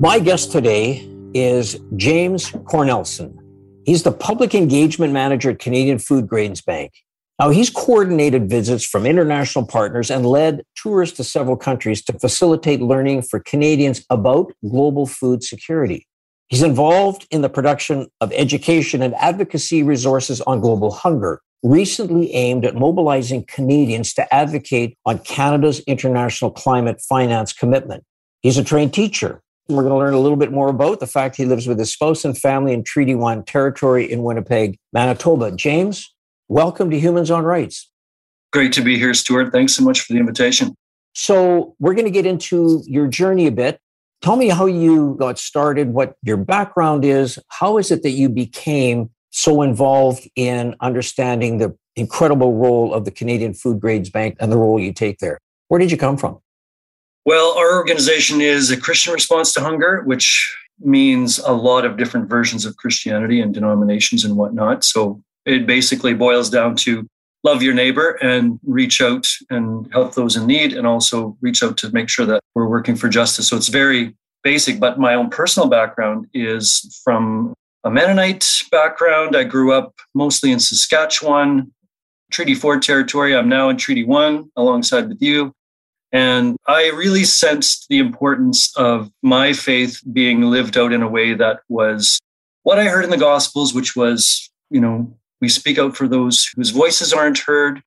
My 0.00 0.20
guest 0.20 0.52
today 0.52 1.10
is 1.34 1.76
James 1.96 2.52
Kornelsen. 2.52 3.36
He's 3.84 4.04
the 4.04 4.12
public 4.12 4.54
engagement 4.54 5.12
manager 5.12 5.50
at 5.50 5.58
Canadian 5.58 5.98
Food 5.98 6.28
Grains 6.28 6.62
Bank. 6.62 6.92
Now, 7.40 7.50
he's 7.50 7.68
coordinated 7.68 8.48
visits 8.48 8.84
from 8.84 9.06
international 9.06 9.66
partners 9.66 10.08
and 10.08 10.24
led 10.24 10.62
tours 10.76 11.12
to 11.14 11.24
several 11.24 11.56
countries 11.56 12.00
to 12.04 12.12
facilitate 12.12 12.80
learning 12.80 13.22
for 13.22 13.40
Canadians 13.40 14.06
about 14.08 14.52
global 14.70 15.04
food 15.04 15.42
security. 15.42 16.06
He's 16.46 16.62
involved 16.62 17.26
in 17.32 17.42
the 17.42 17.50
production 17.50 18.06
of 18.20 18.32
education 18.32 19.02
and 19.02 19.16
advocacy 19.16 19.82
resources 19.82 20.40
on 20.42 20.60
global 20.60 20.92
hunger, 20.92 21.40
recently 21.64 22.32
aimed 22.34 22.64
at 22.64 22.76
mobilizing 22.76 23.44
Canadians 23.48 24.14
to 24.14 24.32
advocate 24.32 24.96
on 25.04 25.18
Canada's 25.18 25.80
international 25.88 26.52
climate 26.52 27.00
finance 27.00 27.52
commitment. 27.52 28.04
He's 28.42 28.58
a 28.58 28.62
trained 28.62 28.94
teacher 28.94 29.42
we're 29.68 29.82
going 29.82 29.92
to 29.92 29.98
learn 29.98 30.14
a 30.14 30.18
little 30.18 30.36
bit 30.36 30.50
more 30.50 30.68
about 30.68 30.98
the 30.98 31.06
fact 31.06 31.36
he 31.36 31.44
lives 31.44 31.66
with 31.66 31.78
his 31.78 31.92
spouse 31.92 32.24
and 32.24 32.36
family 32.36 32.72
in 32.72 32.82
Treaty 32.82 33.14
1 33.14 33.44
territory 33.44 34.10
in 34.10 34.22
Winnipeg, 34.22 34.78
Manitoba. 34.94 35.52
James, 35.52 36.14
welcome 36.48 36.90
to 36.90 36.98
Humans 36.98 37.30
on 37.30 37.44
Rights. 37.44 37.90
Great 38.50 38.72
to 38.72 38.80
be 38.80 38.98
here, 38.98 39.12
Stuart. 39.12 39.52
Thanks 39.52 39.74
so 39.74 39.84
much 39.84 40.00
for 40.00 40.14
the 40.14 40.18
invitation. 40.18 40.74
So, 41.12 41.74
we're 41.78 41.92
going 41.92 42.06
to 42.06 42.10
get 42.10 42.24
into 42.24 42.82
your 42.86 43.08
journey 43.08 43.46
a 43.46 43.52
bit. 43.52 43.78
Tell 44.22 44.36
me 44.36 44.48
how 44.48 44.64
you 44.64 45.16
got 45.18 45.38
started, 45.38 45.92
what 45.92 46.16
your 46.22 46.38
background 46.38 47.04
is. 47.04 47.38
How 47.48 47.76
is 47.76 47.90
it 47.90 48.02
that 48.04 48.10
you 48.10 48.30
became 48.30 49.10
so 49.30 49.60
involved 49.60 50.30
in 50.34 50.76
understanding 50.80 51.58
the 51.58 51.76
incredible 51.94 52.54
role 52.54 52.94
of 52.94 53.04
the 53.04 53.10
Canadian 53.10 53.52
Food 53.52 53.80
Grains 53.80 54.08
Bank 54.08 54.36
and 54.40 54.50
the 54.50 54.56
role 54.56 54.80
you 54.80 54.94
take 54.94 55.18
there? 55.18 55.38
Where 55.68 55.78
did 55.78 55.90
you 55.90 55.98
come 55.98 56.16
from? 56.16 56.38
Well, 57.28 57.58
our 57.58 57.76
organization 57.76 58.40
is 58.40 58.70
a 58.70 58.80
Christian 58.80 59.12
response 59.12 59.52
to 59.52 59.60
hunger, 59.60 60.00
which 60.06 60.50
means 60.80 61.38
a 61.38 61.52
lot 61.52 61.84
of 61.84 61.98
different 61.98 62.26
versions 62.26 62.64
of 62.64 62.78
Christianity 62.78 63.42
and 63.42 63.52
denominations 63.52 64.24
and 64.24 64.34
whatnot. 64.34 64.82
So 64.82 65.22
it 65.44 65.66
basically 65.66 66.14
boils 66.14 66.48
down 66.48 66.74
to 66.76 67.06
love 67.44 67.62
your 67.62 67.74
neighbor 67.74 68.12
and 68.22 68.58
reach 68.64 69.02
out 69.02 69.26
and 69.50 69.92
help 69.92 70.14
those 70.14 70.36
in 70.36 70.46
need, 70.46 70.72
and 70.72 70.86
also 70.86 71.36
reach 71.42 71.62
out 71.62 71.76
to 71.76 71.90
make 71.90 72.08
sure 72.08 72.24
that 72.24 72.40
we're 72.54 72.66
working 72.66 72.96
for 72.96 73.10
justice. 73.10 73.46
So 73.46 73.58
it's 73.58 73.68
very 73.68 74.16
basic, 74.42 74.80
but 74.80 74.98
my 74.98 75.12
own 75.12 75.28
personal 75.28 75.68
background 75.68 76.28
is 76.32 76.98
from 77.04 77.52
a 77.84 77.90
Mennonite 77.90 78.62
background. 78.70 79.36
I 79.36 79.44
grew 79.44 79.74
up 79.74 79.92
mostly 80.14 80.50
in 80.50 80.60
Saskatchewan, 80.60 81.74
Treaty 82.30 82.54
4 82.54 82.80
territory. 82.80 83.36
I'm 83.36 83.50
now 83.50 83.68
in 83.68 83.76
Treaty 83.76 84.04
1 84.04 84.52
alongside 84.56 85.10
with 85.10 85.20
you. 85.20 85.52
And 86.12 86.56
I 86.66 86.88
really 86.90 87.24
sensed 87.24 87.86
the 87.88 87.98
importance 87.98 88.74
of 88.76 89.10
my 89.22 89.52
faith 89.52 90.00
being 90.12 90.42
lived 90.42 90.78
out 90.78 90.92
in 90.92 91.02
a 91.02 91.08
way 91.08 91.34
that 91.34 91.60
was 91.68 92.18
what 92.62 92.78
I 92.78 92.84
heard 92.84 93.04
in 93.04 93.10
the 93.10 93.18
Gospels, 93.18 93.74
which 93.74 93.94
was, 93.94 94.50
you 94.70 94.80
know, 94.80 95.14
we 95.40 95.48
speak 95.48 95.78
out 95.78 95.96
for 95.96 96.08
those 96.08 96.50
whose 96.56 96.70
voices 96.70 97.12
aren't 97.12 97.38
heard, 97.38 97.82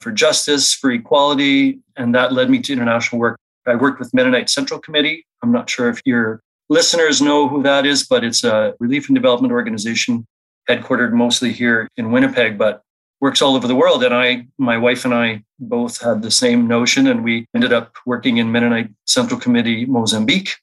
for 0.00 0.10
justice, 0.10 0.74
for 0.74 0.90
equality. 0.90 1.78
And 1.96 2.14
that 2.14 2.32
led 2.32 2.50
me 2.50 2.60
to 2.62 2.72
international 2.72 3.20
work. 3.20 3.38
I 3.66 3.76
worked 3.76 4.00
with 4.00 4.12
Mennonite 4.12 4.50
Central 4.50 4.80
Committee. 4.80 5.24
I'm 5.42 5.52
not 5.52 5.70
sure 5.70 5.88
if 5.88 6.00
your 6.04 6.40
listeners 6.68 7.22
know 7.22 7.48
who 7.48 7.62
that 7.62 7.86
is, 7.86 8.04
but 8.06 8.24
it's 8.24 8.42
a 8.42 8.74
relief 8.80 9.08
and 9.08 9.14
development 9.14 9.52
organization 9.52 10.26
headquartered 10.68 11.12
mostly 11.12 11.52
here 11.52 11.88
in 11.96 12.10
Winnipeg. 12.10 12.58
But 12.58 12.82
works 13.22 13.40
all 13.40 13.54
over 13.54 13.68
the 13.68 13.76
world. 13.76 14.02
And 14.02 14.12
I, 14.12 14.48
my 14.58 14.76
wife 14.76 15.04
and 15.04 15.14
I 15.14 15.44
both 15.60 16.02
had 16.02 16.22
the 16.22 16.30
same 16.30 16.66
notion, 16.66 17.06
and 17.06 17.22
we 17.22 17.46
ended 17.54 17.72
up 17.72 17.94
working 18.04 18.38
in 18.38 18.50
Mennonite 18.50 18.90
Central 19.06 19.38
Committee, 19.38 19.86
Mozambique. 19.86 20.56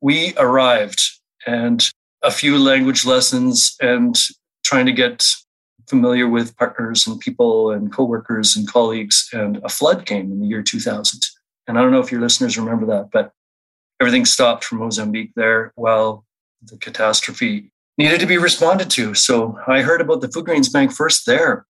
We 0.00 0.34
arrived 0.38 1.02
and 1.46 1.90
a 2.22 2.30
few 2.30 2.58
language 2.58 3.04
lessons 3.04 3.76
and 3.82 4.16
trying 4.62 4.86
to 4.86 4.92
get 4.92 5.26
familiar 5.88 6.28
with 6.28 6.56
partners 6.56 7.08
and 7.08 7.18
people 7.18 7.72
and 7.72 7.92
coworkers 7.92 8.54
and 8.56 8.70
colleagues. 8.70 9.28
And 9.32 9.56
a 9.64 9.68
flood 9.68 10.06
came 10.06 10.30
in 10.30 10.40
the 10.40 10.46
year 10.46 10.62
2000. 10.62 11.20
And 11.66 11.76
I 11.76 11.82
don't 11.82 11.90
know 11.90 12.00
if 12.00 12.12
your 12.12 12.20
listeners 12.20 12.56
remember 12.56 12.86
that, 12.86 13.10
but 13.12 13.32
everything 14.00 14.24
stopped 14.24 14.64
for 14.64 14.76
Mozambique 14.76 15.32
there 15.34 15.72
while 15.74 16.24
the 16.62 16.78
catastrophe 16.78 17.72
needed 17.98 18.20
to 18.20 18.26
be 18.26 18.38
responded 18.38 18.90
to. 18.90 19.14
So 19.14 19.58
I 19.66 19.82
heard 19.82 20.00
about 20.00 20.20
the 20.20 20.28
Food 20.28 20.46
Grains 20.46 20.68
Bank 20.68 20.92
first 20.92 21.26
there, 21.26 21.66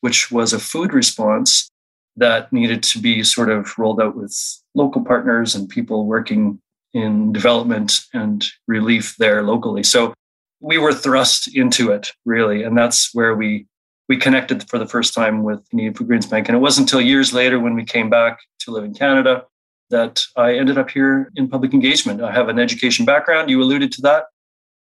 which 0.00 0.30
was 0.30 0.52
a 0.52 0.58
food 0.58 0.92
response 0.92 1.70
that 2.16 2.52
needed 2.52 2.82
to 2.82 2.98
be 2.98 3.22
sort 3.22 3.50
of 3.50 3.76
rolled 3.78 4.00
out 4.00 4.16
with 4.16 4.34
local 4.74 5.04
partners 5.04 5.54
and 5.54 5.68
people 5.68 6.06
working 6.06 6.60
in 6.94 7.32
development 7.32 7.92
and 8.14 8.46
relief 8.66 9.16
there 9.18 9.42
locally. 9.42 9.82
So 9.82 10.14
we 10.60 10.78
were 10.78 10.94
thrust 10.94 11.54
into 11.54 11.90
it 11.92 12.12
really, 12.24 12.62
and 12.62 12.76
that's 12.76 13.14
where 13.14 13.34
we 13.34 13.66
we 14.08 14.16
connected 14.16 14.68
for 14.70 14.78
the 14.78 14.86
first 14.86 15.14
time 15.14 15.42
with 15.42 15.68
Canadian 15.68 15.94
Food 15.94 16.06
Grains 16.06 16.26
Bank. 16.26 16.48
And 16.48 16.56
it 16.56 16.60
wasn't 16.60 16.86
until 16.86 17.00
years 17.00 17.32
later 17.32 17.58
when 17.58 17.74
we 17.74 17.84
came 17.84 18.08
back 18.08 18.38
to 18.60 18.70
live 18.70 18.84
in 18.84 18.94
Canada 18.94 19.44
that 19.90 20.22
I 20.36 20.54
ended 20.54 20.78
up 20.78 20.90
here 20.90 21.30
in 21.34 21.48
public 21.48 21.74
engagement. 21.74 22.22
I 22.22 22.32
have 22.32 22.48
an 22.48 22.58
education 22.58 23.04
background. 23.04 23.50
You 23.50 23.60
alluded 23.60 23.90
to 23.92 24.02
that. 24.02 24.26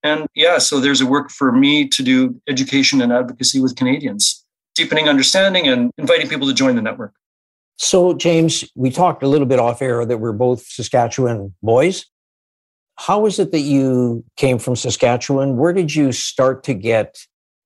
And 0.06 0.28
yeah, 0.36 0.60
so 0.60 0.80
there's 0.80 1.02
a 1.02 1.06
work 1.08 1.32
for 1.32 1.52
me 1.52 1.88
to 1.88 2.04
do 2.04 2.40
education 2.48 3.02
and 3.02 3.12
advocacy 3.12 3.60
with 3.60 3.76
Canadians, 3.76 4.46
deepening 4.76 5.10
understanding 5.10 5.68
and 5.68 5.92
inviting 5.98 6.30
people 6.30 6.48
to 6.48 6.54
join 6.54 6.76
the 6.76 6.82
network. 6.84 7.16
So, 7.78 8.14
James, 8.14 8.64
we 8.76 8.92
talked 8.92 9.24
a 9.24 9.28
little 9.28 9.48
bit 9.48 9.58
off 9.58 9.82
air 9.82 10.06
that 10.06 10.20
we're 10.20 10.32
both 10.32 10.62
Saskatchewan 10.62 11.56
boys. 11.64 12.06
How 12.98 13.26
is 13.26 13.40
it 13.40 13.52
that 13.52 13.62
you 13.62 14.24
came 14.38 14.60
from 14.60 14.76
Saskatchewan? 14.76 15.58
Where 15.58 15.74
did 15.74 15.96
you 15.96 16.12
start 16.12 16.64
to 16.66 16.76
get 16.76 17.18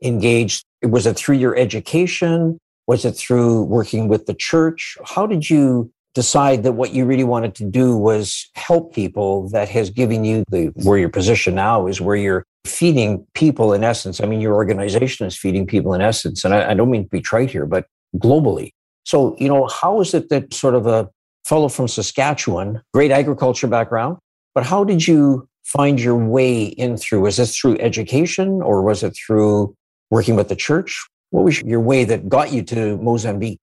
engaged? 0.01 0.63
Was 0.81 1.05
it 1.05 1.17
through 1.17 1.35
your 1.35 1.57
education? 1.57 2.57
Was 2.87 3.03
it 3.03 3.17
through 3.17 3.63
working 3.63 4.07
with 4.07 4.27
the 4.27 4.33
church? 4.33 4.97
How 5.03 5.27
did 5.27 5.49
you 5.49 5.91
decide 6.19 6.63
that 6.63 6.73
what 6.73 6.93
you 6.93 7.05
really 7.05 7.23
wanted 7.23 7.55
to 7.55 7.63
do 7.63 7.95
was 7.95 8.49
help 8.55 8.93
people 8.93 9.47
that 9.51 9.69
has 9.69 9.89
given 9.89 10.25
you 10.25 10.43
the 10.49 10.63
where 10.83 10.97
your 10.97 11.13
position 11.19 11.55
now 11.55 11.87
is 11.87 12.01
where 12.01 12.17
you're 12.17 12.43
feeding 12.65 13.25
people 13.33 13.71
in 13.71 13.85
essence. 13.85 14.19
I 14.19 14.25
mean, 14.25 14.41
your 14.41 14.53
organization 14.53 15.25
is 15.25 15.37
feeding 15.37 15.65
people 15.65 15.93
in 15.93 16.01
essence. 16.01 16.43
And 16.43 16.53
I, 16.53 16.71
I 16.71 16.73
don't 16.73 16.91
mean 16.91 17.03
to 17.03 17.09
be 17.09 17.21
trite 17.21 17.49
here, 17.49 17.65
but 17.65 17.85
globally. 18.17 18.71
So, 19.05 19.37
you 19.39 19.47
know, 19.47 19.67
how 19.67 20.01
is 20.01 20.13
it 20.13 20.27
that 20.27 20.53
sort 20.53 20.75
of 20.75 20.85
a 20.87 21.09
fellow 21.45 21.69
from 21.69 21.87
Saskatchewan, 21.87 22.81
great 22.93 23.11
agriculture 23.11 23.67
background, 23.67 24.17
but 24.53 24.65
how 24.65 24.83
did 24.83 25.07
you 25.07 25.47
find 25.63 26.01
your 26.01 26.17
way 26.17 26.63
in 26.65 26.97
through? 26.97 27.21
Was 27.21 27.37
this 27.37 27.57
through 27.57 27.77
education 27.79 28.61
or 28.61 28.81
was 28.81 29.03
it 29.03 29.15
through 29.15 29.73
working 30.11 30.35
with 30.35 30.49
the 30.49 30.55
church? 30.67 31.07
What 31.29 31.45
was 31.45 31.61
your 31.61 31.79
way 31.79 32.03
that 32.03 32.27
got 32.27 32.51
you 32.51 32.61
to 32.63 32.97
Mozambique? 32.97 33.59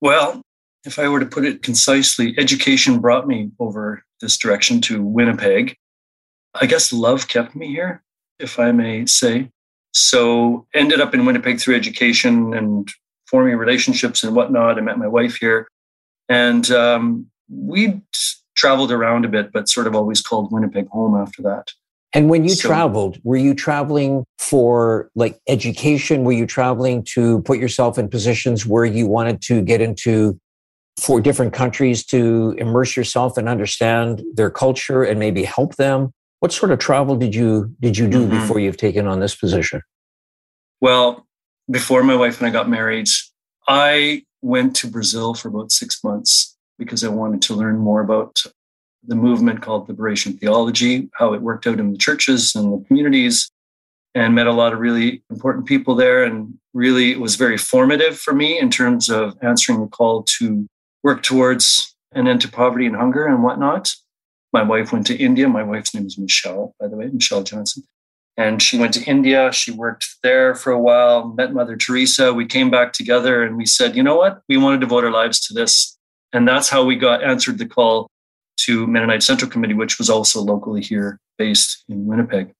Well, 0.00 0.42
if 0.84 0.98
I 0.98 1.08
were 1.08 1.20
to 1.20 1.26
put 1.26 1.44
it 1.44 1.62
concisely, 1.62 2.34
education 2.38 2.98
brought 2.98 3.26
me 3.26 3.50
over 3.58 4.02
this 4.20 4.36
direction 4.36 4.80
to 4.82 5.02
Winnipeg. 5.02 5.76
I 6.60 6.66
guess 6.66 6.92
love 6.92 7.28
kept 7.28 7.54
me 7.54 7.68
here, 7.68 8.02
if 8.38 8.58
I 8.58 8.72
may 8.72 9.06
say. 9.06 9.50
So 9.92 10.66
ended 10.74 11.00
up 11.00 11.14
in 11.14 11.24
Winnipeg 11.24 11.60
through 11.60 11.76
education 11.76 12.54
and 12.54 12.88
forming 13.26 13.56
relationships 13.56 14.22
and 14.24 14.34
whatnot. 14.34 14.78
I 14.78 14.80
met 14.80 14.98
my 14.98 15.06
wife 15.06 15.36
here, 15.36 15.68
and 16.28 16.70
um, 16.70 17.26
we 17.48 18.00
traveled 18.54 18.92
around 18.92 19.24
a 19.24 19.28
bit, 19.28 19.52
but 19.52 19.68
sort 19.68 19.86
of 19.86 19.94
always 19.94 20.20
called 20.20 20.52
Winnipeg 20.52 20.88
home 20.88 21.14
after 21.14 21.42
that. 21.42 21.68
And 22.14 22.28
when 22.28 22.44
you 22.44 22.50
so, 22.50 22.68
traveled, 22.68 23.18
were 23.22 23.38
you 23.38 23.54
traveling 23.54 24.24
for 24.38 25.10
like 25.14 25.38
education? 25.48 26.24
Were 26.24 26.32
you 26.32 26.46
traveling 26.46 27.04
to 27.14 27.40
put 27.42 27.58
yourself 27.58 27.98
in 27.98 28.08
positions 28.08 28.66
where 28.66 28.84
you 28.84 29.06
wanted 29.06 29.40
to 29.42 29.62
get 29.62 29.80
into 29.80 30.38
for 31.00 31.20
different 31.20 31.52
countries 31.52 32.04
to 32.06 32.54
immerse 32.58 32.96
yourself 32.96 33.36
and 33.36 33.48
understand 33.48 34.22
their 34.34 34.50
culture 34.50 35.02
and 35.02 35.18
maybe 35.18 35.44
help 35.44 35.76
them? 35.76 36.12
What 36.40 36.52
sort 36.52 36.72
of 36.72 36.78
travel 36.78 37.16
did 37.16 37.34
you 37.34 37.74
did 37.80 37.96
you 37.96 38.08
do 38.08 38.26
mm-hmm. 38.26 38.40
before 38.40 38.58
you've 38.58 38.76
taken 38.76 39.06
on 39.06 39.20
this 39.20 39.34
position? 39.34 39.82
Well, 40.80 41.26
before 41.70 42.02
my 42.02 42.16
wife 42.16 42.38
and 42.38 42.46
I 42.46 42.50
got 42.50 42.68
married, 42.68 43.06
I 43.68 44.24
went 44.42 44.74
to 44.76 44.88
Brazil 44.88 45.34
for 45.34 45.48
about 45.48 45.70
six 45.70 46.02
months 46.02 46.56
because 46.78 47.04
I 47.04 47.08
wanted 47.08 47.42
to 47.42 47.54
learn 47.54 47.78
more 47.78 48.00
about 48.00 48.42
the 49.04 49.14
movement 49.14 49.62
called 49.62 49.88
liberation 49.88 50.36
theology, 50.36 51.08
how 51.14 51.32
it 51.32 51.42
worked 51.42 51.66
out 51.66 51.80
in 51.80 51.92
the 51.92 51.98
churches 51.98 52.54
and 52.54 52.72
the 52.72 52.84
communities, 52.86 53.50
and 54.14 54.34
met 54.34 54.46
a 54.46 54.52
lot 54.52 54.72
of 54.72 54.80
really 54.80 55.22
important 55.30 55.66
people 55.66 55.94
there. 55.94 56.24
And 56.24 56.54
really, 56.74 57.10
it 57.10 57.20
was 57.20 57.36
very 57.36 57.56
formative 57.56 58.18
for 58.18 58.34
me 58.34 58.58
in 58.58 58.70
terms 58.70 59.08
of 59.08 59.36
answering 59.42 59.80
the 59.80 59.88
call 59.88 60.24
to 60.38 60.66
work 61.02 61.22
towards 61.22 61.94
an 62.12 62.28
end 62.28 62.40
to 62.42 62.48
poverty 62.48 62.86
and 62.86 62.96
hunger 62.96 63.26
and 63.26 63.42
whatnot. 63.42 63.94
My 64.52 64.62
wife 64.62 64.92
went 64.92 65.06
to 65.06 65.16
India. 65.16 65.48
My 65.48 65.62
wife's 65.62 65.94
name 65.94 66.06
is 66.06 66.18
Michelle, 66.18 66.74
by 66.78 66.88
the 66.88 66.96
way, 66.96 67.06
Michelle 67.06 67.42
Johnson. 67.42 67.84
And 68.36 68.62
she 68.62 68.78
went 68.78 68.94
to 68.94 69.04
India. 69.04 69.52
She 69.52 69.70
worked 69.70 70.06
there 70.22 70.54
for 70.54 70.72
a 70.72 70.80
while, 70.80 71.28
met 71.28 71.52
Mother 71.52 71.76
Teresa. 71.76 72.32
We 72.32 72.46
came 72.46 72.70
back 72.70 72.92
together 72.92 73.42
and 73.42 73.56
we 73.56 73.66
said, 73.66 73.96
you 73.96 74.02
know 74.02 74.16
what? 74.16 74.42
We 74.48 74.56
want 74.56 74.80
to 74.80 74.86
devote 74.86 75.04
our 75.04 75.10
lives 75.10 75.40
to 75.46 75.54
this. 75.54 75.98
And 76.32 76.48
that's 76.48 76.68
how 76.68 76.84
we 76.84 76.96
got 76.96 77.22
answered 77.22 77.58
the 77.58 77.66
call 77.66 78.08
to 78.60 78.86
Mennonite 78.86 79.22
Central 79.22 79.50
Committee, 79.50 79.74
which 79.74 79.98
was 79.98 80.08
also 80.08 80.40
locally 80.40 80.82
here 80.82 81.18
based 81.36 81.84
in 81.88 82.06
Winnipeg. 82.06 82.52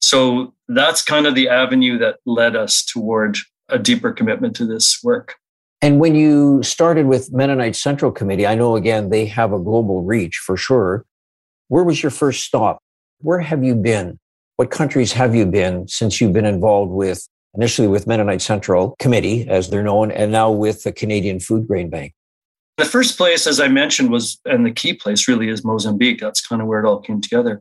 So 0.00 0.54
that's 0.68 1.02
kind 1.02 1.26
of 1.26 1.34
the 1.34 1.48
avenue 1.48 1.98
that 1.98 2.18
led 2.24 2.56
us 2.56 2.84
toward 2.84 3.36
a 3.68 3.78
deeper 3.78 4.12
commitment 4.12 4.56
to 4.56 4.66
this 4.66 5.00
work. 5.02 5.36
And 5.82 5.98
when 5.98 6.14
you 6.14 6.62
started 6.62 7.06
with 7.06 7.32
Mennonite 7.32 7.74
Central 7.74 8.12
Committee, 8.12 8.46
I 8.46 8.54
know 8.54 8.76
again 8.76 9.08
they 9.08 9.24
have 9.26 9.52
a 9.52 9.58
global 9.58 10.02
reach 10.02 10.36
for 10.36 10.56
sure. 10.56 11.06
Where 11.68 11.84
was 11.84 12.02
your 12.02 12.10
first 12.10 12.44
stop? 12.44 12.80
Where 13.20 13.40
have 13.40 13.64
you 13.64 13.74
been? 13.74 14.18
What 14.56 14.70
countries 14.70 15.12
have 15.12 15.34
you 15.34 15.46
been 15.46 15.88
since 15.88 16.20
you've 16.20 16.34
been 16.34 16.44
involved 16.44 16.92
with 16.92 17.26
initially 17.54 17.88
with 17.88 18.06
Mennonite 18.06 18.42
Central 18.42 18.94
Committee, 18.98 19.48
as 19.48 19.70
they're 19.70 19.82
known, 19.82 20.10
and 20.10 20.30
now 20.30 20.50
with 20.50 20.82
the 20.82 20.92
Canadian 20.92 21.40
Food 21.40 21.66
Grain 21.66 21.88
Bank? 21.88 22.12
The 22.76 22.84
first 22.84 23.16
place, 23.16 23.46
as 23.46 23.58
I 23.58 23.68
mentioned, 23.68 24.10
was, 24.10 24.38
and 24.44 24.66
the 24.66 24.70
key 24.70 24.92
place 24.92 25.28
really 25.28 25.48
is 25.48 25.64
Mozambique. 25.64 26.20
That's 26.20 26.46
kind 26.46 26.60
of 26.60 26.68
where 26.68 26.80
it 26.80 26.86
all 26.86 27.00
came 27.00 27.20
together. 27.20 27.60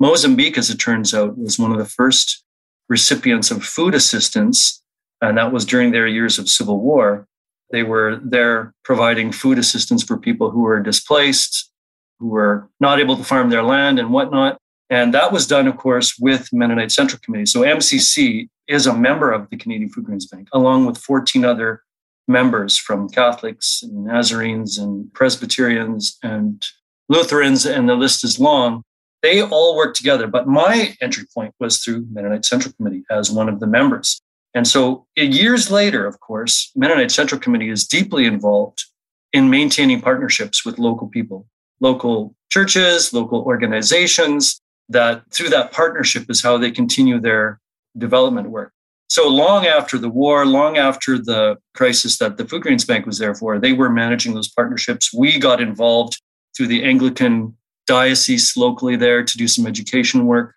Mozambique, 0.00 0.58
as 0.58 0.68
it 0.68 0.76
turns 0.76 1.14
out, 1.14 1.38
was 1.38 1.58
one 1.58 1.72
of 1.72 1.78
the 1.78 1.84
first 1.86 2.44
recipients 2.88 3.50
of 3.50 3.64
food 3.64 3.94
assistance, 3.94 4.82
and 5.22 5.38
that 5.38 5.52
was 5.52 5.64
during 5.64 5.92
their 5.92 6.06
years 6.06 6.38
of 6.38 6.50
civil 6.50 6.78
war. 6.78 7.26
They 7.74 7.82
were 7.82 8.20
there 8.22 8.72
providing 8.84 9.32
food 9.32 9.58
assistance 9.58 10.04
for 10.04 10.16
people 10.16 10.52
who 10.52 10.60
were 10.60 10.78
displaced, 10.78 11.72
who 12.20 12.28
were 12.28 12.68
not 12.78 13.00
able 13.00 13.16
to 13.16 13.24
farm 13.24 13.50
their 13.50 13.64
land 13.64 13.98
and 13.98 14.12
whatnot. 14.12 14.58
And 14.90 15.12
that 15.12 15.32
was 15.32 15.48
done, 15.48 15.66
of 15.66 15.76
course, 15.76 16.16
with 16.16 16.52
Mennonite 16.52 16.92
Central 16.92 17.20
Committee. 17.24 17.46
So 17.46 17.62
MCC 17.62 18.48
is 18.68 18.86
a 18.86 18.94
member 18.94 19.32
of 19.32 19.50
the 19.50 19.56
Canadian 19.56 19.90
Food 19.90 20.04
Grains 20.04 20.28
Bank, 20.28 20.46
along 20.52 20.86
with 20.86 20.98
14 20.98 21.44
other 21.44 21.82
members 22.28 22.78
from 22.78 23.08
Catholics 23.08 23.82
and 23.82 24.06
Nazarenes 24.06 24.78
and 24.78 25.12
Presbyterians 25.12 26.16
and 26.22 26.64
Lutherans, 27.08 27.66
and 27.66 27.88
the 27.88 27.96
list 27.96 28.22
is 28.22 28.38
long. 28.38 28.84
They 29.20 29.42
all 29.42 29.76
work 29.76 29.96
together. 29.96 30.28
But 30.28 30.46
my 30.46 30.96
entry 31.00 31.24
point 31.34 31.52
was 31.58 31.82
through 31.82 32.06
Mennonite 32.12 32.44
Central 32.44 32.72
Committee 32.74 33.02
as 33.10 33.32
one 33.32 33.48
of 33.48 33.58
the 33.58 33.66
members. 33.66 34.22
And 34.54 34.66
so 34.66 35.06
eh, 35.16 35.22
years 35.22 35.70
later, 35.70 36.06
of 36.06 36.20
course, 36.20 36.70
Mennonite 36.76 37.10
Central 37.10 37.40
Committee 37.40 37.70
is 37.70 37.86
deeply 37.86 38.24
involved 38.26 38.84
in 39.32 39.50
maintaining 39.50 40.00
partnerships 40.00 40.64
with 40.64 40.78
local 40.78 41.08
people, 41.08 41.46
local 41.80 42.34
churches, 42.50 43.12
local 43.12 43.42
organizations, 43.42 44.60
that 44.88 45.22
through 45.32 45.48
that 45.48 45.72
partnership 45.72 46.30
is 46.30 46.42
how 46.42 46.56
they 46.58 46.70
continue 46.70 47.18
their 47.18 47.60
development 47.98 48.50
work. 48.50 48.72
So 49.08 49.28
long 49.28 49.66
after 49.66 49.98
the 49.98 50.08
war, 50.08 50.46
long 50.46 50.76
after 50.76 51.18
the 51.18 51.56
crisis 51.74 52.18
that 52.18 52.36
the 52.36 52.46
Food 52.46 52.62
Grains 52.62 52.84
Bank 52.84 53.06
was 53.06 53.18
there 53.18 53.34
for, 53.34 53.58
they 53.58 53.72
were 53.72 53.90
managing 53.90 54.34
those 54.34 54.48
partnerships. 54.48 55.12
We 55.12 55.38
got 55.38 55.60
involved 55.60 56.20
through 56.56 56.68
the 56.68 56.84
Anglican 56.84 57.56
diocese 57.86 58.56
locally 58.56 58.96
there 58.96 59.22
to 59.22 59.38
do 59.38 59.46
some 59.46 59.66
education 59.66 60.26
work 60.26 60.54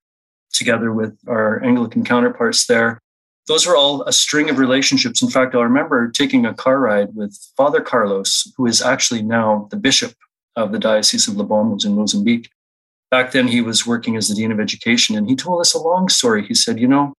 together 0.53 0.93
with 0.93 1.17
our 1.27 1.63
Anglican 1.63 2.03
counterparts 2.03 2.67
there. 2.67 2.99
Those 3.47 3.65
were 3.65 3.75
all 3.75 4.03
a 4.03 4.11
string 4.11 4.49
of 4.49 4.57
relationships. 4.57 5.21
In 5.21 5.29
fact, 5.29 5.55
I 5.55 5.61
remember 5.61 6.09
taking 6.09 6.45
a 6.45 6.53
car 6.53 6.79
ride 6.79 7.15
with 7.15 7.37
Father 7.55 7.81
Carlos, 7.81 8.51
who 8.57 8.65
is 8.65 8.81
actually 8.81 9.21
now 9.21 9.67
the 9.71 9.77
bishop 9.77 10.13
of 10.55 10.71
the 10.71 10.79
Diocese 10.79 11.27
of 11.27 11.35
Lebombo 11.35 11.83
in 11.85 11.95
Mozambique. 11.95 12.49
Back 13.09 13.31
then 13.31 13.47
he 13.47 13.61
was 13.61 13.87
working 13.87 14.17
as 14.17 14.27
the 14.27 14.35
dean 14.35 14.51
of 14.51 14.59
education 14.59 15.15
and 15.15 15.29
he 15.29 15.35
told 15.35 15.61
us 15.61 15.73
a 15.73 15.79
long 15.79 16.09
story. 16.09 16.45
He 16.45 16.53
said 16.53 16.79
you 16.79 16.87
know 16.87 17.13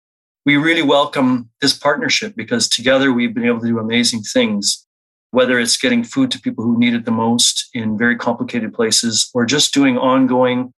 we 0.44 0.56
really 0.56 0.82
welcome 0.82 1.50
this 1.60 1.76
partnership 1.76 2.34
because 2.34 2.68
together 2.68 3.12
we've 3.12 3.34
been 3.34 3.44
able 3.44 3.60
to 3.60 3.66
do 3.66 3.78
amazing 3.78 4.22
things 4.22 4.86
whether 5.30 5.58
it's 5.58 5.76
getting 5.76 6.02
food 6.02 6.30
to 6.30 6.40
people 6.40 6.64
who 6.64 6.78
need 6.78 6.94
it 6.94 7.04
the 7.04 7.10
most 7.10 7.68
in 7.74 7.98
very 7.98 8.16
complicated 8.16 8.72
places 8.72 9.30
or 9.34 9.44
just 9.44 9.74
doing 9.74 9.98
ongoing 9.98 10.72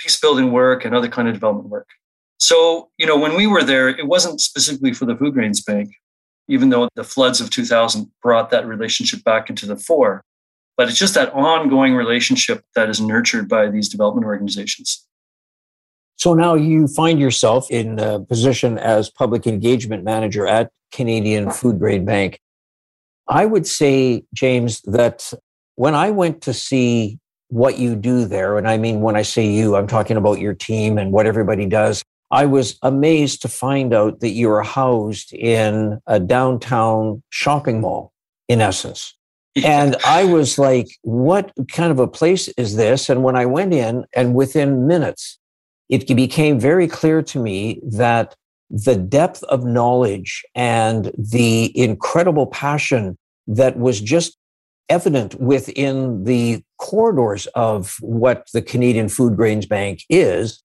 peace 0.00 0.18
building 0.20 0.50
work 0.50 0.84
and 0.84 0.96
other 0.96 1.08
kind 1.08 1.28
of 1.28 1.34
development 1.34 1.68
work 1.68 1.86
so 2.38 2.90
you 2.98 3.06
know 3.06 3.18
when 3.18 3.36
we 3.36 3.46
were 3.46 3.62
there 3.62 3.88
it 3.88 4.06
wasn't 4.06 4.40
specifically 4.40 4.92
for 4.92 5.04
the 5.04 5.16
food 5.16 5.34
grains 5.34 5.62
bank 5.62 5.90
even 6.48 6.68
though 6.68 6.88
the 6.94 7.04
floods 7.04 7.40
of 7.40 7.48
2000 7.50 8.10
brought 8.22 8.50
that 8.50 8.66
relationship 8.66 9.24
back 9.24 9.48
into 9.48 9.66
the 9.66 9.76
fore 9.76 10.22
but 10.76 10.88
it's 10.88 10.98
just 10.98 11.14
that 11.14 11.32
ongoing 11.32 11.94
relationship 11.94 12.64
that 12.74 12.88
is 12.90 13.00
nurtured 13.00 13.48
by 13.48 13.68
these 13.70 13.88
development 13.88 14.26
organizations. 14.26 15.06
So 16.16 16.34
now 16.34 16.54
you 16.54 16.88
find 16.88 17.20
yourself 17.20 17.70
in 17.70 17.98
a 17.98 18.20
position 18.20 18.78
as 18.78 19.10
public 19.10 19.46
engagement 19.46 20.04
manager 20.04 20.46
at 20.46 20.70
Canadian 20.92 21.50
Food 21.50 21.78
Grain 21.78 22.04
Bank. 22.04 22.40
I 23.28 23.46
would 23.46 23.66
say, 23.66 24.24
James, 24.34 24.80
that 24.82 25.32
when 25.76 25.94
I 25.94 26.10
went 26.10 26.42
to 26.42 26.52
see 26.52 27.18
what 27.48 27.78
you 27.78 27.94
do 27.94 28.24
there, 28.26 28.58
and 28.58 28.68
I 28.68 28.76
mean, 28.78 29.00
when 29.00 29.16
I 29.16 29.22
say 29.22 29.46
you, 29.46 29.76
I'm 29.76 29.86
talking 29.86 30.16
about 30.16 30.40
your 30.40 30.54
team 30.54 30.98
and 30.98 31.12
what 31.12 31.26
everybody 31.26 31.66
does, 31.66 32.02
I 32.34 32.46
was 32.46 32.76
amazed 32.82 33.42
to 33.42 33.48
find 33.48 33.94
out 33.94 34.18
that 34.18 34.30
you 34.30 34.48
were 34.48 34.64
housed 34.64 35.32
in 35.32 36.00
a 36.08 36.18
downtown 36.18 37.22
shopping 37.30 37.80
mall, 37.80 38.12
in 38.48 38.60
essence. 38.60 39.14
And 39.64 39.94
I 40.04 40.24
was 40.24 40.58
like, 40.58 40.88
what 41.02 41.52
kind 41.68 41.92
of 41.92 42.00
a 42.00 42.08
place 42.08 42.48
is 42.48 42.74
this? 42.74 43.08
And 43.08 43.22
when 43.22 43.36
I 43.36 43.46
went 43.46 43.72
in, 43.72 44.04
and 44.16 44.34
within 44.34 44.88
minutes, 44.88 45.38
it 45.88 46.08
became 46.08 46.58
very 46.58 46.88
clear 46.88 47.22
to 47.22 47.38
me 47.38 47.78
that 47.84 48.34
the 48.68 48.96
depth 48.96 49.44
of 49.44 49.64
knowledge 49.64 50.44
and 50.56 51.12
the 51.16 51.70
incredible 51.78 52.48
passion 52.48 53.16
that 53.46 53.78
was 53.78 54.00
just 54.00 54.36
evident 54.88 55.40
within 55.40 56.24
the 56.24 56.64
corridors 56.78 57.46
of 57.54 57.94
what 58.00 58.48
the 58.52 58.60
Canadian 58.60 59.08
Food 59.08 59.36
Grains 59.36 59.66
Bank 59.66 60.00
is, 60.10 60.63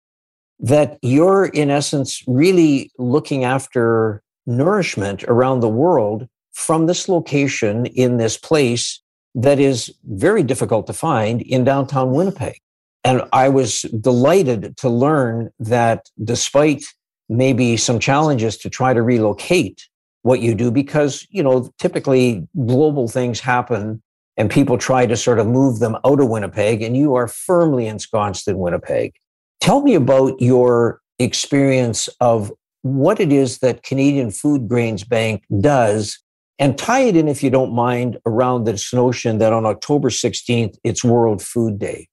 that 0.60 0.98
you're 1.02 1.46
in 1.46 1.70
essence 1.70 2.22
really 2.26 2.90
looking 2.98 3.44
after 3.44 4.22
nourishment 4.46 5.22
around 5.24 5.60
the 5.60 5.68
world 5.68 6.28
from 6.52 6.86
this 6.86 7.08
location 7.08 7.86
in 7.86 8.16
this 8.16 8.36
place 8.36 9.00
that 9.34 9.60
is 9.60 9.94
very 10.04 10.42
difficult 10.42 10.86
to 10.86 10.92
find 10.92 11.42
in 11.42 11.62
downtown 11.62 12.12
Winnipeg. 12.12 12.58
And 13.04 13.22
I 13.32 13.48
was 13.48 13.82
delighted 13.82 14.76
to 14.78 14.88
learn 14.88 15.50
that 15.60 16.10
despite 16.24 16.84
maybe 17.28 17.76
some 17.76 18.00
challenges 18.00 18.56
to 18.58 18.70
try 18.70 18.92
to 18.92 19.02
relocate 19.02 19.88
what 20.22 20.40
you 20.40 20.54
do, 20.54 20.70
because, 20.70 21.26
you 21.30 21.42
know, 21.42 21.70
typically 21.78 22.48
global 22.66 23.06
things 23.06 23.38
happen 23.38 24.02
and 24.36 24.50
people 24.50 24.78
try 24.78 25.06
to 25.06 25.16
sort 25.16 25.38
of 25.38 25.46
move 25.46 25.78
them 25.78 25.96
out 26.04 26.20
of 26.20 26.28
Winnipeg, 26.28 26.82
and 26.82 26.96
you 26.96 27.14
are 27.14 27.28
firmly 27.28 27.86
ensconced 27.86 28.48
in 28.48 28.58
Winnipeg. 28.58 29.14
Tell 29.60 29.82
me 29.82 29.94
about 29.94 30.40
your 30.40 31.00
experience 31.18 32.08
of 32.20 32.52
what 32.82 33.20
it 33.20 33.32
is 33.32 33.58
that 33.58 33.82
Canadian 33.82 34.30
Food 34.30 34.68
Grains 34.68 35.04
Bank 35.04 35.44
does 35.60 36.18
and 36.58 36.76
tie 36.76 37.00
it 37.00 37.16
in, 37.16 37.28
if 37.28 37.42
you 37.42 37.50
don't 37.50 37.72
mind, 37.72 38.18
around 38.26 38.64
this 38.64 38.92
notion 38.92 39.38
that 39.38 39.52
on 39.52 39.64
October 39.64 40.10
16th, 40.10 40.76
it's 40.82 41.04
World 41.04 41.40
Food 41.40 41.78
Day. 41.78 42.08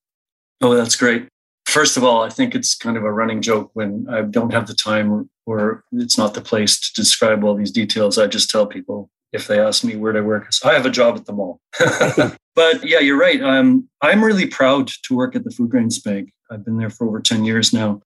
Oh, 0.61 0.75
that's 0.75 0.95
great. 0.95 1.27
First 1.65 1.97
of 1.97 2.03
all, 2.03 2.21
I 2.21 2.29
think 2.29 2.53
it's 2.53 2.75
kind 2.75 2.95
of 2.95 3.03
a 3.03 3.11
running 3.11 3.41
joke 3.41 3.71
when 3.73 4.05
I 4.09 4.21
don't 4.21 4.53
have 4.53 4.67
the 4.67 4.75
time 4.75 5.29
or 5.45 5.83
it's 5.91 6.17
not 6.17 6.35
the 6.35 6.41
place 6.41 6.79
to 6.79 6.93
describe 6.93 7.43
all 7.43 7.55
these 7.55 7.71
details. 7.71 8.17
I 8.17 8.27
just 8.27 8.49
tell 8.49 8.67
people 8.67 9.09
if 9.33 9.47
they 9.47 9.59
ask 9.59 9.83
me 9.83 9.95
where 9.95 10.15
I 10.15 10.21
work, 10.21 10.49
I 10.63 10.73
have 10.73 10.85
a 10.85 10.91
job 10.91 11.15
at 11.15 11.25
the 11.25 11.33
mall. 11.33 11.59
but 12.55 12.87
yeah, 12.87 12.99
you're 12.99 13.19
right. 13.19 13.41
Um, 13.41 13.89
I'm 14.01 14.23
really 14.23 14.47
proud 14.47 14.89
to 15.03 15.15
work 15.15 15.35
at 15.35 15.43
the 15.43 15.51
Food 15.51 15.71
Grains 15.71 15.99
Bank. 15.99 16.31
I've 16.49 16.63
been 16.63 16.77
there 16.77 16.89
for 16.89 17.07
over 17.07 17.19
10 17.19 17.45
years 17.45 17.73
now 17.73 18.01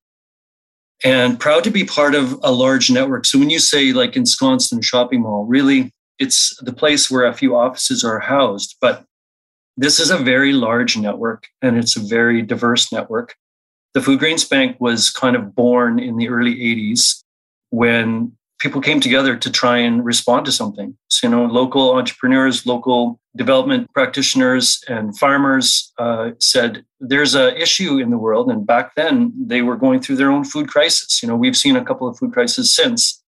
and 1.02 1.40
proud 1.40 1.64
to 1.64 1.70
be 1.70 1.84
part 1.84 2.14
of 2.14 2.38
a 2.42 2.52
large 2.52 2.90
network. 2.90 3.24
So 3.24 3.38
when 3.38 3.50
you 3.50 3.58
say 3.58 3.92
like 3.92 4.16
ensconced 4.16 4.72
in 4.72 4.82
shopping 4.82 5.22
mall, 5.22 5.44
really 5.44 5.92
it's 6.18 6.54
the 6.60 6.72
place 6.72 7.10
where 7.10 7.24
a 7.24 7.34
few 7.34 7.56
offices 7.56 8.04
are 8.04 8.20
housed, 8.20 8.76
but 8.80 9.04
this 9.76 9.98
is 9.98 10.10
a 10.10 10.18
very 10.18 10.52
large 10.52 10.96
network 10.96 11.48
and 11.62 11.78
it's 11.78 11.96
a 11.96 12.00
very 12.00 12.42
diverse 12.42 12.92
network. 12.92 13.34
The 13.94 14.02
Food 14.02 14.18
Grains 14.18 14.44
Bank 14.44 14.76
was 14.78 15.10
kind 15.10 15.34
of 15.34 15.54
born 15.54 15.98
in 15.98 16.16
the 16.16 16.28
early 16.28 16.54
80s 16.54 17.22
when 17.70 18.36
people 18.60 18.80
came 18.80 19.00
together 19.00 19.36
to 19.36 19.50
try 19.50 19.78
and 19.78 20.04
respond 20.04 20.44
to 20.46 20.52
something. 20.52 20.96
So, 21.08 21.26
you 21.26 21.30
know, 21.34 21.46
local 21.46 21.92
entrepreneurs, 21.92 22.66
local 22.66 23.18
development 23.36 23.90
practitioners, 23.92 24.80
and 24.86 25.18
farmers 25.18 25.92
uh, 25.98 26.32
said 26.38 26.84
there's 27.00 27.34
an 27.34 27.56
issue 27.56 27.98
in 27.98 28.10
the 28.10 28.18
world. 28.18 28.50
And 28.50 28.66
back 28.66 28.94
then, 28.94 29.32
they 29.36 29.62
were 29.62 29.76
going 29.76 30.00
through 30.00 30.16
their 30.16 30.30
own 30.30 30.44
food 30.44 30.68
crisis. 30.68 31.22
You 31.22 31.28
know, 31.28 31.36
we've 31.36 31.56
seen 31.56 31.76
a 31.76 31.84
couple 31.84 32.06
of 32.06 32.18
food 32.18 32.32
crises 32.32 32.74
since, 32.74 33.22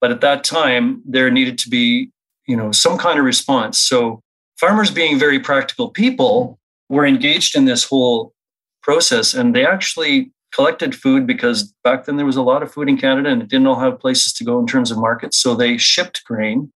but 0.00 0.10
at 0.10 0.20
that 0.20 0.44
time, 0.44 1.02
there 1.06 1.30
needed 1.30 1.58
to 1.58 1.68
be, 1.68 2.10
you 2.46 2.56
know, 2.56 2.70
some 2.70 2.98
kind 2.98 3.18
of 3.18 3.24
response. 3.24 3.78
So, 3.78 4.20
farmers, 4.60 4.90
being 4.90 5.18
very 5.18 5.40
practical 5.40 5.88
people, 5.90 6.58
were 6.90 7.06
engaged 7.06 7.56
in 7.56 7.64
this 7.64 7.84
whole 7.84 8.34
process, 8.82 9.32
and 9.32 9.54
they 9.54 9.64
actually 9.66 10.30
collected 10.54 10.94
food 10.94 11.26
because 11.26 11.74
back 11.82 12.04
then 12.04 12.16
there 12.16 12.26
was 12.26 12.36
a 12.36 12.42
lot 12.42 12.62
of 12.62 12.72
food 12.72 12.88
in 12.88 12.96
Canada 12.96 13.28
and 13.28 13.42
it 13.42 13.48
didn't 13.48 13.66
all 13.66 13.80
have 13.80 13.98
places 13.98 14.32
to 14.34 14.44
go 14.44 14.58
in 14.58 14.66
terms 14.66 14.90
of 14.90 14.98
markets. 14.98 15.36
So 15.38 15.54
they 15.54 15.76
shipped 15.76 16.24
grain 16.24 16.72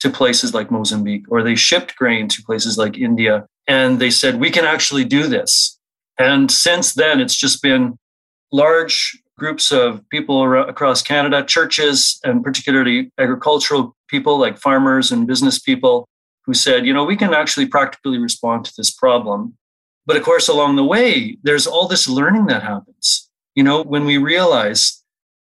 to 0.00 0.10
places 0.10 0.54
like 0.54 0.70
Mozambique 0.70 1.24
or 1.28 1.42
they 1.42 1.54
shipped 1.54 1.96
grain 1.96 2.28
to 2.28 2.42
places 2.42 2.78
like 2.78 2.96
India. 2.96 3.46
And 3.66 3.98
they 3.98 4.10
said, 4.10 4.38
we 4.38 4.50
can 4.50 4.64
actually 4.64 5.04
do 5.04 5.26
this. 5.26 5.78
And 6.18 6.50
since 6.50 6.94
then, 6.94 7.20
it's 7.20 7.36
just 7.36 7.62
been 7.62 7.98
large 8.52 9.18
groups 9.36 9.72
of 9.72 10.08
people 10.08 10.58
across 10.58 11.02
Canada, 11.02 11.44
churches, 11.44 12.18
and 12.24 12.42
particularly 12.42 13.10
agricultural 13.18 13.94
people 14.08 14.38
like 14.38 14.56
farmers 14.56 15.12
and 15.12 15.26
business 15.26 15.58
people 15.58 16.08
who 16.44 16.54
said, 16.54 16.86
you 16.86 16.94
know, 16.94 17.04
we 17.04 17.16
can 17.16 17.34
actually 17.34 17.66
practically 17.66 18.18
respond 18.18 18.64
to 18.64 18.72
this 18.76 18.90
problem 18.90 19.56
but 20.06 20.16
of 20.16 20.22
course, 20.22 20.48
along 20.48 20.76
the 20.76 20.84
way, 20.84 21.36
there's 21.42 21.66
all 21.66 21.88
this 21.88 22.08
learning 22.08 22.46
that 22.46 22.62
happens. 22.62 23.28
You 23.54 23.64
know, 23.64 23.82
when 23.82 24.04
we 24.04 24.18
realize, 24.18 25.02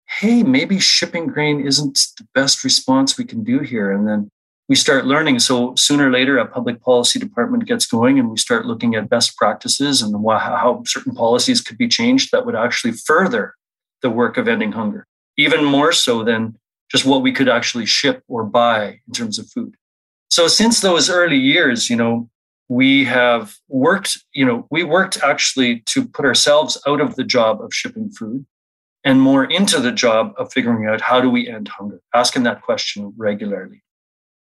hey, 0.08 0.42
maybe 0.44 0.80
shipping 0.80 1.28
grain 1.28 1.66
isn't 1.66 2.00
the 2.18 2.28
best 2.34 2.64
response 2.64 3.18
we 3.18 3.26
can 3.26 3.44
do 3.44 3.60
here. 3.60 3.92
And 3.92 4.08
then 4.08 4.32
we 4.68 4.76
start 4.76 5.06
learning. 5.06 5.40
So 5.40 5.76
sooner 5.76 6.08
or 6.08 6.12
later, 6.12 6.38
a 6.38 6.48
public 6.48 6.82
policy 6.82 7.20
department 7.20 7.66
gets 7.66 7.86
going 7.86 8.18
and 8.20 8.30
we 8.30 8.38
start 8.38 8.66
looking 8.66 8.96
at 8.96 9.10
best 9.10 9.38
practices 9.38 10.02
and 10.02 10.14
how 10.28 10.84
certain 10.86 11.14
policies 11.14 11.62
could 11.62 11.78
be 11.78 11.88
changed 11.88 12.32
that 12.32 12.46
would 12.46 12.56
actually 12.56 12.94
further 12.94 13.56
the 14.02 14.10
work 14.10 14.38
of 14.38 14.48
ending 14.48 14.72
hunger, 14.72 15.06
even 15.38 15.64
more 15.64 15.92
so 15.92 16.24
than 16.24 16.58
just 16.90 17.06
what 17.06 17.22
we 17.22 17.32
could 17.32 17.50
actually 17.50 17.86
ship 17.86 18.24
or 18.28 18.44
buy 18.44 19.00
in 19.08 19.14
terms 19.14 19.38
of 19.38 19.50
food. 19.50 19.76
So 20.30 20.48
since 20.48 20.82
those 20.82 21.10
early 21.10 21.38
years, 21.38 21.90
you 21.90 21.96
know, 21.96 22.30
we 22.70 23.06
have 23.06 23.56
worked, 23.70 24.18
you 24.34 24.46
know, 24.46 24.68
we 24.70 24.84
worked 24.84 25.18
actually 25.24 25.80
to 25.88 26.08
put 26.08 26.26
ourselves 26.26 26.82
out 26.86 27.02
of 27.02 27.16
the 27.16 27.24
job 27.24 27.62
of 27.62 27.74
shipping 27.74 28.10
food 28.10 28.46
and 29.04 29.22
more 29.22 29.46
into 29.46 29.80
the 29.80 29.92
job 29.92 30.34
of 30.38 30.52
figuring 30.52 30.86
out 30.86 31.00
how 31.00 31.22
do 31.22 31.30
we 31.30 31.48
end 31.48 31.70
hunger, 31.70 32.02
asking 32.14 32.44
that 32.44 32.62
question 32.62 33.14
regularly. 33.16 33.84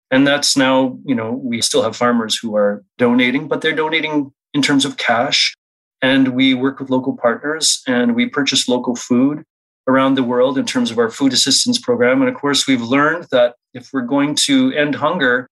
And 0.10 0.26
that's 0.26 0.56
now, 0.56 0.98
you 1.06 1.16
know, 1.16 1.32
we 1.32 1.62
still 1.62 1.82
have 1.82 1.98
farmers 1.98 2.38
who 2.38 2.56
are 2.56 2.84
donating, 2.98 3.48
but 3.48 3.62
they're 3.62 3.76
donating 3.76 4.32
in 4.54 4.62
terms 4.62 4.86
of 4.86 4.98
cash. 4.98 5.54
And 6.02 6.30
we 6.30 6.54
work 6.54 6.80
with 6.80 6.90
local 6.90 7.18
partners 7.18 7.82
and 7.88 8.16
we 8.16 8.28
purchase 8.30 8.68
local 8.68 8.96
food 8.96 9.44
around 9.88 10.16
the 10.16 10.24
world 10.24 10.58
in 10.58 10.66
terms 10.66 10.92
of 10.92 10.98
our 10.98 11.10
food 11.10 11.34
assistance 11.34 11.80
program. 11.80 12.22
And 12.22 12.30
of 12.30 12.36
course, 12.36 12.68
we've 12.68 12.82
learned 12.82 13.28
that 13.32 13.56
if 13.74 13.90
we're 13.92 14.02
going 14.02 14.36
to 14.36 14.72
end 14.74 14.96
hunger, 14.96 15.48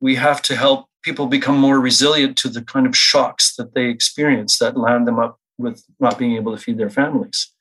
we 0.00 0.16
have 0.16 0.42
to 0.42 0.56
help 0.56 0.86
people 1.02 1.26
become 1.26 1.56
more 1.56 1.80
resilient 1.80 2.36
to 2.38 2.48
the 2.48 2.62
kind 2.62 2.86
of 2.86 2.96
shocks 2.96 3.54
that 3.56 3.74
they 3.74 3.86
experience 3.86 4.58
that 4.58 4.76
land 4.76 5.06
them 5.06 5.18
up 5.18 5.38
with 5.58 5.84
not 5.98 6.18
being 6.18 6.36
able 6.36 6.54
to 6.54 6.62
feed 6.62 6.78
their 6.78 6.90
families, 6.90 7.52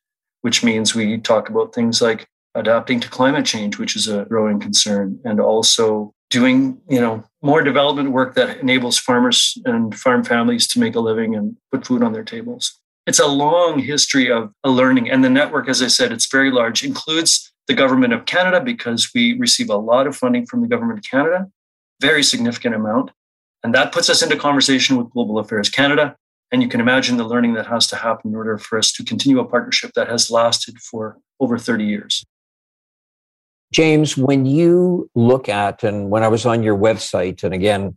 which 0.42 0.64
means 0.64 0.96
we 0.96 1.18
talk 1.18 1.50
about 1.50 1.74
things 1.74 2.02
like 2.02 2.28
adapting 2.56 3.00
to 3.00 3.10
climate 3.10 3.46
change, 3.46 3.78
which 3.78 3.96
is 3.96 4.08
a 4.08 4.26
growing 4.26 4.60
concern, 4.60 5.20
and 5.24 5.40
also 5.40 6.14
doing, 6.30 6.80
you 6.90 7.00
know, 7.00 7.24
more 7.42 7.62
development 7.62 8.12
work 8.12 8.36
that 8.36 8.58
enables 8.58 8.98
farmers 8.98 9.58
and 9.66 9.98
farm 9.98 10.24
families 10.24 10.68
to 10.68 10.80
make 10.80 10.96
a 10.96 11.00
living 11.00 11.36
and 11.36 11.56
put 11.72 11.86
food 11.86 12.04
on 12.04 12.14
their 12.14 12.24
tables. 12.24 12.80
It's 13.08 13.20
a 13.20 13.28
long 13.28 13.80
history 13.80 14.32
of 14.32 14.54
learning. 14.64 15.10
And 15.10 15.24
the 15.24 15.30
network, 15.30 15.68
as 15.68 15.82
I 15.82 15.88
said, 15.88 16.12
it's 16.12 16.32
very 16.32 16.52
large, 16.52 16.84
includes 16.84 17.52
the 17.68 17.74
government 17.74 18.14
of 18.14 18.26
Canada 18.26 18.62
because 18.62 19.10
we 19.16 19.34
receive 19.38 19.70
a 19.70 19.78
lot 19.78 20.06
of 20.06 20.16
funding 20.16 20.46
from 20.46 20.62
the 20.62 20.68
government 20.68 21.00
of 21.00 21.06
Canada, 21.10 21.48
very 22.02 22.24
significant 22.24 22.76
amount. 22.76 23.12
And 23.64 23.74
that 23.74 23.92
puts 23.92 24.10
us 24.10 24.22
into 24.22 24.36
conversation 24.36 24.98
with 24.98 25.10
Global 25.12 25.40
Affairs 25.40 25.70
Canada. 25.70 26.16
And 26.52 26.64
you 26.64 26.70
can 26.70 26.80
imagine 26.80 27.18
the 27.18 27.26
learning 27.26 27.54
that 27.54 27.68
has 27.68 27.86
to 27.88 27.96
happen 27.96 28.32
in 28.32 28.36
order 28.36 28.58
for 28.58 28.80
us 28.80 28.92
to 28.94 29.04
continue 29.04 29.40
a 29.40 29.46
partnership 29.46 29.92
that 29.96 30.08
has 30.10 30.32
lasted 30.32 30.78
for 30.80 31.18
over 31.40 31.58
30 31.58 31.86
years. 31.86 32.26
James, 33.72 34.18
when 34.18 34.46
you 34.46 35.10
look 35.14 35.48
at, 35.48 35.84
and 35.84 36.10
when 36.10 36.24
I 36.24 36.28
was 36.28 36.46
on 36.46 36.64
your 36.64 36.78
website, 36.78 37.44
and 37.44 37.54
again, 37.54 37.96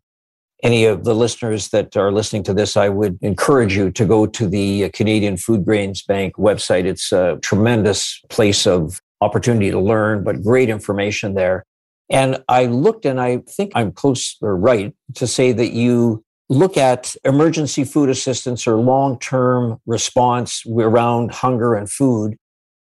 any 0.63 0.85
of 0.85 1.05
the 1.05 1.15
listeners 1.15 1.71
that 1.71 1.97
are 1.97 2.13
listening 2.13 2.43
to 2.45 2.55
this, 2.55 2.77
I 2.77 2.89
would 2.89 3.19
encourage 3.23 3.75
you 3.75 3.91
to 3.93 4.05
go 4.05 4.27
to 4.27 4.47
the 4.47 4.85
uh, 4.85 4.91
Canadian 4.93 5.37
Food 5.37 5.65
Grains 5.65 6.03
Bank 6.03 6.37
website. 6.37 6.85
It's 6.85 7.11
a 7.11 7.39
tremendous 7.43 8.21
place 8.29 8.67
of 8.67 9.01
opportunity 9.21 9.71
to 9.71 9.81
learn, 9.81 10.23
but 10.25 10.43
great 10.43 10.69
information 10.69 11.35
there. 11.35 11.65
And 12.13 12.45
I 12.47 12.67
looked 12.67 13.07
and 13.07 13.19
I 13.19 13.39
think 13.39 13.73
I'm 13.75 13.91
close 13.91 14.37
or 14.43 14.55
right 14.55 14.95
to 15.15 15.27
say 15.27 15.51
that 15.53 15.73
you 15.73 16.23
look 16.51 16.77
at 16.77 17.17
emergency 17.25 17.85
food 17.85 18.11
assistance 18.11 18.67
or 18.67 18.77
long 18.77 19.19
term 19.19 19.79
response 19.87 20.63
around 20.67 21.33
hunger 21.33 21.75
and 21.75 21.91
food. 21.91 22.37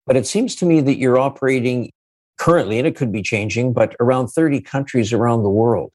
But 0.07 0.17
it 0.17 0.27
seems 0.27 0.55
to 0.57 0.67
me 0.67 0.83
that 0.83 0.99
you're 0.99 1.19
operating 1.19 1.91
currently, 2.39 2.79
and 2.79 2.87
it 2.87 2.95
could 2.95 3.11
be 3.11 3.23
changing, 3.23 3.73
but 3.73 3.97
around 4.01 4.29
30 4.29 4.61
countries 4.61 5.15
around 5.15 5.45
the 5.45 5.49
world. 5.49 5.93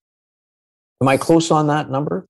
Am 0.99 1.07
I 1.07 1.17
close 1.17 1.51
on 1.51 1.67
that 1.67 1.91
number? 1.91 2.25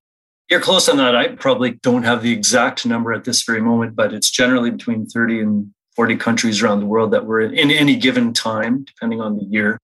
You're 0.49 0.59
close 0.59 0.89
on 0.89 0.97
that. 0.97 1.15
I 1.15 1.29
probably 1.35 1.71
don't 1.83 2.03
have 2.03 2.21
the 2.21 2.33
exact 2.33 2.85
number 2.85 3.13
at 3.13 3.23
this 3.23 3.43
very 3.43 3.61
moment, 3.61 3.95
but 3.95 4.13
it's 4.13 4.29
generally 4.29 4.71
between 4.71 5.05
30 5.05 5.39
and 5.39 5.73
40 5.95 6.17
countries 6.17 6.61
around 6.61 6.81
the 6.81 6.85
world 6.85 7.11
that 7.11 7.25
we're 7.25 7.41
in, 7.41 7.53
in 7.53 7.71
any 7.71 7.95
given 7.95 8.33
time, 8.33 8.83
depending 8.83 9.21
on 9.21 9.37
the 9.37 9.45
year 9.45 9.79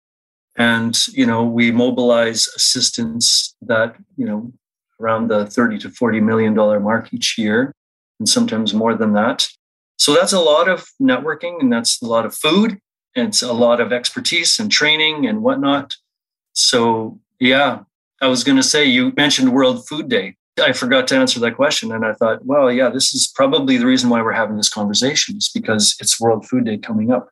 and 0.56 1.06
you 1.08 1.26
know 1.26 1.44
we 1.44 1.70
mobilize 1.70 2.48
assistance 2.56 3.54
that 3.62 3.96
you 4.16 4.26
know 4.26 4.52
around 5.00 5.28
the 5.28 5.46
30 5.46 5.78
to 5.78 5.90
40 5.90 6.20
million 6.20 6.54
dollar 6.54 6.78
mark 6.78 7.12
each 7.12 7.38
year 7.38 7.72
and 8.18 8.28
sometimes 8.28 8.74
more 8.74 8.94
than 8.94 9.14
that. 9.14 9.48
So 9.96 10.14
that's 10.14 10.32
a 10.32 10.40
lot 10.40 10.68
of 10.68 10.86
networking 11.00 11.60
and 11.60 11.72
that's 11.72 12.00
a 12.02 12.06
lot 12.06 12.26
of 12.26 12.34
food 12.34 12.78
and 13.16 13.28
it's 13.28 13.42
a 13.42 13.52
lot 13.52 13.80
of 13.80 13.92
expertise 13.92 14.58
and 14.58 14.70
training 14.70 15.26
and 15.26 15.42
whatnot. 15.42 15.96
So 16.52 17.18
yeah 17.40 17.80
i 18.20 18.26
was 18.28 18.44
going 18.44 18.56
to 18.56 18.62
say 18.62 18.84
you 18.84 19.12
mentioned 19.16 19.52
world 19.52 19.86
food 19.88 20.08
day. 20.08 20.36
I 20.62 20.72
forgot 20.72 21.08
to 21.08 21.16
answer 21.16 21.40
that 21.40 21.56
question 21.56 21.90
and 21.90 22.04
i 22.04 22.12
thought 22.12 22.44
well 22.44 22.70
yeah 22.70 22.90
this 22.90 23.14
is 23.14 23.32
probably 23.34 23.78
the 23.78 23.86
reason 23.86 24.10
why 24.10 24.20
we're 24.20 24.32
having 24.32 24.58
this 24.58 24.68
conversation 24.68 25.36
is 25.38 25.50
because 25.52 25.96
it's 26.00 26.20
world 26.20 26.46
food 26.46 26.66
day 26.66 26.76
coming 26.76 27.10
up 27.10 27.30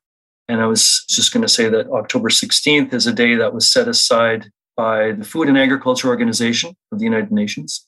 and 0.48 0.60
I 0.60 0.66
was 0.66 1.04
just 1.08 1.32
going 1.32 1.42
to 1.42 1.48
say 1.48 1.68
that 1.68 1.90
October 1.90 2.30
16th 2.30 2.94
is 2.94 3.06
a 3.06 3.12
day 3.12 3.34
that 3.34 3.52
was 3.54 3.70
set 3.70 3.86
aside 3.86 4.50
by 4.76 5.12
the 5.12 5.24
Food 5.24 5.48
and 5.48 5.58
Agriculture 5.58 6.08
Organization 6.08 6.74
of 6.90 6.98
the 6.98 7.04
United 7.04 7.30
Nations 7.30 7.86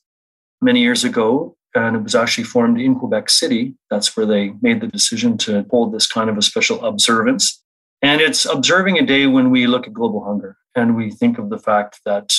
many 0.60 0.80
years 0.80 1.04
ago. 1.04 1.56
And 1.74 1.96
it 1.96 2.02
was 2.02 2.16
actually 2.16 2.44
formed 2.44 2.80
in 2.80 2.96
Quebec 2.96 3.30
City. 3.30 3.74
That's 3.90 4.16
where 4.16 4.26
they 4.26 4.54
made 4.60 4.80
the 4.80 4.88
decision 4.88 5.38
to 5.38 5.64
hold 5.70 5.94
this 5.94 6.06
kind 6.06 6.28
of 6.28 6.36
a 6.36 6.42
special 6.42 6.84
observance. 6.84 7.62
And 8.02 8.20
it's 8.20 8.44
observing 8.44 8.98
a 8.98 9.06
day 9.06 9.26
when 9.26 9.50
we 9.50 9.66
look 9.66 9.86
at 9.86 9.92
global 9.92 10.24
hunger 10.24 10.56
and 10.74 10.96
we 10.96 11.10
think 11.10 11.38
of 11.38 11.48
the 11.48 11.58
fact 11.58 12.00
that 12.04 12.32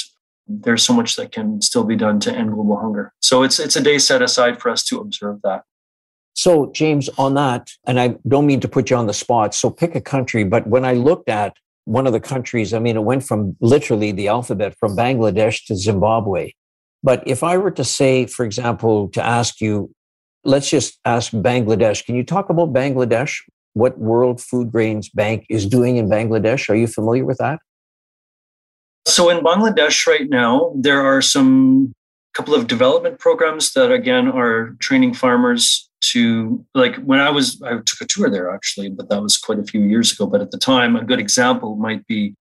there's 0.47 0.83
so 0.83 0.93
much 0.93 1.15
that 1.15 1.31
can 1.31 1.61
still 1.61 1.85
be 1.85 1.95
done 1.95 2.19
to 2.21 2.33
end 2.33 2.51
global 2.51 2.77
hunger. 2.77 3.13
So 3.21 3.43
it's 3.43 3.59
it's 3.59 3.75
a 3.75 3.81
day 3.81 3.99
set 3.99 4.21
aside 4.21 4.59
for 4.59 4.69
us 4.69 4.83
to 4.85 4.99
observe 4.99 5.41
that. 5.43 5.63
So, 6.41 6.71
James, 6.71 7.07
on 7.19 7.35
that, 7.35 7.69
and 7.85 7.99
I 7.99 8.15
don't 8.27 8.47
mean 8.47 8.61
to 8.61 8.67
put 8.67 8.89
you 8.89 8.95
on 8.95 9.05
the 9.05 9.13
spot, 9.13 9.53
so 9.53 9.69
pick 9.69 9.93
a 9.93 10.01
country, 10.01 10.43
but 10.43 10.65
when 10.65 10.83
I 10.83 10.93
looked 10.93 11.29
at 11.29 11.53
one 11.85 12.07
of 12.07 12.13
the 12.13 12.19
countries, 12.19 12.73
I 12.73 12.79
mean, 12.79 12.95
it 12.97 13.03
went 13.03 13.23
from 13.23 13.55
literally 13.61 14.11
the 14.11 14.27
alphabet 14.27 14.75
from 14.79 14.97
Bangladesh 14.97 15.63
to 15.67 15.75
Zimbabwe. 15.75 16.53
But 17.03 17.21
if 17.27 17.43
I 17.43 17.57
were 17.57 17.69
to 17.69 17.83
say, 17.83 18.25
for 18.25 18.43
example, 18.43 19.09
to 19.09 19.23
ask 19.23 19.61
you, 19.61 19.91
let's 20.43 20.67
just 20.67 20.97
ask 21.05 21.31
Bangladesh, 21.31 22.03
can 22.03 22.15
you 22.15 22.23
talk 22.23 22.49
about 22.49 22.73
Bangladesh? 22.73 23.37
What 23.73 23.99
World 23.99 24.41
Food 24.41 24.71
Grains 24.71 25.09
Bank 25.09 25.45
is 25.47 25.67
doing 25.67 25.97
in 25.97 26.09
Bangladesh? 26.09 26.69
Are 26.71 26.75
you 26.75 26.87
familiar 26.87 27.23
with 27.23 27.37
that? 27.37 27.59
So, 29.05 29.29
in 29.29 29.43
Bangladesh 29.43 30.07
right 30.07 30.27
now, 30.27 30.73
there 30.75 31.05
are 31.05 31.21
some 31.21 31.93
couple 32.33 32.55
of 32.55 32.65
development 32.65 33.19
programs 33.19 33.73
that 33.73 33.91
again 33.91 34.27
are 34.27 34.75
training 34.79 35.13
farmers 35.13 35.87
to 36.01 36.65
like 36.73 36.95
when 36.97 37.19
I 37.19 37.29
was 37.29 37.61
I 37.61 37.71
took 37.77 38.01
a 38.01 38.05
tour 38.05 38.29
there 38.29 38.53
actually, 38.53 38.89
but 38.89 39.09
that 39.09 39.21
was 39.21 39.37
quite 39.37 39.59
a 39.59 39.63
few 39.63 39.81
years 39.81 40.11
ago. 40.11 40.25
But 40.25 40.41
at 40.41 40.51
the 40.51 40.57
time, 40.57 40.95
a 40.95 41.03
good 41.03 41.19
example 41.19 41.75
might 41.75 42.05
be 42.07 42.35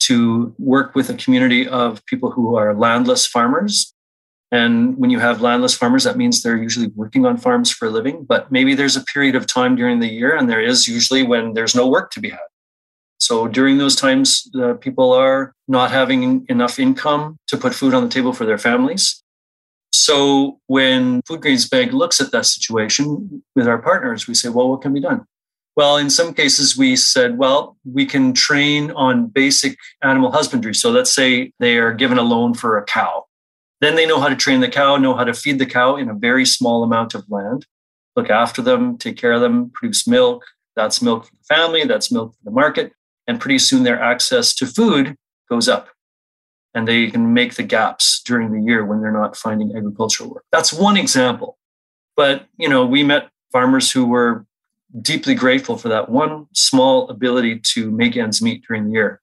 to 0.00 0.54
work 0.58 0.94
with 0.94 1.10
a 1.10 1.14
community 1.14 1.68
of 1.68 2.04
people 2.06 2.30
who 2.30 2.56
are 2.56 2.74
landless 2.74 3.26
farmers. 3.26 3.92
And 4.52 4.96
when 4.96 5.10
you 5.10 5.20
have 5.20 5.40
landless 5.40 5.74
farmers, 5.74 6.04
that 6.04 6.16
means 6.16 6.42
they're 6.42 6.56
usually 6.56 6.88
working 6.96 7.24
on 7.24 7.36
farms 7.36 7.70
for 7.70 7.86
a 7.86 7.90
living. 7.90 8.24
But 8.24 8.50
maybe 8.50 8.74
there's 8.74 8.96
a 8.96 9.04
period 9.04 9.36
of 9.36 9.46
time 9.46 9.76
during 9.76 10.00
the 10.00 10.08
year, 10.08 10.36
and 10.36 10.50
there 10.50 10.60
is 10.60 10.88
usually 10.88 11.22
when 11.22 11.52
there's 11.52 11.76
no 11.76 11.86
work 11.86 12.10
to 12.12 12.20
be 12.20 12.30
had. 12.30 12.40
So 13.18 13.46
during 13.46 13.78
those 13.78 13.94
times, 13.94 14.50
uh, 14.60 14.74
people 14.74 15.12
are 15.12 15.52
not 15.68 15.90
having 15.90 16.46
enough 16.48 16.78
income 16.78 17.36
to 17.48 17.56
put 17.56 17.74
food 17.74 17.94
on 17.94 18.02
the 18.02 18.08
table 18.08 18.32
for 18.32 18.46
their 18.46 18.58
families. 18.58 19.22
So 19.92 20.60
when 20.66 21.22
Food 21.22 21.42
Grains 21.42 21.68
Bank 21.68 21.92
looks 21.92 22.20
at 22.20 22.32
that 22.32 22.46
situation 22.46 23.42
with 23.54 23.68
our 23.68 23.78
partners, 23.78 24.26
we 24.26 24.34
say, 24.34 24.48
well, 24.48 24.68
what 24.68 24.82
can 24.82 24.92
be 24.92 25.00
done? 25.00 25.26
Well, 25.76 25.96
in 25.96 26.10
some 26.10 26.34
cases, 26.34 26.76
we 26.76 26.96
said, 26.96 27.38
well, 27.38 27.76
we 27.84 28.04
can 28.04 28.32
train 28.32 28.90
on 28.92 29.28
basic 29.28 29.78
animal 30.02 30.32
husbandry. 30.32 30.74
So 30.74 30.90
let's 30.90 31.12
say 31.14 31.52
they 31.58 31.78
are 31.78 31.92
given 31.92 32.18
a 32.18 32.22
loan 32.22 32.54
for 32.54 32.76
a 32.76 32.84
cow. 32.84 33.24
Then 33.80 33.94
they 33.94 34.06
know 34.06 34.20
how 34.20 34.28
to 34.28 34.36
train 34.36 34.60
the 34.60 34.68
cow, 34.68 34.96
know 34.96 35.14
how 35.14 35.24
to 35.24 35.32
feed 35.32 35.58
the 35.58 35.66
cow 35.66 35.96
in 35.96 36.10
a 36.10 36.14
very 36.14 36.44
small 36.44 36.82
amount 36.82 37.14
of 37.14 37.24
land, 37.30 37.66
look 38.14 38.28
after 38.28 38.60
them, 38.60 38.98
take 38.98 39.16
care 39.16 39.32
of 39.32 39.40
them, 39.40 39.70
produce 39.70 40.06
milk. 40.06 40.44
That's 40.76 41.00
milk 41.00 41.26
for 41.26 41.32
the 41.32 41.54
family, 41.54 41.84
that's 41.84 42.12
milk 42.12 42.32
for 42.32 42.44
the 42.44 42.50
market. 42.50 42.92
And 43.26 43.40
pretty 43.40 43.58
soon 43.58 43.84
their 43.84 44.00
access 44.00 44.54
to 44.56 44.66
food 44.66 45.16
goes 45.48 45.68
up 45.68 45.88
and 46.74 46.86
they 46.86 47.10
can 47.10 47.34
make 47.34 47.54
the 47.54 47.62
gaps 47.62 48.22
during 48.22 48.52
the 48.52 48.60
year 48.60 48.84
when 48.84 49.00
they're 49.00 49.12
not 49.12 49.36
finding 49.36 49.76
agricultural 49.76 50.30
work. 50.30 50.44
That's 50.52 50.72
one 50.72 50.96
example. 50.96 51.58
But, 52.16 52.46
you 52.56 52.68
know, 52.68 52.84
we 52.86 53.02
met 53.02 53.30
farmers 53.52 53.90
who 53.90 54.06
were 54.06 54.46
deeply 55.00 55.34
grateful 55.34 55.76
for 55.76 55.88
that 55.88 56.08
one 56.08 56.46
small 56.54 57.08
ability 57.08 57.60
to 57.60 57.90
make 57.90 58.16
ends 58.16 58.42
meet 58.42 58.64
during 58.66 58.86
the 58.86 58.92
year. 58.92 59.20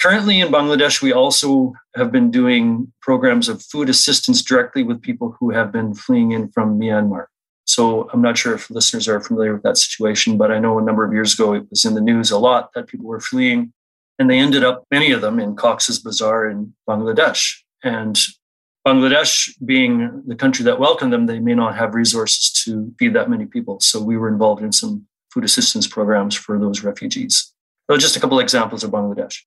Currently 0.00 0.40
in 0.40 0.48
Bangladesh, 0.48 1.02
we 1.02 1.12
also 1.12 1.74
have 1.94 2.10
been 2.10 2.30
doing 2.30 2.92
programs 3.00 3.48
of 3.48 3.62
food 3.62 3.88
assistance 3.88 4.42
directly 4.42 4.82
with 4.82 5.02
people 5.02 5.36
who 5.38 5.50
have 5.50 5.70
been 5.70 5.94
fleeing 5.94 6.32
in 6.32 6.48
from 6.48 6.78
Myanmar. 6.78 7.26
So 7.64 8.10
I'm 8.12 8.22
not 8.22 8.36
sure 8.36 8.54
if 8.54 8.70
listeners 8.70 9.06
are 9.06 9.20
familiar 9.20 9.54
with 9.54 9.62
that 9.62 9.76
situation, 9.76 10.36
but 10.36 10.50
I 10.50 10.58
know 10.58 10.78
a 10.78 10.82
number 10.82 11.04
of 11.04 11.12
years 11.12 11.34
ago 11.34 11.54
it 11.54 11.68
was 11.70 11.84
in 11.84 11.94
the 11.94 12.00
news 12.00 12.30
a 12.30 12.38
lot 12.38 12.70
that 12.74 12.88
people 12.88 13.06
were 13.06 13.20
fleeing. 13.20 13.72
And 14.18 14.30
they 14.30 14.38
ended 14.38 14.62
up, 14.62 14.84
many 14.90 15.10
of 15.10 15.20
them, 15.20 15.40
in 15.40 15.56
Cox's 15.56 15.98
Bazar 15.98 16.48
in 16.48 16.74
Bangladesh. 16.88 17.56
And 17.82 18.18
Bangladesh 18.86 19.52
being 19.64 20.22
the 20.26 20.36
country 20.36 20.64
that 20.64 20.78
welcomed 20.78 21.12
them, 21.12 21.26
they 21.26 21.38
may 21.38 21.54
not 21.54 21.76
have 21.76 21.94
resources 21.94 22.52
to 22.64 22.92
feed 22.98 23.14
that 23.14 23.30
many 23.30 23.46
people. 23.46 23.80
So 23.80 24.02
we 24.02 24.16
were 24.16 24.28
involved 24.28 24.62
in 24.62 24.72
some 24.72 25.06
food 25.32 25.44
assistance 25.44 25.86
programs 25.86 26.34
for 26.34 26.58
those 26.58 26.82
refugees. 26.82 27.52
So 27.90 27.96
just 27.96 28.16
a 28.16 28.20
couple 28.20 28.38
of 28.38 28.42
examples 28.42 28.84
of 28.84 28.90
Bangladesh. 28.90 29.38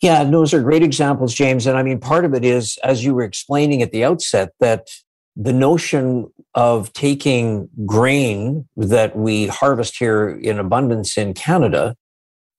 Yeah, 0.00 0.24
those 0.24 0.52
are 0.52 0.60
great 0.60 0.82
examples, 0.82 1.32
James. 1.32 1.66
And 1.66 1.78
I 1.78 1.82
mean, 1.82 2.00
part 2.00 2.24
of 2.24 2.34
it 2.34 2.44
is, 2.44 2.76
as 2.82 3.04
you 3.04 3.14
were 3.14 3.22
explaining 3.22 3.82
at 3.82 3.92
the 3.92 4.04
outset, 4.04 4.50
that 4.58 4.88
the 5.36 5.52
notion 5.52 6.30
of 6.54 6.92
taking 6.92 7.68
grain 7.86 8.68
that 8.76 9.16
we 9.16 9.46
harvest 9.46 9.96
here 9.96 10.28
in 10.28 10.58
abundance 10.58 11.16
in 11.16 11.34
Canada 11.34 11.94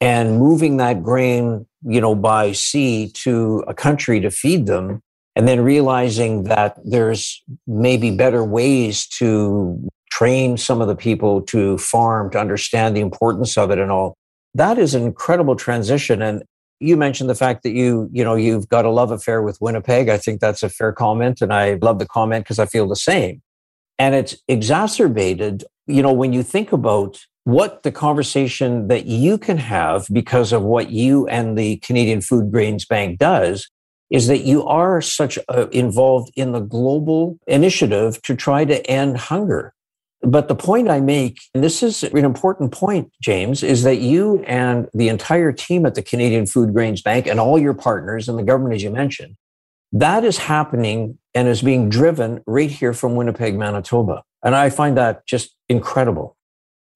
and 0.01 0.37
moving 0.37 0.77
that 0.77 1.03
grain, 1.03 1.65
you 1.83 2.01
know, 2.01 2.15
by 2.15 2.51
sea 2.51 3.09
to 3.15 3.63
a 3.67 3.73
country 3.73 4.19
to 4.19 4.29
feed 4.29 4.65
them 4.65 5.01
and 5.35 5.47
then 5.47 5.61
realizing 5.61 6.43
that 6.43 6.77
there's 6.83 7.41
maybe 7.65 8.11
better 8.11 8.43
ways 8.43 9.07
to 9.07 9.87
train 10.11 10.57
some 10.57 10.81
of 10.81 10.87
the 10.87 10.95
people 10.95 11.41
to 11.41 11.77
farm 11.79 12.29
to 12.29 12.39
understand 12.39 12.95
the 12.95 13.01
importance 13.01 13.57
of 13.57 13.71
it 13.71 13.79
and 13.79 13.91
all 13.91 14.15
that 14.53 14.77
is 14.77 14.93
an 14.93 15.03
incredible 15.03 15.55
transition. 15.55 16.21
And 16.21 16.43
you 16.79 16.95
mentioned 16.97 17.29
the 17.29 17.35
fact 17.35 17.63
that 17.63 17.71
you 17.71 18.09
you 18.11 18.23
know 18.23 18.35
you've 18.35 18.69
got 18.69 18.85
a 18.85 18.89
love 18.89 19.11
affair 19.11 19.41
with 19.41 19.57
winnipeg. 19.61 20.09
I 20.09 20.17
think 20.17 20.39
that's 20.39 20.63
a 20.63 20.69
fair 20.69 20.91
comment 20.91 21.41
and 21.41 21.53
i 21.53 21.79
love 21.81 21.99
the 21.99 22.05
comment 22.05 22.45
because 22.45 22.59
i 22.59 22.65
feel 22.65 22.87
the 22.87 22.95
same. 22.95 23.41
And 23.97 24.15
it's 24.15 24.35
exacerbated 24.47 25.63
you 25.87 26.01
know 26.01 26.13
when 26.13 26.33
you 26.33 26.43
think 26.43 26.71
about 26.71 27.19
what 27.45 27.83
the 27.83 27.91
conversation 27.91 28.87
that 28.87 29.05
you 29.05 29.37
can 29.37 29.57
have 29.57 30.07
because 30.11 30.53
of 30.53 30.63
what 30.63 30.89
you 30.89 31.27
and 31.27 31.57
the 31.57 31.77
canadian 31.77 32.21
food 32.21 32.51
grains 32.51 32.85
bank 32.85 33.19
does 33.19 33.69
is 34.13 34.27
that 34.27 34.43
you 34.43 34.63
are 34.65 35.01
such 35.01 35.39
involved 35.71 36.31
in 36.35 36.51
the 36.51 36.59
global 36.59 37.39
initiative 37.47 38.21
to 38.21 38.35
try 38.35 38.63
to 38.63 38.85
end 38.87 39.17
hunger. 39.17 39.73
But 40.21 40.47
the 40.47 40.55
point 40.55 40.87
I 40.87 41.01
make, 41.01 41.39
and 41.53 41.63
this 41.63 41.81
is 41.81 42.03
an 42.03 42.23
important 42.23 42.71
point, 42.71 43.11
James, 43.21 43.63
is 43.63 43.81
that 43.83 43.97
you 43.97 44.43
and 44.43 44.87
the 44.93 45.09
entire 45.09 45.51
team 45.51 45.85
at 45.85 45.95
the 45.95 46.03
Canadian 46.03 46.45
Food 46.45 46.73
Grains 46.73 47.01
Bank 47.01 47.25
and 47.25 47.39
all 47.39 47.57
your 47.57 47.73
partners 47.73 48.29
and 48.29 48.37
the 48.37 48.43
government, 48.43 48.75
as 48.75 48.83
you 48.83 48.91
mentioned, 48.91 49.35
that 49.91 50.23
is 50.23 50.37
happening 50.37 51.17
and 51.33 51.47
is 51.47 51.63
being 51.63 51.89
driven 51.89 52.41
right 52.45 52.71
here 52.71 52.93
from 52.93 53.15
Winnipeg, 53.15 53.57
Manitoba. 53.57 54.23
And 54.43 54.55
I 54.55 54.69
find 54.69 54.95
that 54.95 55.25
just 55.25 55.55
incredible. 55.69 56.37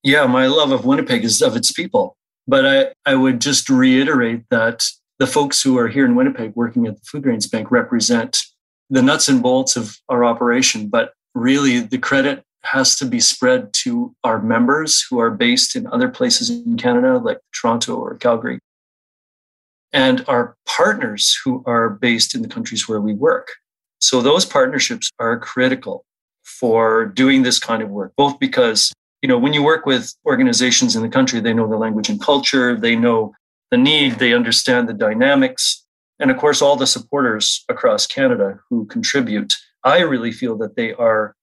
Yeah, 0.04 0.26
my 0.26 0.48
love 0.48 0.72
of 0.72 0.86
Winnipeg 0.86 1.24
is 1.24 1.42
of 1.42 1.56
its 1.56 1.72
people. 1.72 2.16
But 2.48 2.66
I, 2.66 3.12
I 3.12 3.16
would 3.16 3.42
just 3.42 3.70
reiterate 3.70 4.44
that 4.50 4.86
the 5.20 5.28
folks 5.28 5.62
who 5.62 5.78
are 5.78 5.88
here 5.88 6.06
in 6.06 6.16
Winnipeg 6.16 6.54
working 6.56 6.88
at 6.88 6.96
the 6.96 7.02
Food 7.06 7.24
Grains 7.24 7.48
Bank 7.48 7.72
represent 7.72 8.38
the 8.90 9.02
nuts 9.02 9.28
and 9.28 9.42
bolts 9.42 9.76
of 9.76 9.98
our 10.08 10.24
operation. 10.24 10.88
But 10.88 11.14
really, 11.36 11.80
the 11.80 11.98
credit 11.98 12.44
has 12.64 12.96
to 12.98 13.06
be 13.06 13.20
spread 13.20 13.72
to 13.72 14.14
our 14.24 14.42
members 14.42 15.02
who 15.10 15.20
are 15.20 15.32
based 15.32 15.76
in 15.76 15.88
other 15.88 16.10
places 16.10 16.50
in 16.50 16.78
Canada, 16.78 17.18
like 17.18 17.40
Toronto 17.54 17.96
or 17.96 18.16
Calgary, 18.16 18.60
and 19.94 20.24
our 20.28 20.56
partners 20.66 21.38
who 21.44 21.64
are 21.66 21.90
based 21.90 22.36
in 22.36 22.42
the 22.42 22.50
countries 22.50 22.88
where 22.88 23.02
we 23.02 23.14
work. 23.14 23.54
So, 24.00 24.22
those 24.22 24.46
partnerships 24.46 25.10
are 25.20 25.40
critical 25.40 26.06
for 26.44 27.06
doing 27.06 27.42
this 27.42 27.60
kind 27.60 27.82
of 27.82 27.90
work, 27.90 28.14
both 28.16 28.40
because 28.40 28.94
you 29.22 29.30
know 29.30 29.38
when 29.38 29.54
you 29.54 29.64
work 29.64 29.86
with 29.86 30.14
organizations 30.26 30.96
in 30.96 31.02
the 31.02 31.10
country 31.10 31.40
they 31.40 31.54
know 31.54 31.68
the 31.68 31.78
language 31.78 32.10
and 32.10 32.22
culture 32.22 32.76
they 32.76 32.96
know 32.96 33.34
the 33.72 33.78
need, 33.78 34.14
they 34.14 34.34
understand 34.34 34.88
the 34.88 34.94
dynamics. 34.94 35.86
And 36.20 36.32
of 36.32 36.38
course, 36.38 36.62
all 36.62 36.76
the 36.76 36.88
supporters 36.88 37.64
across 37.70 38.08
Canada 38.08 38.60
who 38.70 38.86
contribute, 38.86 39.54
I 39.84 40.00
really 40.00 40.32
feel 40.32 40.58
that 40.58 40.76
they 40.76 40.94
are 40.94 41.36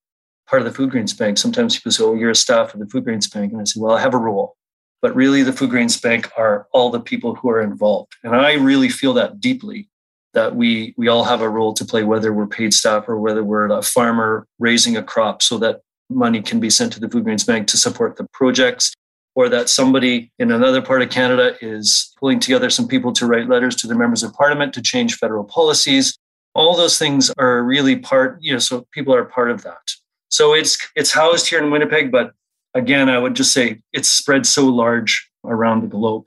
part 0.48 0.62
of 0.62 0.66
the 0.66 0.74
Food 0.74 0.90
Grains 0.90 1.12
Bank. 1.12 1.38
Sometimes 1.38 1.76
people 1.76 1.92
say, 1.92 2.04
Oh, 2.04 2.14
you're 2.14 2.30
a 2.30 2.34
staff 2.34 2.74
of 2.74 2.80
the 2.80 2.86
Food 2.86 3.04
Grains 3.04 3.28
Bank. 3.28 3.52
And 3.52 3.60
I 3.60 3.64
say, 3.64 3.80
Well, 3.80 3.96
I 3.96 4.00
have 4.00 4.14
a 4.14 4.18
role. 4.18 4.56
But 5.00 5.14
really, 5.14 5.42
the 5.42 5.52
Food 5.52 5.70
Grains 5.70 6.00
Bank 6.00 6.30
are 6.36 6.66
all 6.72 6.90
the 6.90 7.00
people 7.00 7.34
who 7.34 7.50
are 7.50 7.60
involved. 7.60 8.12
And 8.24 8.34
I 8.34 8.54
really 8.54 8.88
feel 8.88 9.12
that 9.14 9.38
deeply 9.38 9.88
that 10.32 10.56
we, 10.56 10.94
we 10.96 11.06
all 11.06 11.24
have 11.24 11.42
a 11.42 11.48
role 11.48 11.74
to 11.74 11.84
play, 11.84 12.02
whether 12.02 12.32
we're 12.32 12.46
paid 12.46 12.74
staff 12.74 13.04
or 13.06 13.20
whether 13.20 13.44
we're 13.44 13.70
a 13.70 13.82
farmer 13.82 14.48
raising 14.58 14.96
a 14.96 15.02
crop 15.02 15.42
so 15.42 15.58
that 15.58 15.82
money 16.10 16.42
can 16.42 16.60
be 16.60 16.70
sent 16.70 16.92
to 16.92 17.00
the 17.00 17.08
Food 17.08 17.24
Grains 17.24 17.44
Bank 17.44 17.66
to 17.68 17.76
support 17.76 18.16
the 18.16 18.26
projects 18.32 18.92
or 19.34 19.48
that 19.48 19.68
somebody 19.68 20.30
in 20.38 20.52
another 20.52 20.80
part 20.80 21.02
of 21.02 21.10
Canada 21.10 21.56
is 21.60 22.12
pulling 22.20 22.38
together 22.38 22.70
some 22.70 22.86
people 22.86 23.12
to 23.12 23.26
write 23.26 23.48
letters 23.48 23.74
to 23.76 23.86
their 23.86 23.96
members 23.96 24.22
of 24.22 24.32
parliament 24.34 24.72
to 24.74 24.82
change 24.82 25.16
federal 25.16 25.44
policies. 25.44 26.16
All 26.54 26.76
those 26.76 26.98
things 26.98 27.32
are 27.38 27.62
really 27.64 27.96
part, 27.96 28.38
you 28.40 28.52
know, 28.52 28.60
so 28.60 28.86
people 28.92 29.14
are 29.14 29.24
part 29.24 29.50
of 29.50 29.62
that. 29.62 29.92
So 30.28 30.54
it's 30.54 30.78
it's 30.94 31.12
housed 31.12 31.48
here 31.48 31.62
in 31.62 31.70
Winnipeg, 31.70 32.12
but 32.12 32.32
again, 32.74 33.08
I 33.08 33.18
would 33.18 33.34
just 33.34 33.52
say 33.52 33.80
it's 33.92 34.08
spread 34.08 34.46
so 34.46 34.66
large 34.66 35.28
around 35.44 35.82
the 35.82 35.88
globe. 35.88 36.24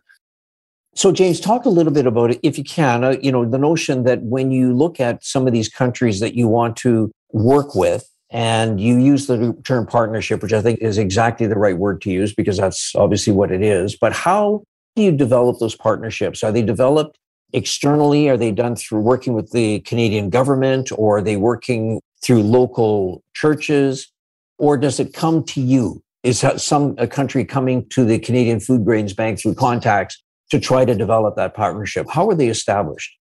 So, 0.96 1.12
James, 1.12 1.40
talk 1.40 1.66
a 1.66 1.70
little 1.70 1.94
bit 1.94 2.08
about 2.08 2.32
it, 2.32 2.40
if 2.42 2.58
you 2.58 2.64
can. 2.64 3.04
Uh, 3.04 3.18
you 3.22 3.32
know, 3.32 3.46
the 3.46 3.60
notion 3.60 4.04
that 4.06 4.24
when 4.24 4.50
you 4.50 4.74
look 4.74 5.00
at 5.00 5.24
some 5.24 5.46
of 5.46 5.54
these 5.54 5.70
countries 5.70 6.20
that 6.22 6.34
you 6.34 6.48
want 6.48 6.76
to 6.78 7.12
work 7.32 7.76
with, 7.76 8.10
and 8.30 8.80
you 8.80 8.98
use 8.98 9.28
the 9.28 9.56
term 9.64 9.86
partnership, 9.86 10.42
which 10.42 10.54
I 10.54 10.62
think 10.62 10.80
is 10.80 10.98
exactly 10.98 11.48
the 11.48 11.58
right 11.58 11.78
word 11.78 12.02
to 12.02 12.12
use 12.12 12.34
because 12.34 12.58
that's 12.58 12.94
obviously 12.96 13.34
what 13.34 13.52
it 13.52 13.62
is. 13.62 13.96
But 13.96 14.14
how 14.14 14.64
do 14.96 15.04
you 15.04 15.12
develop 15.12 15.60
those 15.60 15.76
partnerships? 15.76 16.44
Are 16.44 16.52
they 16.52 16.62
developed 16.62 17.18
externally? 17.54 18.28
Are 18.28 18.38
they 18.38 18.52
done 18.52 18.76
through 18.76 19.00
working 19.00 19.34
with 19.34 19.52
the 19.52 19.80
Canadian 19.82 20.30
government 20.30 20.92
or 20.98 21.18
are 21.18 21.22
they 21.22 21.38
working 21.38 22.02
through 22.22 22.44
local 22.44 23.24
churches? 23.34 24.12
Or 24.58 24.78
does 24.78 25.00
it 25.00 25.14
come 25.14 25.44
to 25.46 25.62
you? 25.62 26.02
Is 26.24 26.44
some 26.58 26.96
a 26.98 27.08
country 27.08 27.46
coming 27.46 27.88
to 27.90 28.04
the 28.04 28.20
Canadian 28.20 28.60
Food 28.60 28.84
Grains 28.84 29.14
Bank 29.14 29.40
through 29.40 29.56
contacts 29.56 30.22
to 30.50 30.60
try 30.60 30.84
to 30.84 30.96
develop 30.96 31.38
that 31.38 31.54
partnership? 31.54 32.08
How 32.10 32.28
are 32.28 32.36
they 32.36 32.50
established? 32.50 33.18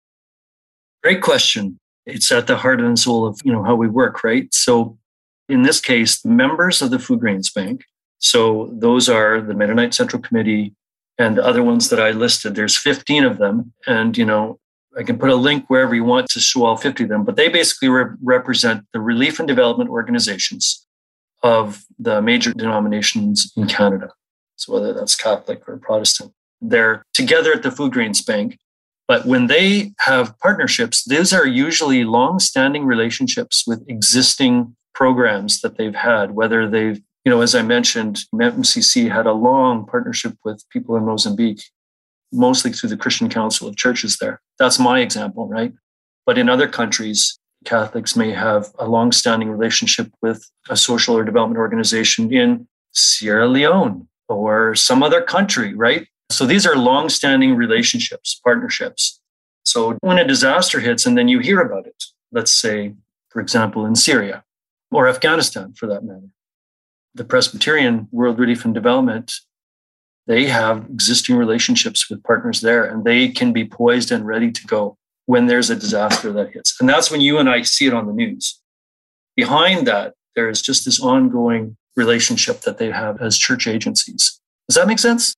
Great 1.03 1.23
question 1.23 1.80
it's 2.07 2.33
at 2.33 2.47
the 2.47 2.57
heart 2.57 2.81
and 2.81 2.99
soul 2.99 3.27
of 3.27 3.41
you 3.45 3.53
know 3.53 3.63
how 3.63 3.75
we 3.75 3.89
work 3.89 4.25
right? 4.25 4.53
So 4.55 4.99
in 5.51 5.63
this 5.63 5.81
case 5.81 6.25
members 6.25 6.81
of 6.81 6.91
the 6.91 6.99
food 6.99 7.21
grains 7.21 7.51
bank 7.51 7.85
so 8.19 8.71
those 8.73 9.09
are 9.09 9.41
the 9.41 9.55
mennonite 9.55 9.93
central 9.93 10.23
committee 10.23 10.75
and 11.19 11.37
the 11.37 11.45
other 11.45 11.63
ones 11.63 11.91
that 11.91 12.01
i 12.01 12.11
listed 12.11 12.55
there's 12.55 12.79
15 12.79 13.25
of 13.25 13.39
them. 13.39 13.73
And 13.87 14.17
you 14.17 14.25
know 14.25 14.59
i 14.97 15.03
can 15.03 15.19
put 15.19 15.31
a 15.31 15.35
link 15.35 15.65
wherever 15.69 15.95
you 15.95 16.05
want 16.05 16.29
to 16.31 16.41
show 16.41 16.65
all 16.65 16.77
50 16.77 17.05
of 17.05 17.09
them 17.09 17.25
but 17.25 17.37
they 17.37 17.49
basically 17.49 17.89
re- 17.89 18.17
represent 18.23 18.87
the 18.93 19.01
relief 19.01 19.39
and 19.39 19.49
development 19.49 19.91
organizations 19.91 20.87
of 21.43 21.85
the 21.99 22.21
major 22.23 22.53
denominations 22.53 23.53
in 23.57 23.67
canada. 23.67 24.11
So 24.57 24.73
whether 24.73 24.93
that's 24.95 25.17
catholic 25.17 25.69
or 25.69 25.77
protestant 25.79 26.33
they're 26.61 27.03
together 27.13 27.53
at 27.53 27.63
the 27.63 27.71
food 27.73 27.93
grains 27.93 28.23
bank 28.23 28.59
but 29.11 29.27
when 29.27 29.49
they 29.49 29.93
have 29.99 30.39
partnerships, 30.39 31.03
those 31.03 31.33
are 31.33 31.45
usually 31.45 32.05
long-standing 32.05 32.85
relationships 32.85 33.65
with 33.67 33.85
existing 33.89 34.77
programs 34.95 35.63
that 35.63 35.77
they've 35.77 35.97
had, 35.97 36.31
whether 36.37 36.69
they've, 36.69 37.01
you 37.25 37.31
know, 37.33 37.41
as 37.41 37.57
I 37.57 37.63
mentioned, 37.63 38.21
MCC 38.33 39.11
had 39.11 39.27
a 39.27 39.33
long 39.33 39.85
partnership 39.85 40.35
with 40.45 40.63
people 40.71 40.95
in 40.95 41.05
Mozambique. 41.07 41.61
mostly 42.33 42.73
through 42.73 42.91
the 42.91 42.97
Christian 42.97 43.29
Council 43.29 43.69
of 43.69 43.77
Churches 43.77 44.19
there. 44.19 44.41
That's 44.59 44.79
my 44.79 45.01
example, 45.01 45.49
right? 45.49 45.73
But 46.27 46.39
in 46.39 46.49
other 46.49 46.69
countries, 46.69 47.39
Catholics 47.65 48.17
may 48.17 48.31
have 48.31 48.69
a 48.79 48.87
long-standing 48.87 49.51
relationship 49.51 50.13
with 50.23 50.49
a 50.69 50.77
social 50.77 51.17
or 51.17 51.25
development 51.25 51.59
organization 51.59 52.33
in 52.33 52.69
Sierra 52.93 53.49
Leone 53.49 54.09
or 54.29 54.75
some 54.75 55.03
other 55.03 55.21
country, 55.21 55.75
right? 55.75 56.07
So 56.31 56.47
these 56.47 56.65
are 56.65 56.77
long-standing 56.77 57.57
relationships, 57.57 58.41
partnerships. 58.45 59.21
So 59.65 59.99
when 60.01 60.19
a 60.19 60.27
disaster 60.27 60.81
hits 60.81 61.05
and 61.05 61.19
then 61.19 61.29
you 61.29 61.41
hear 61.41 61.61
about 61.61 61.87
it, 61.87 62.05
let's 62.33 62.53
say, 62.53 62.95
for 63.29 63.41
example, 63.41 63.85
in 63.85 63.97
Syria 63.97 64.45
or 64.91 65.09
Afghanistan 65.09 65.75
for 65.75 65.87
that 65.87 66.05
matter, 66.05 66.29
the 67.15 67.25
Presbyterian 67.25 68.09
World 68.13 68.39
Relief 68.39 68.65
and 68.65 68.73
Development, 68.73 69.33
they 70.27 70.47
have 70.47 70.87
existing 70.89 71.37
relationships 71.37 72.09
with 72.09 72.23
partners 72.23 72.61
there 72.61 72.85
and 72.85 73.05
they 73.05 73.29
can 73.29 73.53
be 73.53 73.65
poised 73.65 74.13
and 74.13 74.25
ready 74.25 74.53
to 74.53 74.67
go 74.67 74.97
when 75.27 75.47
there's 75.47 75.71
a 75.71 75.77
disaster 75.77 76.33
that 76.33 76.53
hits. 76.53 76.77
And 76.81 76.89
that's 76.89 77.11
when 77.11 77.21
you 77.21 77.39
and 77.39 77.51
I 77.51 77.63
see 77.63 77.87
it 77.87 77.95
on 77.95 78.07
the 78.07 78.13
news. 78.13 78.61
Behind 79.37 79.87
that, 79.87 80.15
there 80.37 80.49
is 80.49 80.63
just 80.63 80.85
this 80.85 81.01
ongoing 81.01 81.77
relationship 81.97 82.61
that 82.61 82.79
they 82.79 82.91
have 82.91 83.21
as 83.21 83.37
church 83.37 83.67
agencies. 83.67 84.41
Does 84.69 84.77
that 84.77 84.87
make 84.87 85.01
sense? 85.01 85.35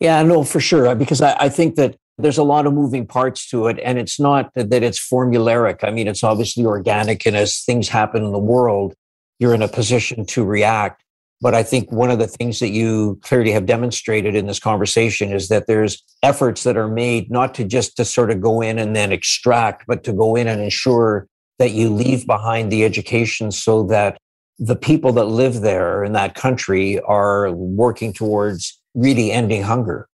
Yeah, 0.00 0.22
no, 0.22 0.44
for 0.44 0.60
sure. 0.60 0.88
Uh, 0.88 0.94
because 0.94 1.22
I, 1.22 1.36
I 1.40 1.48
think 1.48 1.76
that 1.76 1.96
there's 2.18 2.38
a 2.38 2.42
lot 2.42 2.66
of 2.66 2.72
moving 2.72 3.06
parts 3.06 3.48
to 3.50 3.66
it. 3.66 3.78
And 3.82 3.98
it's 3.98 4.18
not 4.18 4.52
that, 4.54 4.70
that 4.70 4.82
it's 4.82 4.98
formulaic. 4.98 5.84
I 5.84 5.90
mean, 5.90 6.08
it's 6.08 6.24
obviously 6.24 6.64
organic. 6.64 7.26
And 7.26 7.36
as 7.36 7.62
things 7.62 7.88
happen 7.88 8.24
in 8.24 8.32
the 8.32 8.38
world, 8.38 8.94
you're 9.38 9.54
in 9.54 9.62
a 9.62 9.68
position 9.68 10.24
to 10.26 10.44
react. 10.44 11.02
But 11.42 11.54
I 11.54 11.62
think 11.62 11.92
one 11.92 12.10
of 12.10 12.18
the 12.18 12.26
things 12.26 12.60
that 12.60 12.70
you 12.70 13.18
clearly 13.22 13.52
have 13.52 13.66
demonstrated 13.66 14.34
in 14.34 14.46
this 14.46 14.58
conversation 14.58 15.32
is 15.32 15.48
that 15.48 15.66
there's 15.66 16.02
efforts 16.22 16.62
that 16.62 16.78
are 16.78 16.88
made 16.88 17.30
not 17.30 17.54
to 17.56 17.64
just 17.64 17.96
to 17.98 18.06
sort 18.06 18.30
of 18.30 18.40
go 18.40 18.62
in 18.62 18.78
and 18.78 18.96
then 18.96 19.12
extract, 19.12 19.84
but 19.86 20.02
to 20.04 20.14
go 20.14 20.34
in 20.34 20.48
and 20.48 20.62
ensure 20.62 21.28
that 21.58 21.72
you 21.72 21.90
leave 21.90 22.26
behind 22.26 22.72
the 22.72 22.84
education 22.84 23.50
so 23.50 23.82
that 23.84 24.16
the 24.58 24.76
people 24.76 25.12
that 25.12 25.26
live 25.26 25.60
there 25.60 26.02
in 26.02 26.12
that 26.12 26.34
country 26.34 26.98
are 27.00 27.52
working 27.52 28.14
towards 28.14 28.80
really 28.96 29.30
ending 29.30 29.62
hunger. 29.62 30.08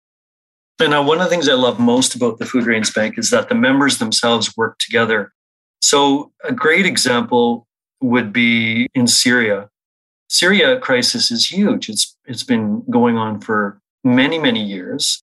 And 0.80 0.91
now, 0.91 1.04
one 1.04 1.20
of 1.20 1.24
the 1.24 1.30
things 1.30 1.48
I 1.48 1.54
love 1.54 1.80
most 1.80 2.15
about 2.15 2.39
the 2.39 2.46
Food 2.46 2.65
Grains 2.65 2.91
Bank 2.91 3.17
is 3.17 3.30
that 3.30 3.48
the 3.48 3.56
members 3.56 4.00
themselves 4.00 4.58
work 4.58 4.78
together. 4.80 5.32
So, 5.82 6.34
a 6.44 6.52
great 6.52 6.86
example 6.86 7.67
would 8.02 8.34
be 8.34 8.89
in 8.94 9.08
Syria. 9.08 9.70
Syria 10.28 10.80
crisis 10.80 11.32
is 11.32 11.52
huge. 11.52 11.88
It's 11.88 12.17
it's 12.26 12.44
been 12.44 12.84
going 12.89 13.17
on 13.17 13.39
for 13.39 13.80
many 14.04 14.39
many 14.39 14.63
years. 14.63 15.22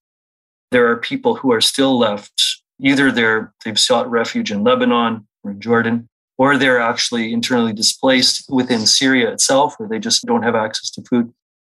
There 0.70 0.88
are 0.90 0.96
people 0.96 1.34
who 1.34 1.52
are 1.52 1.60
still 1.60 1.98
left 1.98 2.58
either 2.80 3.10
they're 3.10 3.52
they've 3.64 3.78
sought 3.78 4.10
refuge 4.10 4.50
in 4.50 4.62
Lebanon 4.62 5.26
or 5.42 5.50
in 5.50 5.60
Jordan, 5.60 6.08
or 6.36 6.56
they're 6.56 6.80
actually 6.80 7.32
internally 7.32 7.72
displaced 7.72 8.44
within 8.48 8.86
Syria 8.86 9.32
itself, 9.32 9.74
where 9.78 9.88
they 9.88 9.98
just 9.98 10.24
don't 10.24 10.42
have 10.42 10.54
access 10.54 10.90
to 10.90 11.02
food. 11.02 11.32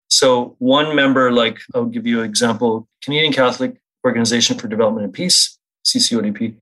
So 0.09 0.57
one 0.59 0.97
member, 0.97 1.31
like 1.31 1.59
I'll 1.75 1.85
give 1.85 2.07
you 2.07 2.21
an 2.21 2.27
example, 2.27 2.89
Canadian 3.03 3.33
Catholic 3.33 3.77
Organization 4.05 4.59
for 4.59 4.69
Development 4.69 5.05
and 5.05 5.13
Peace, 5.13 5.59
CCODP, 5.85 6.57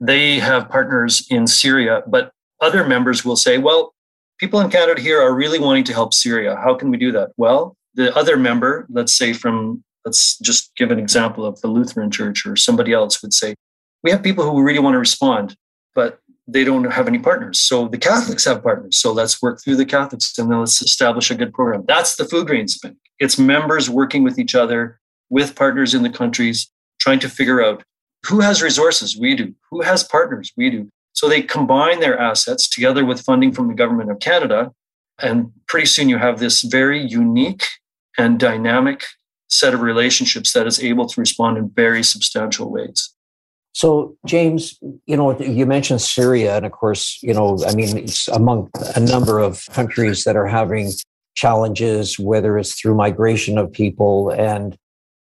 they 0.00 0.38
have 0.38 0.68
partners 0.68 1.26
in 1.30 1.46
Syria, 1.46 2.02
but 2.06 2.32
other 2.60 2.86
members 2.86 3.24
will 3.24 3.36
say, 3.36 3.58
well, 3.58 3.94
people 4.38 4.60
in 4.60 4.70
Canada 4.70 5.00
here 5.00 5.20
are 5.20 5.34
really 5.34 5.58
wanting 5.58 5.84
to 5.84 5.92
help 5.92 6.14
Syria. 6.14 6.56
How 6.56 6.74
can 6.74 6.90
we 6.90 6.96
do 6.96 7.12
that? 7.12 7.30
Well, 7.36 7.76
the 7.94 8.14
other 8.16 8.36
member, 8.36 8.86
let's 8.90 9.16
say 9.16 9.32
from, 9.32 9.82
let's 10.04 10.38
just 10.38 10.74
give 10.76 10.90
an 10.90 10.98
example 10.98 11.44
of 11.44 11.60
the 11.60 11.68
Lutheran 11.68 12.10
Church 12.10 12.46
or 12.46 12.56
somebody 12.56 12.92
else 12.92 13.22
would 13.22 13.32
say, 13.32 13.54
we 14.02 14.10
have 14.10 14.22
people 14.22 14.44
who 14.44 14.62
really 14.62 14.78
want 14.78 14.94
to 14.94 14.98
respond, 14.98 15.56
but 15.94 16.20
they 16.48 16.64
don't 16.64 16.84
have 16.84 17.08
any 17.08 17.18
partners. 17.18 17.60
So 17.60 17.88
the 17.88 17.98
Catholics 17.98 18.44
have 18.44 18.62
partners. 18.62 18.96
So 18.98 19.12
let's 19.12 19.42
work 19.42 19.60
through 19.62 19.76
the 19.76 19.84
Catholics 19.84 20.36
and 20.38 20.50
then 20.50 20.60
let's 20.60 20.80
establish 20.80 21.30
a 21.30 21.34
good 21.34 21.52
program. 21.52 21.84
That's 21.88 22.16
the 22.16 22.24
Food 22.24 22.46
Grains 22.46 22.78
Bank. 22.78 22.96
It's 23.18 23.38
members 23.38 23.90
working 23.90 24.22
with 24.22 24.38
each 24.38 24.54
other, 24.54 25.00
with 25.28 25.56
partners 25.56 25.94
in 25.94 26.02
the 26.02 26.10
countries, 26.10 26.70
trying 27.00 27.18
to 27.20 27.28
figure 27.28 27.64
out 27.64 27.82
who 28.26 28.40
has 28.40 28.62
resources. 28.62 29.16
We 29.16 29.34
do. 29.34 29.54
Who 29.70 29.82
has 29.82 30.04
partners? 30.04 30.52
We 30.56 30.70
do. 30.70 30.88
So 31.12 31.28
they 31.28 31.42
combine 31.42 32.00
their 32.00 32.18
assets 32.18 32.68
together 32.68 33.04
with 33.04 33.22
funding 33.22 33.52
from 33.52 33.68
the 33.68 33.74
government 33.74 34.10
of 34.10 34.20
Canada. 34.20 34.72
And 35.20 35.50
pretty 35.66 35.86
soon 35.86 36.08
you 36.08 36.18
have 36.18 36.38
this 36.38 36.62
very 36.62 37.02
unique 37.02 37.64
and 38.18 38.38
dynamic 38.38 39.04
set 39.48 39.74
of 39.74 39.80
relationships 39.80 40.52
that 40.52 40.66
is 40.66 40.82
able 40.82 41.06
to 41.06 41.20
respond 41.20 41.56
in 41.56 41.70
very 41.70 42.02
substantial 42.02 42.70
ways. 42.70 43.15
So, 43.76 44.16
James, 44.24 44.78
you 45.04 45.18
know, 45.18 45.38
you 45.38 45.66
mentioned 45.66 46.00
Syria, 46.00 46.56
and 46.56 46.64
of 46.64 46.72
course, 46.72 47.18
you 47.22 47.34
know, 47.34 47.58
I 47.68 47.74
mean, 47.74 47.98
it's 47.98 48.26
among 48.28 48.70
a 48.94 49.00
number 49.00 49.38
of 49.38 49.66
countries 49.66 50.24
that 50.24 50.34
are 50.34 50.46
having 50.46 50.90
challenges, 51.34 52.18
whether 52.18 52.56
it's 52.56 52.80
through 52.80 52.94
migration 52.94 53.58
of 53.58 53.70
people. 53.70 54.30
And 54.30 54.78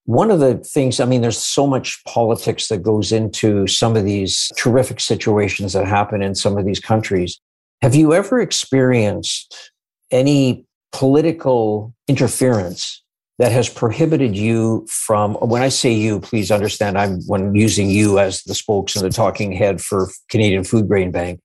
one 0.05 0.31
of 0.31 0.40
the 0.40 0.57
things, 0.59 1.01
I 1.01 1.07
mean, 1.07 1.22
there's 1.22 1.42
so 1.42 1.66
much 1.66 2.05
politics 2.05 2.68
that 2.68 2.83
goes 2.83 3.11
into 3.11 3.66
some 3.66 3.96
of 3.96 4.05
these 4.05 4.53
terrific 4.59 5.01
situations 5.01 5.72
that 5.72 5.87
happen 5.87 6.20
in 6.20 6.35
some 6.35 6.59
of 6.59 6.66
these 6.66 6.79
countries. 6.79 7.40
Have 7.81 7.94
you 7.94 8.12
ever 8.12 8.38
experienced 8.38 9.72
any 10.11 10.66
political 10.92 11.94
interference 12.07 13.03
that 13.38 13.53
has 13.53 13.68
prohibited 13.68 14.37
you 14.37 14.87
from 14.88 15.35
when 15.35 15.62
i 15.62 15.68
say 15.68 15.92
you 15.92 16.20
please 16.20 16.51
understand 16.51 16.99
i'm 16.99 17.20
when 17.27 17.55
using 17.55 17.90
you 17.90 18.18
as 18.18 18.42
the 18.42 18.55
spokes 18.55 18.96
and 18.96 19.05
the 19.05 19.11
talking 19.11 19.53
head 19.53 19.81
for 19.81 20.09
canadian 20.31 20.64
food 20.64 20.88
grain 20.88 21.11
bank 21.11 21.40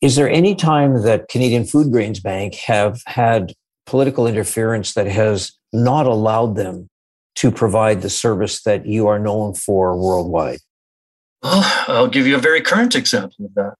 is 0.00 0.16
there 0.16 0.28
any 0.28 0.54
time 0.54 1.02
that 1.02 1.28
canadian 1.28 1.64
food 1.64 1.90
grains 1.90 2.20
bank 2.20 2.54
have 2.54 3.00
had 3.06 3.52
political 3.86 4.26
interference 4.26 4.94
that 4.94 5.06
has 5.06 5.52
not 5.72 6.06
allowed 6.06 6.56
them 6.56 6.88
to 7.36 7.50
provide 7.50 8.02
the 8.02 8.10
service 8.10 8.62
that 8.62 8.86
you 8.86 9.06
are 9.06 9.18
known 9.18 9.54
for 9.54 9.96
worldwide? 9.96 10.58
Well 11.42 11.62
i'll 11.88 12.08
give 12.08 12.26
you 12.26 12.36
a 12.36 12.40
very 12.40 12.60
current 12.60 12.94
example 12.94 13.44
of 13.44 13.54
that 13.54 13.74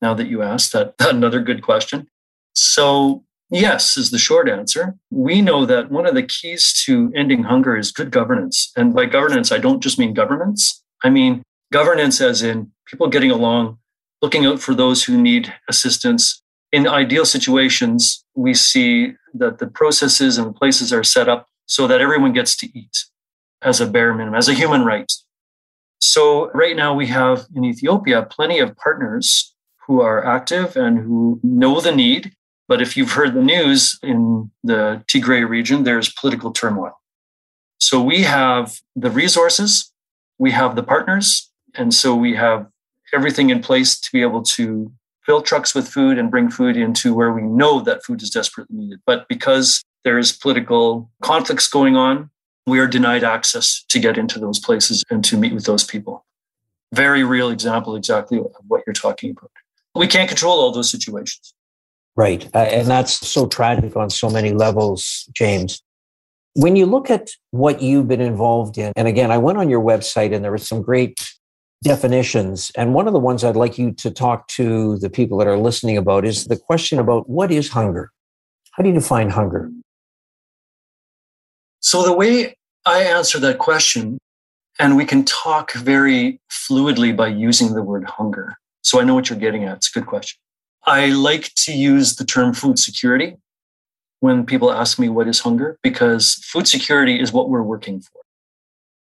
now 0.00 0.14
that 0.14 0.28
you 0.28 0.42
asked 0.42 0.72
that 0.72 0.94
another 1.00 1.40
good 1.40 1.62
question. 1.62 2.08
So 2.54 3.24
Yes, 3.50 3.96
is 3.96 4.10
the 4.10 4.18
short 4.18 4.48
answer. 4.48 4.94
We 5.10 5.42
know 5.42 5.66
that 5.66 5.90
one 5.90 6.06
of 6.06 6.14
the 6.14 6.22
keys 6.22 6.72
to 6.84 7.12
ending 7.16 7.42
hunger 7.42 7.76
is 7.76 7.90
good 7.90 8.12
governance. 8.12 8.70
And 8.76 8.94
by 8.94 9.06
governance, 9.06 9.50
I 9.50 9.58
don't 9.58 9.82
just 9.82 9.98
mean 9.98 10.14
governments, 10.14 10.82
I 11.02 11.10
mean 11.10 11.42
governance 11.72 12.20
as 12.20 12.42
in 12.42 12.70
people 12.86 13.08
getting 13.08 13.30
along, 13.30 13.78
looking 14.22 14.46
out 14.46 14.60
for 14.60 14.74
those 14.74 15.04
who 15.04 15.20
need 15.20 15.52
assistance. 15.68 16.42
In 16.72 16.86
ideal 16.86 17.24
situations, 17.24 18.24
we 18.36 18.54
see 18.54 19.14
that 19.34 19.58
the 19.58 19.66
processes 19.66 20.38
and 20.38 20.54
places 20.54 20.92
are 20.92 21.04
set 21.04 21.28
up 21.28 21.46
so 21.66 21.88
that 21.88 22.00
everyone 22.00 22.32
gets 22.32 22.56
to 22.56 22.78
eat 22.78 23.04
as 23.62 23.80
a 23.80 23.86
bare 23.86 24.14
minimum, 24.14 24.36
as 24.36 24.48
a 24.48 24.54
human 24.54 24.84
right. 24.84 25.10
So, 26.00 26.50
right 26.52 26.76
now, 26.76 26.94
we 26.94 27.08
have 27.08 27.46
in 27.54 27.64
Ethiopia 27.64 28.22
plenty 28.22 28.58
of 28.58 28.76
partners 28.76 29.54
who 29.86 30.00
are 30.00 30.24
active 30.24 30.76
and 30.76 30.98
who 30.98 31.40
know 31.42 31.80
the 31.80 31.92
need 31.92 32.32
but 32.70 32.80
if 32.80 32.96
you've 32.96 33.10
heard 33.10 33.34
the 33.34 33.42
news 33.42 33.98
in 34.00 34.48
the 34.62 35.02
Tigray 35.08 35.46
region, 35.46 35.82
there's 35.82 36.08
political 36.08 36.52
turmoil. 36.52 36.92
So 37.78 38.00
we 38.00 38.22
have 38.22 38.80
the 38.94 39.10
resources, 39.10 39.92
we 40.38 40.52
have 40.52 40.76
the 40.76 40.84
partners, 40.84 41.50
and 41.74 41.92
so 41.92 42.14
we 42.14 42.36
have 42.36 42.68
everything 43.12 43.50
in 43.50 43.60
place 43.60 43.98
to 43.98 44.08
be 44.12 44.22
able 44.22 44.42
to 44.42 44.92
fill 45.26 45.42
trucks 45.42 45.74
with 45.74 45.88
food 45.88 46.16
and 46.16 46.30
bring 46.30 46.48
food 46.48 46.76
into 46.76 47.12
where 47.12 47.32
we 47.32 47.42
know 47.42 47.80
that 47.80 48.04
food 48.04 48.22
is 48.22 48.30
desperately 48.30 48.76
needed. 48.76 49.00
But 49.04 49.26
because 49.26 49.82
there's 50.04 50.30
political 50.30 51.10
conflicts 51.22 51.66
going 51.66 51.96
on, 51.96 52.30
we 52.68 52.78
are 52.78 52.86
denied 52.86 53.24
access 53.24 53.84
to 53.88 53.98
get 53.98 54.16
into 54.16 54.38
those 54.38 54.60
places 54.60 55.02
and 55.10 55.24
to 55.24 55.36
meet 55.36 55.54
with 55.54 55.64
those 55.64 55.82
people. 55.82 56.24
Very 56.94 57.24
real 57.24 57.50
example, 57.50 57.96
exactly 57.96 58.38
of 58.38 58.52
what 58.68 58.84
you're 58.86 58.94
talking 58.94 59.32
about. 59.32 59.50
We 59.96 60.06
can't 60.06 60.28
control 60.28 60.60
all 60.60 60.70
those 60.70 60.88
situations. 60.88 61.52
Right. 62.20 62.46
Uh, 62.54 62.58
and 62.58 62.86
that's 62.86 63.26
so 63.26 63.46
tragic 63.46 63.96
on 63.96 64.10
so 64.10 64.28
many 64.28 64.52
levels, 64.52 65.26
James. 65.32 65.80
When 66.52 66.76
you 66.76 66.84
look 66.84 67.08
at 67.08 67.30
what 67.50 67.80
you've 67.80 68.08
been 68.08 68.20
involved 68.20 68.76
in, 68.76 68.92
and 68.94 69.08
again, 69.08 69.30
I 69.30 69.38
went 69.38 69.56
on 69.56 69.70
your 69.70 69.80
website 69.80 70.34
and 70.34 70.44
there 70.44 70.50
were 70.50 70.58
some 70.58 70.82
great 70.82 71.18
definitions. 71.82 72.70
And 72.76 72.92
one 72.92 73.06
of 73.06 73.14
the 73.14 73.18
ones 73.18 73.42
I'd 73.42 73.56
like 73.56 73.78
you 73.78 73.92
to 73.92 74.10
talk 74.10 74.48
to 74.48 74.98
the 74.98 75.08
people 75.08 75.38
that 75.38 75.46
are 75.46 75.56
listening 75.56 75.96
about 75.96 76.26
is 76.26 76.44
the 76.44 76.58
question 76.58 76.98
about 76.98 77.26
what 77.30 77.50
is 77.50 77.70
hunger? 77.70 78.10
How 78.72 78.82
do 78.82 78.90
you 78.90 78.94
define 78.94 79.30
hunger? 79.30 79.70
So, 81.80 82.02
the 82.02 82.12
way 82.12 82.54
I 82.84 82.98
answer 83.02 83.38
that 83.38 83.56
question, 83.56 84.18
and 84.78 84.94
we 84.94 85.06
can 85.06 85.24
talk 85.24 85.72
very 85.72 86.38
fluidly 86.52 87.16
by 87.16 87.28
using 87.28 87.72
the 87.72 87.82
word 87.82 88.04
hunger. 88.04 88.56
So, 88.82 89.00
I 89.00 89.04
know 89.04 89.14
what 89.14 89.30
you're 89.30 89.38
getting 89.38 89.64
at. 89.64 89.78
It's 89.78 89.88
a 89.88 90.00
good 90.00 90.06
question. 90.06 90.38
I 90.84 91.06
like 91.06 91.52
to 91.56 91.72
use 91.72 92.16
the 92.16 92.24
term 92.24 92.54
food 92.54 92.78
security 92.78 93.36
when 94.20 94.46
people 94.46 94.72
ask 94.72 94.98
me 94.98 95.08
what 95.08 95.28
is 95.28 95.40
hunger, 95.40 95.78
because 95.82 96.34
food 96.44 96.68
security 96.68 97.20
is 97.20 97.32
what 97.32 97.48
we're 97.48 97.62
working 97.62 98.00
for. 98.00 98.20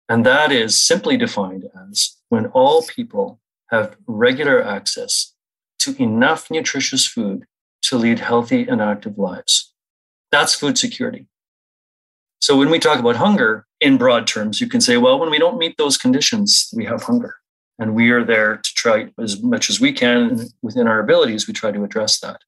And 0.09 0.25
that 0.25 0.53
is 0.53 0.81
simply 0.81 1.17
defined 1.17 1.65
as 1.91 2.17
when 2.29 2.47
all 2.47 2.83
people 2.83 3.41
have 3.71 3.97
regular 4.07 4.63
access 4.65 5.35
to 5.81 6.01
enough 6.03 6.51
nutritious 6.51 7.07
food 7.07 7.45
to 7.83 7.99
lead 7.99 8.21
healthy 8.21 8.67
and 8.67 8.81
active 8.81 9.19
lives. 9.19 9.73
That's 10.31 10.55
food 10.55 10.79
security. 10.79 11.27
So 12.41 12.57
when 12.57 12.71
we 12.71 12.79
talk 12.79 12.99
about 12.99 13.17
hunger 13.17 13.67
in 13.81 13.99
broad 13.99 14.27
terms, 14.27 14.61
you 14.61 14.69
can 14.69 14.81
say, 14.81 14.97
well, 14.97 15.19
when 15.19 15.31
we 15.31 15.39
don't 15.39 15.59
meet 15.59 15.77
those 15.77 15.97
conditions, 15.97 16.71
we 16.75 16.85
have 16.85 17.03
hunger. 17.03 17.35
And 17.79 17.95
we 17.95 18.11
are 18.11 18.25
there 18.25 18.57
to 18.57 18.75
try 18.75 19.09
as 19.19 19.43
much 19.43 19.71
as 19.71 19.81
we 19.81 19.93
can 19.93 20.49
within 20.63 20.87
our 20.87 21.01
abilities, 21.01 21.47
we 21.47 21.55
try 21.55 21.71
to 21.71 21.85
address 21.85 22.19
that. 22.21 22.43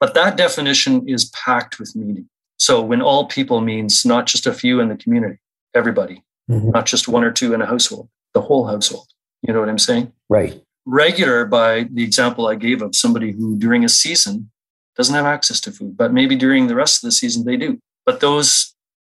But 0.00 0.14
that 0.14 0.36
definition 0.36 1.08
is 1.08 1.26
packed 1.30 1.78
with 1.78 1.94
meaning. 1.94 2.28
So 2.58 2.82
when 2.82 3.00
all 3.00 3.26
people 3.26 3.60
means 3.60 4.04
not 4.04 4.26
just 4.26 4.46
a 4.46 4.52
few 4.52 4.80
in 4.80 4.88
the 4.88 4.96
community, 4.96 5.38
everybody, 5.74 6.24
mm-hmm. 6.50 6.70
not 6.70 6.86
just 6.86 7.08
one 7.08 7.24
or 7.24 7.30
two 7.30 7.54
in 7.54 7.62
a 7.62 7.66
household, 7.66 8.08
the 8.34 8.40
whole 8.40 8.66
household. 8.66 9.06
You 9.42 9.52
know 9.52 9.60
what 9.60 9.68
I'm 9.68 9.78
saying? 9.78 10.12
Right. 10.28 10.60
Regular 10.84 11.44
by 11.44 11.84
the 11.92 12.02
example 12.02 12.46
I 12.46 12.54
gave 12.54 12.82
of 12.82 12.94
somebody 12.94 13.32
who 13.32 13.56
during 13.58 13.84
a 13.84 13.88
season 13.88 14.50
doesn't 14.96 15.14
have 15.14 15.26
access 15.26 15.60
to 15.60 15.70
food, 15.70 15.96
but 15.96 16.12
maybe 16.12 16.36
during 16.36 16.66
the 16.66 16.74
rest 16.74 17.02
of 17.02 17.08
the 17.08 17.12
season 17.12 17.44
they 17.44 17.56
do. 17.56 17.78
But 18.04 18.20
those 18.20 18.74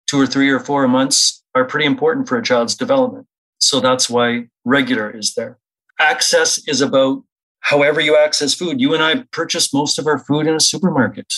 two 0.07 0.21
or 0.21 0.27
three 0.27 0.51
or 0.51 0.61
four 0.61 0.87
months 0.89 1.43
are 1.55 1.65
pretty 1.65 1.87
important 1.87 2.29
for 2.29 2.39
a 2.39 2.43
child's 2.43 2.75
development. 2.75 3.27
So 3.59 3.81
that's 3.81 4.09
why 4.09 4.49
regular 4.65 5.11
is 5.11 5.35
there. 5.35 5.59
Access 5.99 6.59
is 6.69 6.81
about 6.81 7.23
however 7.61 8.01
you 8.01 8.17
access 8.17 8.55
food. 8.55 8.81
You 8.81 8.95
and 8.95 9.03
I 9.03 9.25
purchase 9.33 9.73
most 9.73 9.99
of 9.99 10.07
our 10.07 10.19
food 10.19 10.47
in 10.47 10.55
a 10.55 10.61
supermarket. 10.61 11.33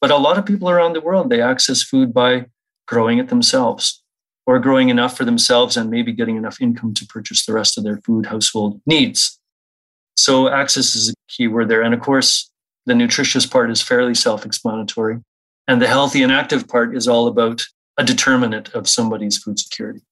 But 0.00 0.10
a 0.10 0.16
lot 0.16 0.38
of 0.38 0.46
people 0.46 0.68
around 0.68 0.94
the 0.94 1.00
world, 1.00 1.30
they 1.30 1.40
access 1.40 1.82
food 1.82 2.12
by 2.12 2.46
growing 2.86 3.18
it 3.18 3.28
themselves 3.28 4.02
or 4.46 4.58
growing 4.58 4.88
enough 4.88 5.16
for 5.16 5.24
themselves 5.24 5.76
and 5.76 5.90
maybe 5.90 6.12
getting 6.12 6.36
enough 6.36 6.60
income 6.60 6.92
to 6.94 7.06
purchase 7.06 7.46
the 7.46 7.52
rest 7.52 7.78
of 7.78 7.84
their 7.84 7.98
food 7.98 8.26
household 8.26 8.80
needs. 8.86 9.38
So 10.16 10.48
access 10.48 10.94
is 10.94 11.10
a 11.10 11.14
key 11.28 11.48
word 11.48 11.68
there. 11.68 11.82
And 11.82 11.94
of 11.94 12.00
course, 12.00 12.50
the 12.86 12.94
nutritious 12.94 13.46
part 13.46 13.70
is 13.70 13.80
fairly 13.80 14.14
self 14.14 14.44
explanatory. 14.44 15.20
And 15.66 15.80
the 15.80 15.88
healthy 15.88 16.22
and 16.22 16.30
active 16.30 16.68
part 16.68 16.94
is 16.94 17.08
all 17.08 17.26
about 17.26 17.62
a 17.96 18.04
determinant 18.04 18.74
of 18.74 18.88
somebody's 18.88 19.38
food 19.38 19.58
security. 19.58 20.02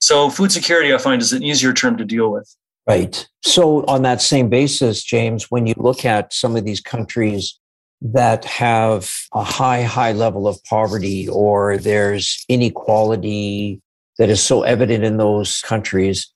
So, 0.00 0.30
food 0.30 0.52
security, 0.52 0.94
I 0.94 0.98
find, 0.98 1.22
is 1.22 1.32
an 1.32 1.42
easier 1.42 1.72
term 1.72 1.96
to 1.96 2.04
deal 2.04 2.30
with. 2.30 2.54
Right. 2.86 3.26
So, 3.42 3.84
on 3.86 4.02
that 4.02 4.20
same 4.20 4.48
basis, 4.48 5.02
James, 5.02 5.50
when 5.50 5.66
you 5.66 5.74
look 5.76 6.04
at 6.04 6.32
some 6.32 6.56
of 6.56 6.64
these 6.64 6.80
countries 6.80 7.58
that 8.02 8.44
have 8.44 9.10
a 9.32 9.42
high, 9.42 9.82
high 9.82 10.12
level 10.12 10.46
of 10.46 10.62
poverty 10.64 11.28
or 11.28 11.78
there's 11.78 12.44
inequality 12.48 13.80
that 14.18 14.28
is 14.28 14.42
so 14.42 14.62
evident 14.62 15.02
in 15.04 15.16
those 15.16 15.60
countries, 15.62 16.32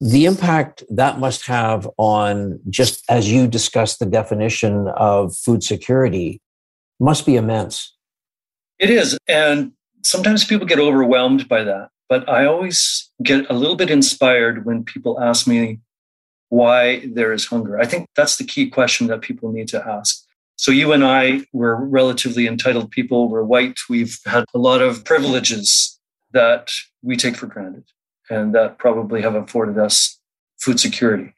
the 0.00 0.26
impact 0.26 0.82
that 0.90 1.18
must 1.18 1.46
have 1.46 1.88
on 1.96 2.60
just 2.68 3.04
as 3.08 3.30
you 3.30 3.46
discussed 3.46 4.00
the 4.00 4.06
definition 4.06 4.88
of 4.96 5.36
food 5.36 5.62
security 5.62 6.40
must 7.00 7.24
be 7.24 7.36
immense. 7.36 7.94
It 8.78 8.90
is. 8.90 9.16
And 9.28 9.72
sometimes 10.02 10.44
people 10.44 10.66
get 10.66 10.78
overwhelmed 10.78 11.48
by 11.48 11.64
that. 11.64 11.88
But 12.08 12.28
I 12.28 12.44
always 12.46 13.10
get 13.22 13.48
a 13.50 13.54
little 13.54 13.76
bit 13.76 13.90
inspired 13.90 14.64
when 14.64 14.84
people 14.84 15.20
ask 15.20 15.46
me 15.46 15.80
why 16.48 17.06
there 17.06 17.32
is 17.32 17.46
hunger. 17.46 17.78
I 17.78 17.86
think 17.86 18.08
that's 18.16 18.36
the 18.36 18.44
key 18.44 18.68
question 18.68 19.06
that 19.08 19.22
people 19.22 19.50
need 19.50 19.68
to 19.68 19.86
ask. 19.86 20.22
So, 20.56 20.70
you 20.70 20.92
and 20.92 21.04
I 21.04 21.46
were 21.52 21.84
relatively 21.84 22.46
entitled 22.46 22.90
people. 22.92 23.28
We're 23.28 23.42
white. 23.42 23.78
We've 23.88 24.16
had 24.24 24.44
a 24.54 24.58
lot 24.58 24.80
of 24.80 25.04
privileges 25.04 25.98
that 26.32 26.70
we 27.02 27.16
take 27.16 27.36
for 27.36 27.46
granted 27.46 27.84
and 28.30 28.54
that 28.54 28.78
probably 28.78 29.22
have 29.22 29.34
afforded 29.34 29.78
us 29.78 30.18
food 30.60 30.78
security. 30.78 31.34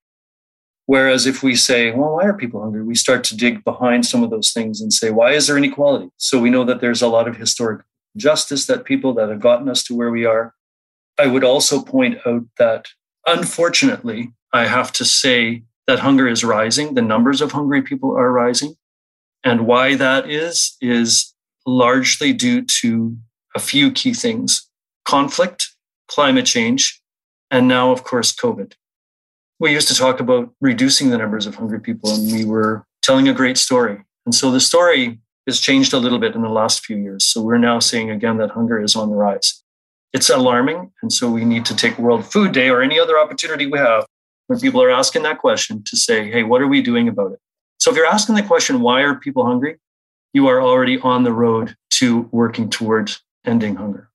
Whereas 0.87 1.27
if 1.27 1.43
we 1.43 1.57
say, 1.57 1.91
well, 1.91 2.15
why 2.15 2.25
are 2.25 2.35
people 2.35 2.61
hungry? 2.61 2.83
We 2.83 2.95
start 2.95 3.25
to 3.25 3.37
dig 3.37 3.65
behind 3.65 4.07
some 4.07 4.23
of 4.23 4.31
those 4.31 4.53
things 4.53 4.81
and 4.81 4.93
say, 4.93 5.11
why 5.11 5.33
is 5.33 5.47
there 5.47 5.59
inequality? 5.59 6.11
So 6.17 6.41
we 6.41 6.51
know 6.51 6.65
that 6.65 6.81
there's 6.81 7.03
a 7.03 7.09
lot 7.09 7.27
of 7.27 7.37
historic 7.37 7.83
justice 8.17 8.67
that 8.67 8.85
people 8.85 9.15
that 9.15 9.29
have 9.29 9.41
gotten 9.41 9.69
us 9.69 9.83
to 9.85 9.95
where 9.95 10.11
we 10.11 10.25
are. 10.25 10.55
I 11.19 11.27
would 11.27 11.45
also 11.45 11.83
point 11.83 12.19
out 12.27 12.45
that 12.59 12.87
unfortunately, 13.27 14.33
I 14.53 14.67
have 14.67 14.93
to 14.93 15.05
say 15.05 15.63
that 15.87 16.01
hunger 16.01 16.29
is 16.29 16.45
rising. 16.45 16.95
The 16.95 17.03
numbers 17.03 17.41
of 17.41 17.53
hungry 17.53 17.83
people 17.83 18.17
are 18.17 18.33
rising. 18.33 18.75
And 19.45 19.67
why 19.67 19.95
that 19.97 20.29
is, 20.29 20.77
is 20.81 21.35
largely 21.67 22.33
due 22.33 22.63
to 22.63 23.17
a 23.55 23.59
few 23.59 23.91
key 23.91 24.13
things 24.13 24.69
conflict, 25.05 25.69
climate 26.09 26.47
change, 26.47 27.01
and 27.51 27.69
now, 27.69 27.93
of 27.93 28.03
course, 28.03 28.35
COVID. 28.35 28.73
We 29.61 29.73
used 29.73 29.89
to 29.89 29.95
talk 29.95 30.19
about 30.21 30.53
reducing 30.61 31.11
the 31.11 31.19
numbers 31.19 31.47
of 31.47 31.55
hungry 31.55 31.81
people, 31.81 32.11
and 32.11 32.33
we 32.33 32.45
were 32.45 32.85
telling 33.03 33.29
a 33.29 33.33
great 33.33 33.57
story. 33.57 34.05
And 34.25 34.35
so 34.35 34.51
the 34.51 34.61
story 34.61 35.21
has 35.47 35.61
changed 35.61 35.93
a 35.93 35.99
little 35.99 36.19
bit 36.19 36.35
in 36.35 36.43
the 36.43 36.49
last 36.49 36.85
few 36.85 36.97
years. 36.97 37.25
So 37.25 37.41
we're 37.41 37.59
now 37.59 37.79
seeing 37.79 38.11
again 38.11 38.37
that 38.39 38.51
hunger 38.51 38.83
is 38.83 38.97
on 38.97 39.11
the 39.11 39.17
rise. 39.17 39.63
It's 40.13 40.31
alarming. 40.31 40.93
And 41.03 41.13
so 41.13 41.31
we 41.31 41.45
need 41.45 41.65
to 41.67 41.77
take 41.77 41.99
World 41.99 42.25
Food 42.25 42.53
Day 42.53 42.69
or 42.69 42.83
any 42.83 42.99
other 42.99 43.19
opportunity 43.19 43.67
we 43.67 43.79
have 43.79 44.07
when 44.47 44.59
people 44.61 44.83
are 44.83 44.91
asking 44.91 45.23
that 45.25 45.39
question 45.39 45.83
to 45.85 45.97
say, 45.97 46.31
hey, 46.31 46.43
what 46.43 46.63
are 46.63 46.69
we 46.69 46.81
doing 46.83 47.09
about 47.09 47.33
it? 47.33 47.41
So 47.79 47.91
if 47.91 47.97
you're 47.97 48.07
asking 48.07 48.37
the 48.37 48.43
question, 48.43 48.81
why 48.81 49.03
are 49.03 49.15
people 49.15 49.45
hungry? 49.45 49.77
You 50.33 50.49
are 50.49 50.61
already 50.61 50.99
on 51.01 51.25
the 51.25 51.33
road 51.33 51.77
to 51.91 52.29
working 52.33 52.71
towards 52.71 53.23
ending 53.45 53.77
hunger. 53.77 54.11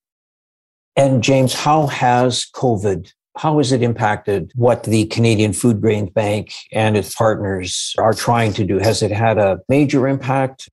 And 0.95 1.23
James, 1.23 1.53
how 1.53 1.87
has 1.87 2.45
COVID, 2.53 3.11
how 3.37 3.57
has 3.59 3.71
it 3.71 3.81
impacted 3.81 4.51
what 4.55 4.83
the 4.83 5.05
Canadian 5.05 5.53
Food 5.53 5.81
Grains 5.81 6.09
Bank 6.09 6.53
and 6.71 6.97
its 6.97 7.15
partners 7.15 7.95
are 7.97 8.13
trying 8.13 8.53
to 8.53 8.65
do? 8.65 8.77
Has 8.77 9.01
it 9.01 9.11
had 9.11 9.37
a 9.37 9.59
major 9.69 10.07
impact? 10.07 10.69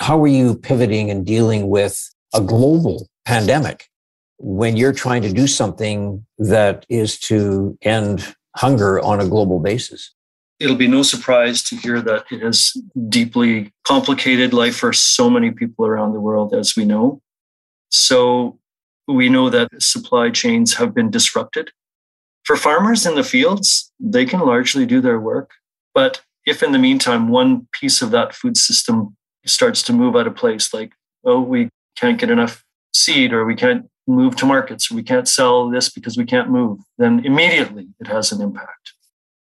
How 0.00 0.22
are 0.22 0.28
you 0.28 0.56
pivoting 0.56 1.10
and 1.10 1.26
dealing 1.26 1.68
with 1.68 2.08
a 2.34 2.40
global 2.40 3.08
pandemic 3.24 3.88
when 4.38 4.76
you're 4.76 4.92
trying 4.92 5.22
to 5.22 5.32
do 5.32 5.46
something 5.46 6.24
that 6.38 6.86
is 6.88 7.18
to 7.18 7.76
end 7.82 8.34
hunger 8.56 9.00
on 9.00 9.20
a 9.20 9.28
global 9.28 9.58
basis? 9.58 10.14
It'll 10.60 10.76
be 10.76 10.88
no 10.88 11.02
surprise 11.02 11.62
to 11.64 11.76
hear 11.76 12.00
that 12.00 12.24
it 12.30 12.42
has 12.42 12.76
deeply 13.08 13.72
complicated 13.84 14.52
life 14.52 14.76
for 14.76 14.92
so 14.92 15.28
many 15.28 15.50
people 15.50 15.84
around 15.84 16.12
the 16.12 16.20
world, 16.20 16.54
as 16.54 16.74
we 16.76 16.84
know. 16.84 17.20
So 17.90 18.58
we 19.06 19.28
know 19.28 19.50
that 19.50 19.68
supply 19.82 20.30
chains 20.30 20.74
have 20.74 20.94
been 20.94 21.10
disrupted. 21.10 21.70
For 22.44 22.56
farmers 22.56 23.04
in 23.04 23.14
the 23.14 23.22
fields, 23.22 23.92
they 24.00 24.24
can 24.24 24.40
largely 24.40 24.86
do 24.86 25.00
their 25.00 25.20
work. 25.20 25.50
But 25.94 26.22
if 26.46 26.62
in 26.62 26.72
the 26.72 26.78
meantime, 26.78 27.28
one 27.28 27.68
piece 27.72 28.00
of 28.00 28.10
that 28.12 28.34
food 28.34 28.56
system 28.56 29.16
starts 29.48 29.82
to 29.84 29.92
move 29.92 30.16
out 30.16 30.26
of 30.26 30.36
place, 30.36 30.72
like, 30.72 30.92
oh, 31.24 31.40
we 31.40 31.70
can't 31.96 32.18
get 32.18 32.30
enough 32.30 32.64
seed 32.94 33.32
or 33.32 33.44
we 33.44 33.54
can't 33.54 33.88
move 34.06 34.36
to 34.36 34.46
markets 34.46 34.90
or 34.90 34.94
we 34.94 35.02
can't 35.02 35.28
sell 35.28 35.68
this 35.68 35.90
because 35.90 36.16
we 36.16 36.24
can't 36.24 36.50
move, 36.50 36.80
then 36.96 37.24
immediately 37.24 37.88
it 38.00 38.06
has 38.06 38.32
an 38.32 38.40
impact. 38.40 38.94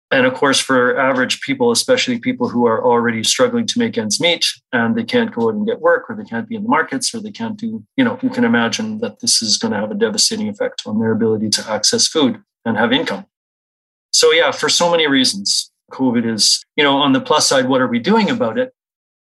And 0.09 0.25
of 0.25 0.33
course, 0.35 0.59
for 0.59 0.97
average 0.97 1.41
people, 1.41 1.71
especially 1.71 2.17
people 2.17 2.47
who 2.47 2.65
are 2.65 2.83
already 2.83 3.23
struggling 3.23 3.65
to 3.67 3.79
make 3.79 3.97
ends 3.97 4.21
meet 4.21 4.45
and 4.71 4.95
they 4.95 5.03
can't 5.03 5.33
go 5.33 5.49
out 5.49 5.55
and 5.55 5.67
get 5.67 5.81
work 5.81 6.09
or 6.09 6.15
they 6.15 6.23
can't 6.23 6.47
be 6.47 6.55
in 6.55 6.63
the 6.63 6.69
markets 6.69 7.13
or 7.13 7.19
they 7.19 7.31
can't 7.31 7.57
do, 7.57 7.83
you 7.97 8.05
know, 8.05 8.17
you 8.21 8.29
can 8.29 8.45
imagine 8.45 8.99
that 8.99 9.19
this 9.19 9.41
is 9.41 9.57
going 9.57 9.73
to 9.73 9.79
have 9.79 9.91
a 9.91 9.95
devastating 9.95 10.47
effect 10.47 10.83
on 10.85 10.99
their 10.99 11.11
ability 11.11 11.49
to 11.49 11.69
access 11.69 12.07
food 12.07 12.41
and 12.63 12.77
have 12.77 12.93
income. 12.93 13.25
So, 14.11 14.31
yeah, 14.31 14.51
for 14.51 14.69
so 14.69 14.89
many 14.89 15.07
reasons, 15.07 15.71
COVID 15.91 16.25
is, 16.25 16.65
you 16.77 16.83
know, 16.83 16.97
on 16.97 17.11
the 17.11 17.21
plus 17.21 17.47
side, 17.47 17.67
what 17.67 17.81
are 17.81 17.87
we 17.87 17.99
doing 17.99 18.29
about 18.29 18.57
it? 18.57 18.73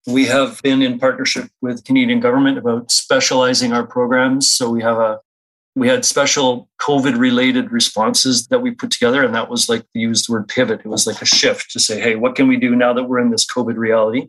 We 0.07 0.25
have 0.25 0.61
been 0.61 0.81
in 0.81 0.97
partnership 0.97 1.49
with 1.61 1.83
Canadian 1.83 2.19
government 2.19 2.57
about 2.57 2.91
specializing 2.91 3.73
our 3.73 3.85
programs. 3.85 4.51
So 4.51 4.69
we 4.69 4.81
have 4.81 4.97
a 4.97 5.19
we 5.75 5.87
had 5.87 6.03
special 6.03 6.67
COVID 6.81 7.17
related 7.17 7.71
responses 7.71 8.47
that 8.47 8.59
we 8.59 8.71
put 8.71 8.91
together. 8.91 9.23
And 9.23 9.33
that 9.35 9.49
was 9.49 9.69
like 9.69 9.85
the 9.93 10.01
used 10.01 10.27
word 10.27 10.47
pivot. 10.47 10.81
It 10.81 10.87
was 10.87 11.07
like 11.07 11.21
a 11.21 11.25
shift 11.25 11.71
to 11.71 11.79
say, 11.79 12.01
hey, 12.01 12.15
what 12.15 12.35
can 12.35 12.47
we 12.47 12.57
do 12.57 12.75
now 12.75 12.91
that 12.93 13.05
we're 13.05 13.19
in 13.19 13.29
this 13.29 13.45
COVID 13.45 13.77
reality? 13.77 14.27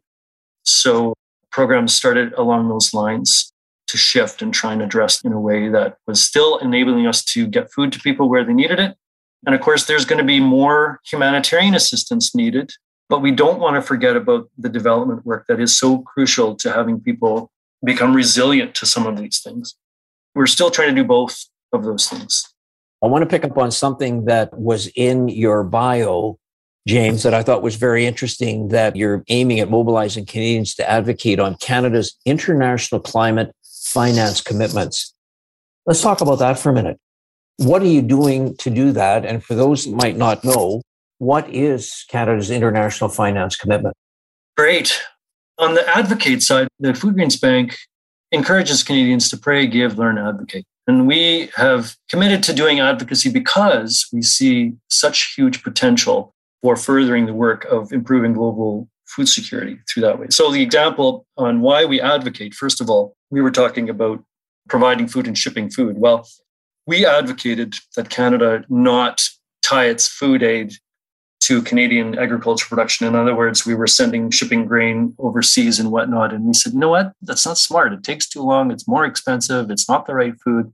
So 0.62 1.14
programs 1.50 1.94
started 1.94 2.32
along 2.34 2.68
those 2.68 2.94
lines 2.94 3.52
to 3.88 3.96
shift 3.96 4.40
and 4.40 4.54
try 4.54 4.72
and 4.72 4.82
address 4.82 5.20
in 5.24 5.32
a 5.32 5.40
way 5.40 5.68
that 5.68 5.96
was 6.06 6.22
still 6.22 6.58
enabling 6.58 7.06
us 7.06 7.24
to 7.24 7.46
get 7.46 7.72
food 7.72 7.90
to 7.92 7.98
people 7.98 8.28
where 8.28 8.44
they 8.44 8.52
needed 8.52 8.78
it. 8.78 8.96
And 9.44 9.54
of 9.54 9.60
course, 9.60 9.86
there's 9.86 10.04
going 10.04 10.18
to 10.20 10.24
be 10.24 10.38
more 10.38 11.00
humanitarian 11.10 11.74
assistance 11.74 12.34
needed 12.34 12.70
but 13.10 13.20
we 13.20 13.32
don't 13.32 13.58
want 13.58 13.74
to 13.74 13.82
forget 13.82 14.16
about 14.16 14.48
the 14.56 14.68
development 14.68 15.26
work 15.26 15.44
that 15.48 15.60
is 15.60 15.76
so 15.76 15.98
crucial 15.98 16.54
to 16.54 16.72
having 16.72 17.00
people 17.00 17.50
become 17.84 18.14
resilient 18.14 18.72
to 18.76 18.86
some 18.86 19.04
of 19.04 19.18
these 19.18 19.40
things. 19.40 19.74
We're 20.36 20.46
still 20.46 20.70
trying 20.70 20.94
to 20.94 21.02
do 21.02 21.06
both 21.06 21.44
of 21.72 21.82
those 21.82 22.08
things. 22.08 22.54
I 23.02 23.08
want 23.08 23.22
to 23.22 23.28
pick 23.28 23.44
up 23.44 23.58
on 23.58 23.72
something 23.72 24.26
that 24.26 24.56
was 24.56 24.86
in 24.94 25.28
your 25.28 25.64
bio, 25.64 26.38
James, 26.86 27.24
that 27.24 27.34
I 27.34 27.42
thought 27.42 27.62
was 27.62 27.74
very 27.74 28.06
interesting 28.06 28.68
that 28.68 28.94
you're 28.94 29.24
aiming 29.28 29.58
at 29.58 29.70
mobilizing 29.70 30.24
Canadians 30.24 30.76
to 30.76 30.88
advocate 30.88 31.40
on 31.40 31.56
Canada's 31.56 32.16
international 32.24 33.00
climate 33.00 33.50
finance 33.64 34.40
commitments. 34.40 35.12
Let's 35.84 36.00
talk 36.00 36.20
about 36.20 36.38
that 36.38 36.60
for 36.60 36.70
a 36.70 36.74
minute. 36.74 37.00
What 37.56 37.82
are 37.82 37.86
you 37.86 38.02
doing 38.02 38.56
to 38.58 38.70
do 38.70 38.92
that? 38.92 39.26
And 39.26 39.42
for 39.42 39.56
those 39.56 39.84
that 39.84 39.96
might 39.96 40.16
not 40.16 40.44
know, 40.44 40.82
what 41.20 41.48
is 41.54 42.06
Canada's 42.08 42.50
international 42.50 43.10
finance 43.10 43.54
commitment? 43.54 43.94
Great. 44.56 45.00
On 45.58 45.74
the 45.74 45.86
advocate 45.86 46.42
side, 46.42 46.68
the 46.78 46.94
Food 46.94 47.14
Grains 47.14 47.38
Bank 47.38 47.76
encourages 48.32 48.82
Canadians 48.82 49.28
to 49.28 49.36
pray, 49.36 49.66
give, 49.66 49.98
learn, 49.98 50.16
advocate. 50.16 50.64
And 50.86 51.06
we 51.06 51.50
have 51.56 51.94
committed 52.08 52.42
to 52.44 52.54
doing 52.54 52.80
advocacy 52.80 53.30
because 53.30 54.08
we 54.14 54.22
see 54.22 54.72
such 54.88 55.34
huge 55.34 55.62
potential 55.62 56.34
for 56.62 56.74
furthering 56.74 57.26
the 57.26 57.34
work 57.34 57.66
of 57.66 57.92
improving 57.92 58.32
global 58.32 58.88
food 59.06 59.28
security 59.28 59.78
through 59.88 60.02
that 60.04 60.18
way. 60.18 60.28
So, 60.30 60.50
the 60.50 60.62
example 60.62 61.26
on 61.36 61.60
why 61.60 61.84
we 61.84 62.00
advocate, 62.00 62.54
first 62.54 62.80
of 62.80 62.88
all, 62.88 63.14
we 63.30 63.42
were 63.42 63.50
talking 63.50 63.90
about 63.90 64.24
providing 64.70 65.06
food 65.06 65.26
and 65.26 65.36
shipping 65.36 65.68
food. 65.68 65.98
Well, 65.98 66.26
we 66.86 67.04
advocated 67.04 67.74
that 67.94 68.08
Canada 68.08 68.64
not 68.70 69.20
tie 69.62 69.86
its 69.86 70.08
food 70.08 70.42
aid 70.42 70.72
to 71.40 71.62
Canadian 71.62 72.18
agriculture 72.18 72.66
production. 72.68 73.06
In 73.06 73.14
other 73.14 73.34
words, 73.34 73.64
we 73.64 73.74
were 73.74 73.86
sending 73.86 74.30
shipping 74.30 74.66
grain 74.66 75.14
overseas 75.18 75.80
and 75.80 75.90
whatnot. 75.90 76.32
And 76.32 76.44
we 76.44 76.52
said, 76.52 76.74
you 76.74 76.78
know 76.78 76.90
what? 76.90 77.12
That's 77.22 77.46
not 77.46 77.58
smart. 77.58 77.92
It 77.92 78.04
takes 78.04 78.28
too 78.28 78.42
long. 78.42 78.70
It's 78.70 78.86
more 78.86 79.04
expensive. 79.04 79.70
It's 79.70 79.88
not 79.88 80.06
the 80.06 80.14
right 80.14 80.34
food. 80.44 80.72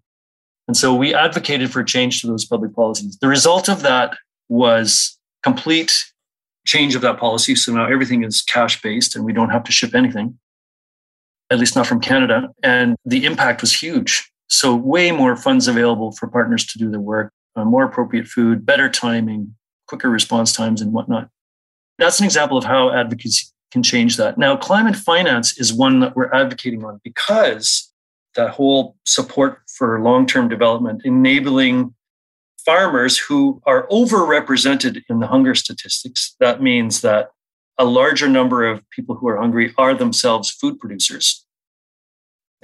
And 0.67 0.77
so 0.77 0.95
we 0.95 1.15
advocated 1.15 1.73
for 1.73 1.85
change 1.85 2.21
to 2.21 2.27
those 2.27 2.45
public 2.45 2.75
policies. 2.75 3.17
The 3.21 3.29
result 3.29 3.69
of 3.69 3.83
that 3.83 4.17
was 4.49 5.17
complete 5.43 6.05
change 6.67 6.97
of 6.97 7.03
that 7.03 7.19
policy. 7.19 7.55
So 7.55 7.73
now 7.73 7.87
everything 7.87 8.25
is 8.25 8.43
cash 8.43 8.83
based 8.83 9.15
and 9.15 9.25
we 9.25 9.33
don't 9.33 9.51
have 9.51 9.63
to 9.65 9.73
ship 9.73 9.95
anything, 9.95 10.37
at 11.51 11.59
least 11.61 11.77
not 11.77 11.87
from 11.87 12.01
Canada. 12.01 12.49
And 12.65 12.97
the 13.05 13.25
impact 13.25 13.61
was 13.61 13.73
huge. 13.73 14.29
So, 14.49 14.77
way 14.77 15.11
more 15.11 15.35
funds 15.35 15.67
available 15.67 16.13
for 16.13 16.29
partners 16.29 16.65
to 16.67 16.79
do 16.79 16.89
their 16.89 17.01
work, 17.01 17.33
uh, 17.57 17.65
more 17.65 17.85
appropriate 17.85 18.29
food, 18.29 18.65
better 18.65 18.89
timing, 18.89 19.56
quicker 19.87 20.11
response 20.11 20.53
times, 20.53 20.81
and 20.81 20.93
whatnot. 20.93 21.29
That's 21.99 22.19
an 22.19 22.25
example 22.25 22.59
of 22.59 22.65
how 22.65 22.93
advocacy 22.93 23.47
can 23.71 23.83
change 23.83 24.17
that. 24.17 24.39
Now, 24.39 24.57
climate 24.57 24.97
finance 24.97 25.59
is 25.59 25.73
one 25.73 26.01
that 26.01 26.15
we're 26.15 26.33
advocating 26.33 26.85
on 26.85 27.01
because 27.03 27.93
that 28.35 28.51
whole 28.51 28.97
support 29.05 29.63
for 29.77 30.01
long 30.01 30.27
term 30.27 30.49
development, 30.49 31.03
enabling 31.05 31.95
farmers 32.65 33.17
who 33.17 33.63
are 33.65 33.87
overrepresented 33.89 35.03
in 35.09 35.21
the 35.21 35.27
hunger 35.27 35.55
statistics. 35.55 36.35
That 36.41 36.61
means 36.61 37.01
that 37.01 37.31
a 37.79 37.85
larger 37.85 38.29
number 38.29 38.67
of 38.67 38.83
people 38.91 39.15
who 39.15 39.29
are 39.29 39.39
hungry 39.39 39.73
are 39.79 39.95
themselves 39.95 40.51
food 40.51 40.79
producers. 40.81 41.46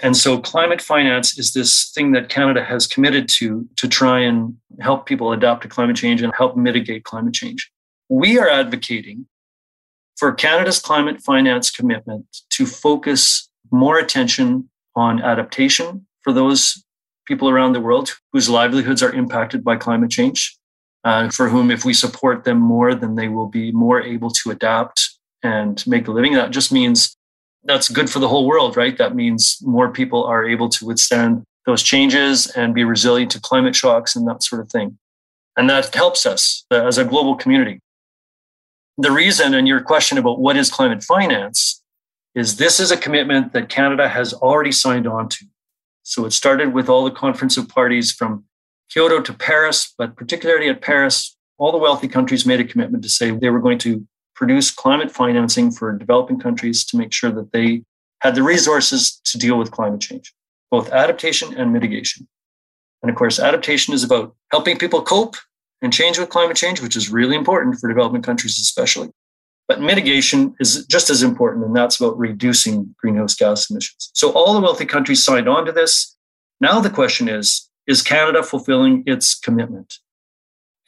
And 0.03 0.17
so 0.17 0.41
climate 0.41 0.83
finance 0.83 1.39
is 1.39 1.53
this 1.53 1.93
thing 1.95 2.11
that 2.13 2.29
Canada 2.29 2.65
has 2.65 2.89
committed 2.89 3.29
to 3.39 3.69
to 3.77 3.89
try 3.89 4.19
and 4.19 4.57
help 4.81 5.07
people 5.07 5.33
adapt 5.33 5.63
to 5.63 5.69
climate 5.69 5.97
change 5.97 6.23
and 6.23 6.33
help 6.37 6.57
mitigate 6.57 7.05
climate 7.05 7.35
change. 7.35 7.71
We 8.09 8.39
are 8.39 8.49
advocating 8.49 9.27
for 10.17 10.33
Canada's 10.33 10.81
climate 10.81 11.23
finance 11.23 11.71
commitment 11.71 12.27
to 12.51 12.67
focus 12.67 13.49
more 13.71 13.99
attention 13.99 14.69
on 14.97 15.23
adaptation 15.23 16.07
for 16.23 16.33
those 16.33 16.85
people 17.27 17.49
around 17.49 17.73
the 17.73 17.81
world 17.81 18.17
whose 18.33 18.49
livelihoods 18.49 19.03
are 19.03 19.13
impacted 19.13 19.63
by 19.63 19.77
climate 19.77 20.11
change, 20.11 20.57
uh, 21.05 21.31
for 21.31 21.49
whom, 21.49 21.71
if 21.71 21.85
we 21.85 21.95
support 21.95 22.45
them 22.45 22.59
more, 22.59 22.95
then 22.95 23.15
they 23.15 23.29
will 23.29 23.49
be 23.49 23.71
more 23.71 24.03
able 24.03 24.31
to 24.31 24.51
adapt 24.51 25.19
and 25.43 25.85
make 25.87 26.09
a 26.09 26.11
living. 26.11 26.35
That 26.35 26.51
just 26.51 26.73
means 26.73 27.17
that's 27.65 27.89
good 27.89 28.11
for 28.11 28.19
the 28.19 28.29
whole 28.29 28.47
world, 28.47 28.77
right? 28.77 28.97
That 28.99 29.15
means 29.15 29.59
more 29.63 29.91
people 29.91 30.25
are 30.25 30.45
able 30.45 30.69
to 30.71 30.87
withstand 30.87 31.45
those 31.67 31.83
changes 31.83 32.49
and 32.49 32.75
be 32.75 32.85
resilient 32.85 33.31
to 33.33 33.41
climate 33.41 33.77
shocks 33.77 34.17
and 34.17 34.27
that 34.27 34.43
sort 34.43 34.61
of 34.61 34.71
thing. 34.71 34.99
And 35.57 35.71
that 35.71 35.95
helps 35.95 36.27
us 36.27 36.65
uh, 36.71 36.85
as 36.87 36.99
a 36.99 37.05
global 37.05 37.37
community. 37.37 37.81
The 38.99 39.11
reason, 39.11 39.55
and 39.55 39.69
your 39.69 39.81
question 39.81 40.19
about 40.19 40.41
what 40.41 40.57
is 40.57 40.71
climate 40.71 41.03
finance, 41.03 41.83
is 42.35 42.57
this 42.57 42.81
is 42.81 42.91
a 42.91 42.97
commitment 42.97 43.53
that 43.53 43.69
Canada 43.69 44.09
has 44.09 44.33
already 44.35 44.73
signed 44.73 45.07
on 45.07 45.29
to. 45.29 45.47
So 46.03 46.25
it 46.25 46.33
started 46.33 46.73
with 46.73 46.89
all 46.89 47.05
the 47.05 47.11
conference 47.11 47.57
of 47.57 47.69
parties 47.69 48.11
from 48.11 48.45
Kyoto 48.93 49.21
to 49.21 49.33
Paris, 49.33 49.95
but 49.97 50.17
particularly 50.17 50.69
at 50.69 50.83
Paris, 50.83 51.37
all 51.59 51.73
the 51.73 51.79
wealthy 51.79 52.09
countries 52.09 52.45
made 52.45 52.61
a 52.61 52.65
commitment 52.65 53.03
to 53.05 53.09
say 53.09 53.31
they 53.31 53.51
were 53.51 53.61
going 53.61 53.79
to 53.79 54.07
produce 54.43 54.73
climate 54.73 55.09
financing 55.09 55.71
for 55.71 55.97
developing 55.97 56.37
countries 56.37 56.85
to 56.85 56.97
make 56.97 57.13
sure 57.13 57.31
that 57.31 57.53
they 57.53 57.85
had 58.23 58.35
the 58.35 58.43
resources 58.43 59.21
to 59.25 59.39
deal 59.39 59.57
with 59.57 59.71
climate 59.71 60.01
change, 60.01 60.35
both 60.69 60.91
adaptation 60.91 61.55
and 61.55 61.73
mitigation. 61.73 62.27
And 63.03 63.09
of 63.09 63.17
course, 63.17 63.39
adaptation 63.39 63.95
is 63.95 64.03
about 64.03 64.35
helping 64.51 64.79
people 64.79 65.01
cope 65.01 65.37
and 65.81 65.93
change 65.93 66.19
with 66.19 66.29
climate 66.29 66.57
change, 66.57 66.81
which 66.83 66.97
is 66.97 67.09
really 67.09 67.37
important 67.37 67.79
for 67.79 67.87
developing 67.87 68.21
countries, 68.21 68.59
especially. 68.59 69.11
But 69.69 69.81
mitigation 69.81 70.57
is 70.59 70.85
just 70.87 71.09
as 71.09 71.23
important, 71.23 71.65
and 71.65 71.77
that's 71.77 72.01
about 72.01 72.19
reducing 72.19 72.97
greenhouse 72.99 73.37
gas 73.37 73.71
emissions. 73.71 74.11
So 74.13 74.33
all 74.33 74.55
the 74.55 74.61
wealthy 74.61 74.87
countries 74.87 75.23
signed 75.23 75.49
on 75.49 75.67
to 75.67 75.73
this. 75.73 76.17
Now 76.61 76.81
the 76.81 76.91
question 76.91 77.29
is 77.29 77.71
is 77.87 78.03
Canada 78.03 78.43
fulfilling 78.43 79.05
its 79.07 79.39
commitment? 79.39 79.99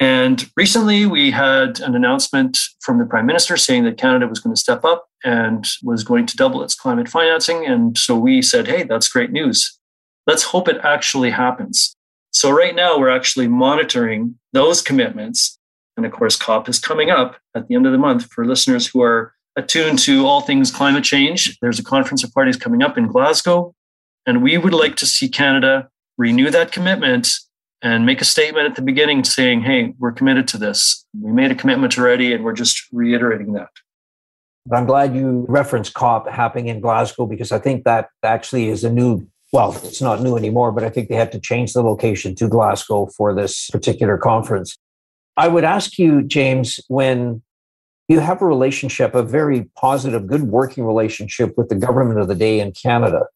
And 0.00 0.50
recently 0.56 1.06
we 1.06 1.30
had 1.30 1.80
an 1.80 1.94
announcement 1.94 2.58
from 2.80 2.98
the 2.98 3.06
Prime 3.06 3.26
Minister 3.26 3.56
saying 3.56 3.84
that 3.84 3.96
Canada 3.96 4.26
was 4.26 4.40
going 4.40 4.54
to 4.54 4.60
step 4.60 4.84
up 4.84 5.06
and 5.22 5.66
was 5.82 6.02
going 6.02 6.26
to 6.26 6.36
double 6.36 6.62
its 6.62 6.74
climate 6.74 7.08
financing. 7.08 7.64
And 7.64 7.96
so 7.96 8.16
we 8.16 8.42
said, 8.42 8.66
hey, 8.66 8.82
that's 8.82 9.08
great 9.08 9.30
news. 9.30 9.78
Let's 10.26 10.42
hope 10.42 10.68
it 10.68 10.78
actually 10.82 11.30
happens. 11.30 11.94
So 12.32 12.50
right 12.50 12.74
now 12.74 12.98
we're 12.98 13.10
actually 13.10 13.46
monitoring 13.46 14.36
those 14.52 14.82
commitments. 14.82 15.58
And 15.96 16.04
of 16.04 16.10
course, 16.10 16.36
COP 16.36 16.68
is 16.68 16.80
coming 16.80 17.10
up 17.10 17.36
at 17.54 17.68
the 17.68 17.76
end 17.76 17.86
of 17.86 17.92
the 17.92 17.98
month 17.98 18.26
for 18.32 18.44
listeners 18.44 18.88
who 18.88 19.00
are 19.02 19.32
attuned 19.56 20.00
to 20.00 20.26
all 20.26 20.40
things 20.40 20.72
climate 20.72 21.04
change. 21.04 21.56
There's 21.62 21.78
a 21.78 21.84
conference 21.84 22.24
of 22.24 22.32
parties 22.34 22.56
coming 22.56 22.82
up 22.82 22.98
in 22.98 23.06
Glasgow. 23.06 23.72
And 24.26 24.42
we 24.42 24.58
would 24.58 24.74
like 24.74 24.96
to 24.96 25.06
see 25.06 25.28
Canada 25.28 25.88
renew 26.18 26.50
that 26.50 26.72
commitment 26.72 27.30
and 27.84 28.06
make 28.06 28.22
a 28.22 28.24
statement 28.24 28.66
at 28.66 28.76
the 28.76 28.82
beginning 28.82 29.22
saying, 29.22 29.60
hey, 29.60 29.92
we're 29.98 30.10
committed 30.10 30.48
to 30.48 30.58
this. 30.58 31.04
We 31.20 31.30
made 31.30 31.50
a 31.50 31.54
commitment 31.54 31.98
already, 31.98 32.32
and 32.32 32.42
we're 32.42 32.54
just 32.54 32.82
reiterating 32.92 33.52
that. 33.52 33.68
I'm 34.72 34.86
glad 34.86 35.14
you 35.14 35.44
referenced 35.50 35.92
COP 35.92 36.26
happening 36.26 36.68
in 36.68 36.80
Glasgow 36.80 37.26
because 37.26 37.52
I 37.52 37.58
think 37.58 37.84
that 37.84 38.08
actually 38.22 38.70
is 38.70 38.82
a 38.82 38.90
new, 38.90 39.28
well, 39.52 39.78
it's 39.84 40.00
not 40.00 40.22
new 40.22 40.38
anymore, 40.38 40.72
but 40.72 40.82
I 40.82 40.88
think 40.88 41.10
they 41.10 41.14
had 41.14 41.30
to 41.32 41.38
change 41.38 41.74
the 41.74 41.82
location 41.82 42.34
to 42.36 42.48
Glasgow 42.48 43.06
for 43.14 43.34
this 43.34 43.68
particular 43.68 44.16
conference. 44.16 44.74
I 45.36 45.48
would 45.48 45.64
ask 45.64 45.98
you, 45.98 46.22
James, 46.22 46.80
when 46.88 47.42
you 48.08 48.20
have 48.20 48.40
a 48.40 48.46
relationship, 48.46 49.14
a 49.14 49.22
very 49.22 49.70
positive, 49.76 50.26
good 50.26 50.44
working 50.44 50.84
relationship 50.84 51.52
with 51.58 51.68
the 51.68 51.74
government 51.74 52.18
of 52.18 52.28
the 52.28 52.34
day 52.34 52.60
in 52.60 52.72
Canada, 52.72 53.26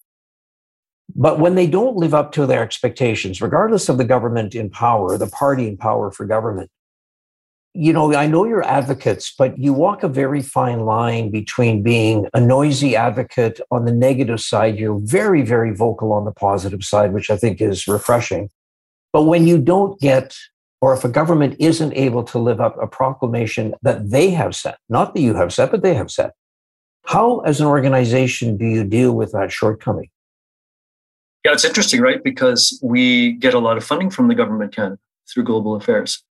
but 1.14 1.40
when 1.40 1.54
they 1.54 1.66
don't 1.66 1.96
live 1.96 2.14
up 2.14 2.32
to 2.32 2.46
their 2.46 2.62
expectations, 2.62 3.40
regardless 3.40 3.88
of 3.88 3.98
the 3.98 4.04
government 4.04 4.54
in 4.54 4.70
power, 4.70 5.16
the 5.16 5.26
party 5.26 5.66
in 5.66 5.76
power 5.76 6.10
for 6.10 6.26
government, 6.26 6.70
you 7.74 7.92
know, 7.92 8.12
I 8.14 8.26
know 8.26 8.44
you're 8.44 8.64
advocates, 8.64 9.32
but 9.36 9.56
you 9.58 9.72
walk 9.72 10.02
a 10.02 10.08
very 10.08 10.42
fine 10.42 10.80
line 10.80 11.30
between 11.30 11.82
being 11.82 12.26
a 12.34 12.40
noisy 12.40 12.96
advocate 12.96 13.60
on 13.70 13.84
the 13.84 13.92
negative 13.92 14.40
side. 14.40 14.78
You're 14.78 14.98
very, 14.98 15.42
very 15.42 15.74
vocal 15.74 16.12
on 16.12 16.24
the 16.24 16.32
positive 16.32 16.82
side, 16.82 17.12
which 17.12 17.30
I 17.30 17.36
think 17.36 17.60
is 17.60 17.86
refreshing. 17.86 18.50
But 19.12 19.24
when 19.24 19.46
you 19.46 19.58
don't 19.58 20.00
get, 20.00 20.36
or 20.80 20.92
if 20.92 21.04
a 21.04 21.08
government 21.08 21.56
isn't 21.58 21.92
able 21.94 22.24
to 22.24 22.38
live 22.38 22.60
up 22.60 22.76
a 22.82 22.86
proclamation 22.86 23.74
that 23.82 24.10
they 24.10 24.30
have 24.30 24.56
set, 24.56 24.78
not 24.88 25.14
that 25.14 25.20
you 25.20 25.34
have 25.34 25.52
set, 25.52 25.70
but 25.70 25.82
they 25.82 25.94
have 25.94 26.10
set, 26.10 26.32
how, 27.04 27.40
as 27.40 27.60
an 27.60 27.66
organization, 27.66 28.56
do 28.56 28.66
you 28.66 28.84
deal 28.84 29.12
with 29.12 29.32
that 29.32 29.52
shortcoming? 29.52 30.10
Yeah, 31.48 31.54
it's 31.54 31.64
interesting, 31.64 32.02
right? 32.02 32.22
Because 32.22 32.78
we 32.82 33.32
get 33.32 33.54
a 33.54 33.58
lot 33.58 33.78
of 33.78 33.84
funding 33.84 34.10
from 34.10 34.28
the 34.28 34.34
government 34.34 34.76
Canada 34.76 34.98
through 35.32 35.44
global 35.44 35.76
affairs. 35.76 36.22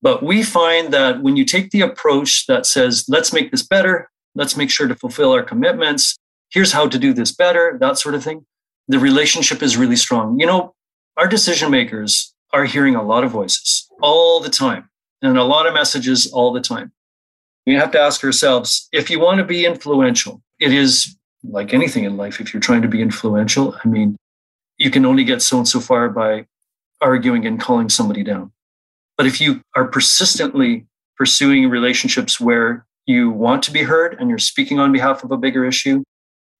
But 0.00 0.22
we 0.22 0.42
find 0.42 0.90
that 0.90 1.22
when 1.22 1.36
you 1.36 1.44
take 1.44 1.70
the 1.70 1.82
approach 1.82 2.46
that 2.46 2.64
says, 2.64 3.04
let's 3.06 3.30
make 3.30 3.50
this 3.50 3.62
better, 3.62 4.10
let's 4.34 4.56
make 4.56 4.70
sure 4.70 4.88
to 4.88 4.94
fulfill 4.94 5.32
our 5.32 5.42
commitments, 5.42 6.16
here's 6.48 6.72
how 6.72 6.88
to 6.88 6.98
do 6.98 7.12
this 7.12 7.30
better, 7.30 7.76
that 7.78 7.98
sort 7.98 8.14
of 8.14 8.24
thing, 8.24 8.46
the 8.88 8.98
relationship 8.98 9.62
is 9.62 9.76
really 9.76 9.96
strong. 9.96 10.40
You 10.40 10.46
know, 10.46 10.74
our 11.18 11.28
decision 11.28 11.70
makers 11.70 12.32
are 12.54 12.64
hearing 12.64 12.94
a 12.94 13.02
lot 13.02 13.22
of 13.22 13.32
voices 13.32 13.86
all 14.00 14.40
the 14.40 14.48
time 14.48 14.88
and 15.20 15.36
a 15.36 15.44
lot 15.44 15.66
of 15.66 15.74
messages 15.74 16.32
all 16.32 16.54
the 16.54 16.62
time. 16.62 16.90
We 17.66 17.74
have 17.74 17.90
to 17.90 18.00
ask 18.00 18.24
ourselves 18.24 18.88
if 18.92 19.10
you 19.10 19.20
want 19.20 19.40
to 19.40 19.44
be 19.44 19.66
influential, 19.66 20.40
it 20.58 20.72
is 20.72 21.18
like 21.42 21.74
anything 21.74 22.04
in 22.04 22.16
life. 22.16 22.40
If 22.40 22.54
you're 22.54 22.62
trying 22.62 22.80
to 22.80 22.88
be 22.88 23.02
influential, 23.02 23.76
I 23.84 23.88
mean, 23.88 24.16
you 24.78 24.90
can 24.90 25.04
only 25.04 25.24
get 25.24 25.42
so 25.42 25.58
and 25.58 25.68
so 25.68 25.80
far 25.80 26.08
by 26.08 26.46
arguing 27.00 27.46
and 27.46 27.60
calling 27.60 27.88
somebody 27.88 28.22
down. 28.22 28.52
But 29.16 29.26
if 29.26 29.40
you 29.40 29.60
are 29.76 29.86
persistently 29.86 30.86
pursuing 31.16 31.68
relationships 31.68 32.40
where 32.40 32.86
you 33.06 33.30
want 33.30 33.62
to 33.64 33.70
be 33.70 33.82
heard 33.82 34.16
and 34.18 34.28
you're 34.28 34.38
speaking 34.38 34.78
on 34.78 34.92
behalf 34.92 35.22
of 35.22 35.30
a 35.30 35.36
bigger 35.36 35.64
issue 35.64 36.02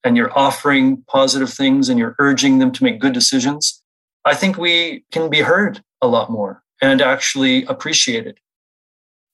and 0.04 0.16
you're 0.16 0.36
offering 0.38 1.02
positive 1.08 1.52
things 1.52 1.88
and 1.88 1.98
you're 1.98 2.14
urging 2.18 2.58
them 2.58 2.70
to 2.72 2.84
make 2.84 3.00
good 3.00 3.14
decisions, 3.14 3.82
I 4.24 4.34
think 4.34 4.56
we 4.56 5.04
can 5.10 5.30
be 5.30 5.40
heard 5.40 5.82
a 6.00 6.06
lot 6.06 6.30
more 6.30 6.62
and 6.80 7.00
actually 7.00 7.64
appreciated. 7.64 8.38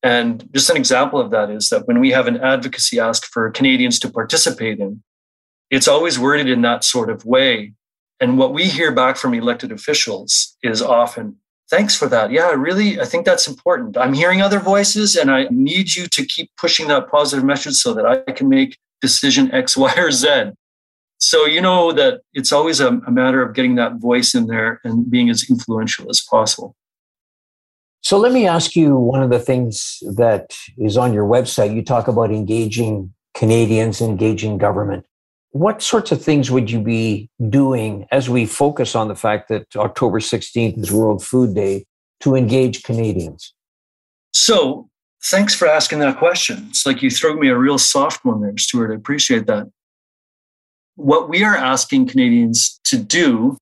And 0.02 0.48
just 0.54 0.70
an 0.70 0.76
example 0.76 1.20
of 1.20 1.30
that 1.30 1.50
is 1.50 1.68
that 1.68 1.86
when 1.86 2.00
we 2.00 2.10
have 2.12 2.26
an 2.26 2.38
advocacy 2.38 2.98
ask 2.98 3.26
for 3.26 3.50
Canadians 3.50 3.98
to 4.00 4.10
participate 4.10 4.78
in, 4.78 5.02
it's 5.70 5.88
always 5.88 6.18
worded 6.18 6.48
in 6.48 6.62
that 6.62 6.84
sort 6.84 7.10
of 7.10 7.24
way. 7.24 7.74
And 8.20 8.36
what 8.36 8.52
we 8.52 8.68
hear 8.68 8.92
back 8.92 9.16
from 9.16 9.32
elected 9.32 9.72
officials 9.72 10.56
is 10.62 10.82
often, 10.82 11.36
thanks 11.70 11.96
for 11.96 12.06
that. 12.08 12.30
Yeah, 12.30 12.50
really, 12.50 13.00
I 13.00 13.06
think 13.06 13.24
that's 13.24 13.48
important. 13.48 13.96
I'm 13.96 14.12
hearing 14.12 14.42
other 14.42 14.60
voices 14.60 15.16
and 15.16 15.30
I 15.30 15.46
need 15.50 15.94
you 15.94 16.06
to 16.08 16.24
keep 16.26 16.50
pushing 16.58 16.88
that 16.88 17.10
positive 17.10 17.44
message 17.44 17.74
so 17.74 17.94
that 17.94 18.04
I 18.04 18.30
can 18.32 18.48
make 18.48 18.76
decision 19.00 19.50
X, 19.52 19.76
Y, 19.76 19.94
or 19.96 20.10
Z. 20.10 20.52
So 21.18 21.44
you 21.44 21.60
know 21.60 21.92
that 21.92 22.22
it's 22.32 22.52
always 22.52 22.80
a, 22.80 22.88
a 23.06 23.10
matter 23.10 23.42
of 23.42 23.54
getting 23.54 23.74
that 23.76 23.96
voice 23.96 24.34
in 24.34 24.46
there 24.46 24.80
and 24.84 25.10
being 25.10 25.28
as 25.28 25.48
influential 25.48 26.08
as 26.08 26.20
possible. 26.20 26.74
So 28.02 28.18
let 28.18 28.32
me 28.32 28.46
ask 28.46 28.74
you 28.74 28.96
one 28.96 29.22
of 29.22 29.28
the 29.28 29.38
things 29.38 30.02
that 30.16 30.56
is 30.78 30.96
on 30.96 31.12
your 31.12 31.26
website. 31.26 31.74
You 31.74 31.84
talk 31.84 32.08
about 32.08 32.30
engaging 32.30 33.12
Canadians, 33.34 34.00
engaging 34.00 34.56
government. 34.56 35.04
What 35.52 35.82
sorts 35.82 36.12
of 36.12 36.22
things 36.22 36.50
would 36.50 36.70
you 36.70 36.80
be 36.80 37.28
doing 37.48 38.06
as 38.12 38.30
we 38.30 38.46
focus 38.46 38.94
on 38.94 39.08
the 39.08 39.16
fact 39.16 39.48
that 39.48 39.66
October 39.76 40.20
16th 40.20 40.78
is 40.78 40.92
World 40.92 41.24
Food 41.24 41.54
Day 41.54 41.86
to 42.20 42.36
engage 42.36 42.84
Canadians? 42.84 43.52
So, 44.32 44.88
thanks 45.24 45.54
for 45.54 45.66
asking 45.66 45.98
that 46.00 46.18
question. 46.18 46.66
It's 46.68 46.86
like 46.86 47.02
you 47.02 47.10
threw 47.10 47.38
me 47.38 47.48
a 47.48 47.58
real 47.58 47.78
soft 47.78 48.24
one 48.24 48.40
there, 48.40 48.56
Stuart. 48.56 48.92
I 48.92 48.94
appreciate 48.94 49.46
that. 49.46 49.66
What 50.94 51.28
we 51.28 51.42
are 51.42 51.56
asking 51.56 52.06
Canadians 52.06 52.78
to 52.84 52.96
do, 52.96 53.56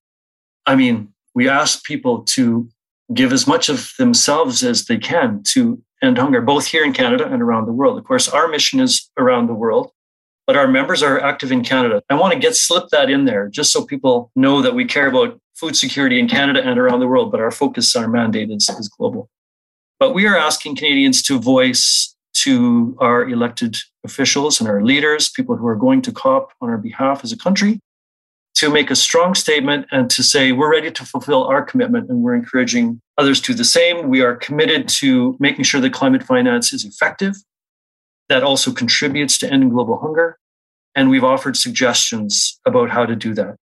I 0.66 0.76
mean, 0.76 1.14
we 1.34 1.48
ask 1.48 1.84
people 1.84 2.22
to 2.24 2.68
give 3.14 3.32
as 3.32 3.46
much 3.46 3.68
of 3.68 3.92
themselves 3.98 4.62
as 4.62 4.84
they 4.84 4.98
can 4.98 5.42
to 5.52 5.82
end 6.02 6.18
hunger, 6.18 6.40
both 6.42 6.66
here 6.66 6.84
in 6.84 6.92
Canada 6.92 7.26
and 7.26 7.40
around 7.40 7.66
the 7.66 7.72
world. 7.72 7.98
Of 7.98 8.04
course, 8.04 8.28
our 8.28 8.48
mission 8.48 8.80
is 8.80 9.10
around 9.16 9.46
the 9.46 9.54
world, 9.54 9.90
but 10.48 10.56
our 10.56 10.66
members 10.66 11.02
are 11.02 11.20
active 11.20 11.52
in 11.52 11.62
Canada. 11.62 12.02
I 12.08 12.14
want 12.14 12.32
to 12.32 12.38
get 12.38 12.56
slip 12.56 12.88
that 12.88 13.10
in 13.10 13.26
there 13.26 13.48
just 13.48 13.70
so 13.70 13.84
people 13.84 14.32
know 14.34 14.62
that 14.62 14.74
we 14.74 14.86
care 14.86 15.06
about 15.06 15.38
food 15.54 15.76
security 15.76 16.18
in 16.18 16.26
Canada 16.26 16.62
and 16.64 16.78
around 16.78 17.00
the 17.00 17.06
world, 17.06 17.30
but 17.30 17.38
our 17.38 17.50
focus, 17.50 17.94
our 17.94 18.08
mandate 18.08 18.50
is, 18.50 18.66
is 18.70 18.88
global. 18.88 19.28
But 20.00 20.14
we 20.14 20.26
are 20.26 20.38
asking 20.38 20.76
Canadians 20.76 21.22
to 21.24 21.38
voice 21.38 22.16
to 22.44 22.96
our 22.98 23.28
elected 23.28 23.76
officials 24.04 24.58
and 24.58 24.70
our 24.70 24.82
leaders, 24.82 25.28
people 25.28 25.54
who 25.54 25.66
are 25.66 25.76
going 25.76 26.00
to 26.00 26.12
COP 26.12 26.52
on 26.62 26.70
our 26.70 26.78
behalf 26.78 27.22
as 27.22 27.30
a 27.30 27.36
country, 27.36 27.78
to 28.54 28.70
make 28.70 28.90
a 28.90 28.96
strong 28.96 29.34
statement 29.34 29.86
and 29.90 30.08
to 30.08 30.22
say 30.22 30.52
we're 30.52 30.72
ready 30.72 30.90
to 30.90 31.04
fulfill 31.04 31.44
our 31.44 31.62
commitment 31.62 32.08
and 32.08 32.22
we're 32.22 32.34
encouraging 32.34 33.02
others 33.18 33.38
to 33.42 33.52
do 33.52 33.58
the 33.58 33.64
same. 33.64 34.08
We 34.08 34.22
are 34.22 34.34
committed 34.34 34.88
to 35.00 35.36
making 35.40 35.64
sure 35.64 35.82
that 35.82 35.92
climate 35.92 36.22
finance 36.22 36.72
is 36.72 36.86
effective, 36.86 37.36
that 38.28 38.42
also 38.42 38.72
contributes 38.72 39.38
to 39.38 39.50
ending 39.50 39.70
global 39.70 39.98
hunger. 39.98 40.38
And 40.94 41.10
we've 41.10 41.24
offered 41.24 41.56
suggestions 41.56 42.58
about 42.66 42.90
how 42.90 43.06
to 43.06 43.16
do 43.16 43.34
that. 43.34 43.56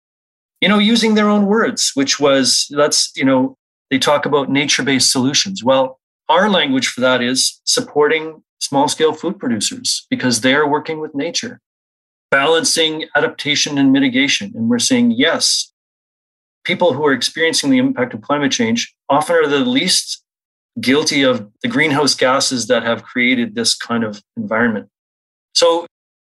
You 0.61 0.69
know, 0.69 0.79
using 0.79 1.15
their 1.15 1.29
own 1.29 1.45
words, 1.45 1.91
which 1.93 2.19
was, 2.19 2.67
let's, 2.71 3.11
you 3.15 3.25
know, 3.25 3.57
they 3.89 3.99
talk 3.99 4.25
about 4.25 4.49
nature 4.49 4.83
based 4.83 5.11
solutions. 5.11 5.63
Well, 5.63 5.99
our 6.29 6.49
language 6.49 6.87
for 6.87 7.01
that 7.01 7.21
is 7.21 7.59
supporting 7.65 8.43
small 8.59 8.87
scale 8.87 9.13
food 9.13 9.39
producers 9.39 10.07
because 10.09 10.41
they 10.41 10.53
are 10.53 10.67
working 10.67 10.99
with 10.99 11.13
nature 11.13 11.59
balancing 12.33 13.05
adaptation 13.15 13.77
and 13.77 13.91
mitigation. 13.91 14.51
And 14.55 14.67
we're 14.67 14.79
saying, 14.79 15.11
yes, 15.11 15.71
people 16.63 16.93
who 16.93 17.05
are 17.05 17.13
experiencing 17.13 17.69
the 17.69 17.77
impact 17.77 18.15
of 18.15 18.23
climate 18.23 18.51
change 18.51 18.91
often 19.07 19.35
are 19.35 19.47
the 19.47 19.59
least 19.59 20.22
guilty 20.79 21.23
of 21.23 21.49
the 21.61 21.67
greenhouse 21.67 22.15
gases 22.15 22.67
that 22.67 22.83
have 22.83 23.03
created 23.03 23.55
this 23.55 23.75
kind 23.75 24.03
of 24.03 24.21
environment. 24.35 24.89
So, 25.53 25.85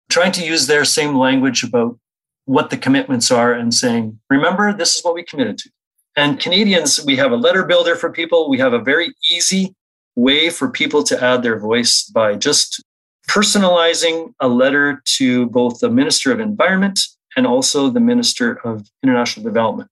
trying 0.08 0.32
to 0.32 0.44
use 0.44 0.66
their 0.66 0.84
same 0.84 1.16
language 1.16 1.62
about 1.62 1.98
what 2.46 2.70
the 2.70 2.76
commitments 2.76 3.30
are 3.30 3.52
and 3.52 3.72
saying, 3.72 4.18
remember, 4.28 4.72
this 4.72 4.96
is 4.96 5.04
what 5.04 5.14
we 5.14 5.22
committed 5.22 5.58
to. 5.58 5.70
And 6.16 6.40
Canadians, 6.40 7.04
we 7.04 7.16
have 7.16 7.30
a 7.30 7.36
letter 7.36 7.64
builder 7.64 7.94
for 7.94 8.10
people. 8.10 8.50
We 8.50 8.58
have 8.58 8.72
a 8.72 8.80
very 8.80 9.14
easy 9.32 9.74
way 10.16 10.50
for 10.50 10.68
people 10.68 11.02
to 11.04 11.22
add 11.22 11.42
their 11.42 11.58
voice 11.58 12.04
by 12.04 12.34
just 12.34 12.82
personalizing 13.28 14.34
a 14.40 14.48
letter 14.48 15.02
to 15.18 15.46
both 15.46 15.78
the 15.78 15.88
Minister 15.88 16.32
of 16.32 16.40
Environment 16.40 16.98
and 17.36 17.46
also 17.46 17.88
the 17.88 18.00
Minister 18.00 18.54
of 18.66 18.88
International 19.04 19.44
Development. 19.44 19.88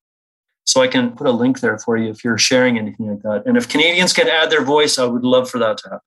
So 0.69 0.83
I 0.83 0.87
can 0.87 1.13
put 1.13 1.27
a 1.27 1.31
link 1.31 1.61
there 1.61 1.79
for 1.79 1.97
you 1.97 2.11
if 2.11 2.23
you're 2.23 2.37
sharing 2.37 2.77
anything 2.77 3.09
like 3.09 3.23
that. 3.23 3.45
And 3.47 3.57
if 3.57 3.71
Canadians 3.71 4.13
can 4.13 4.29
add 4.29 4.51
their 4.51 4.63
voice, 4.63 4.99
I 4.99 5.07
would 5.07 5.25
love 5.25 5.49
for 5.49 5.59
that 5.59 5.79
to 5.79 5.85
happen. 5.85 6.01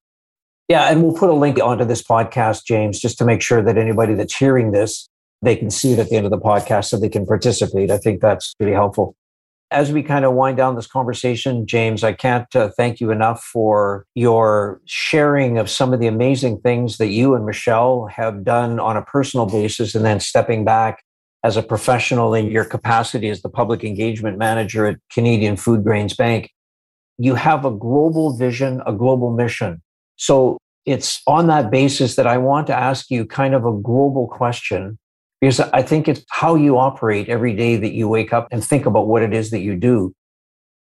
Yeah, 0.68 0.91
and 0.91 1.01
we'll 1.01 1.16
put 1.16 1.32
a 1.32 1.34
link 1.34 1.59
onto 1.59 1.84
this 1.84 2.03
podcast, 2.03 2.66
James, 2.66 2.99
just 2.99 3.18
to 3.18 3.26
make 3.26 3.41
sure 3.41 3.64
that 3.64 3.76
anybody 3.76 4.14
that's 4.14 4.36
hearing 4.36 4.72
this, 4.72 5.09
they 5.41 5.55
can 5.55 5.72
see 5.72 5.93
it 5.93 5.99
at 5.99 6.09
the 6.09 6.16
end 6.16 6.26
of 6.26 6.32
the 6.32 6.38
podcast 6.38 6.86
so 6.86 6.99
they 6.99 7.09
can 7.09 7.26
participate. 7.26 7.89
I 7.89 7.97
think 7.97 8.22
that's 8.22 8.53
really 8.59 8.74
helpful 8.74 9.16
as 9.72 9.91
we 9.91 10.03
kind 10.03 10.26
of 10.26 10.34
wind 10.34 10.57
down 10.57 10.76
this 10.76 10.86
conversation, 10.86 11.66
James, 11.66 12.03
I 12.03 12.12
can't 12.12 12.53
uh, 12.55 12.70
thank 12.76 12.99
you 12.99 13.09
enough 13.09 13.41
for 13.41 14.05
your 14.16 14.82
sharing 14.86 15.57
of 15.57 15.70
some 15.70 15.93
of 15.93 16.01
the 16.01 16.07
amazing 16.07 16.59
things 16.59 16.97
that 16.97 17.07
you 17.07 17.36
and 17.36 17.45
Michelle 17.45 18.07
have 18.07 18.43
done 18.43 18.80
on 18.80 18.97
a 18.97 19.01
personal 19.01 19.45
basis, 19.45 19.95
and 19.95 20.03
then 20.03 20.20
stepping 20.20 20.66
back 20.66 21.03
as 21.44 21.58
a 21.58 21.64
professional 21.64 22.34
in 22.34 22.52
your 22.52 22.66
capacity 22.66 23.30
as 23.30 23.42
the 23.42 23.50
public 23.50 23.84
engagement 23.84 24.38
manager 24.38 24.86
at 24.86 24.98
Canadian 25.12 25.56
Food 25.56 25.84
Grains 25.84 26.16
Bank. 26.16 26.52
You 27.18 27.36
have 27.36 27.66
a 27.66 27.72
global 27.72 28.36
vision, 28.36 28.82
a 28.86 28.94
global 28.94 29.32
mission. 29.32 29.82
So 30.16 30.58
it's 30.86 31.22
on 31.28 31.48
that 31.48 31.72
basis 31.72 32.16
that 32.16 32.28
I 32.28 32.38
want 32.38 32.68
to 32.68 32.76
ask 32.76 33.10
you 33.10 33.26
kind 33.26 33.54
of 33.54 33.66
a 33.66 33.74
global 33.74 34.28
question 34.28 34.98
because 35.39 35.60
I 35.60 35.82
think 35.82 36.08
it's 36.08 36.24
how 36.30 36.56
you 36.56 36.78
operate 36.78 37.28
every 37.28 37.56
day 37.56 37.76
that 37.76 37.94
you 37.94 38.08
wake 38.08 38.32
up 38.32 38.48
and 38.52 38.64
think 38.64 38.86
about 38.86 39.08
what 39.08 39.24
it 39.24 39.34
is 39.34 39.50
that 39.50 39.60
you 39.60 39.76
do. 39.76 40.14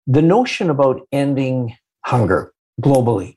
The 0.07 0.23
notion 0.23 0.71
about 0.71 1.01
ending 1.11 1.77
hunger 2.05 2.53
globally, 2.81 3.35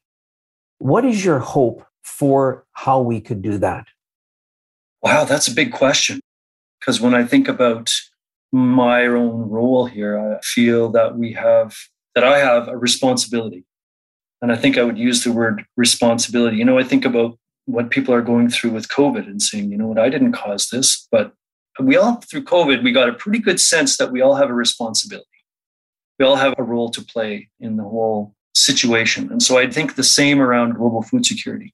what 0.78 1.04
is 1.04 1.26
your 1.26 1.40
hope 1.40 1.84
for 2.04 2.66
how 2.74 3.02
we 3.02 3.22
could 3.22 3.42
do 3.42 3.58
that? 3.58 3.88
Wow, 5.02 5.24
that's 5.24 5.48
a 5.48 5.54
big 5.54 5.72
question. 5.72 6.20
Because 6.90 7.02
when 7.02 7.14
I 7.14 7.24
think 7.24 7.48
about 7.48 7.94
my 8.52 9.06
own 9.06 9.48
role 9.48 9.86
here, 9.86 10.20
I 10.20 10.40
feel 10.42 10.90
that 10.90 11.20
we 11.20 11.34
have, 11.34 11.76
that 12.16 12.24
I 12.24 12.40
have 12.40 12.68
a 12.68 12.76
responsibility. 12.76 13.64
And 14.42 14.52
I 14.52 14.56
think 14.56 14.76
I 14.76 14.82
would 14.82 14.98
use 14.98 15.24
the 15.24 15.32
word 15.32 15.66
responsibility. 15.78 16.58
You 16.58 16.66
know, 16.66 16.80
I 16.80 16.84
think 16.84 17.06
about 17.06 17.38
what 17.66 17.92
people 17.92 18.12
are 18.12 18.24
going 18.24 18.50
through 18.50 18.72
with 18.72 18.90
COVID 18.90 19.28
and 19.28 19.40
saying, 19.40 19.72
you 19.72 19.78
know 19.78 19.86
what, 19.86 20.00
I 20.00 20.10
didn't 20.10 20.32
cause 20.32 20.70
this, 20.70 21.08
but 21.12 21.32
we 21.80 21.96
all 21.96 22.16
through 22.22 22.46
COVID, 22.46 22.82
we 22.82 22.92
got 22.92 23.08
a 23.08 23.14
pretty 23.14 23.38
good 23.38 23.60
sense 23.60 23.98
that 23.98 24.12
we 24.12 24.22
all 24.22 24.34
have 24.34 24.50
a 24.50 24.56
responsibility. 24.56 25.28
We 26.18 26.26
all 26.26 26.38
have 26.38 26.56
a 26.58 26.64
role 26.64 26.90
to 26.90 27.06
play 27.06 27.50
in 27.60 27.78
the 27.78 27.84
whole 27.84 28.34
situation. 28.56 29.32
And 29.32 29.44
so 29.44 29.60
I 29.60 29.70
think 29.70 29.94
the 29.94 30.02
same 30.02 30.42
around 30.42 30.74
global 30.74 31.04
food 31.04 31.24
security. 31.24 31.72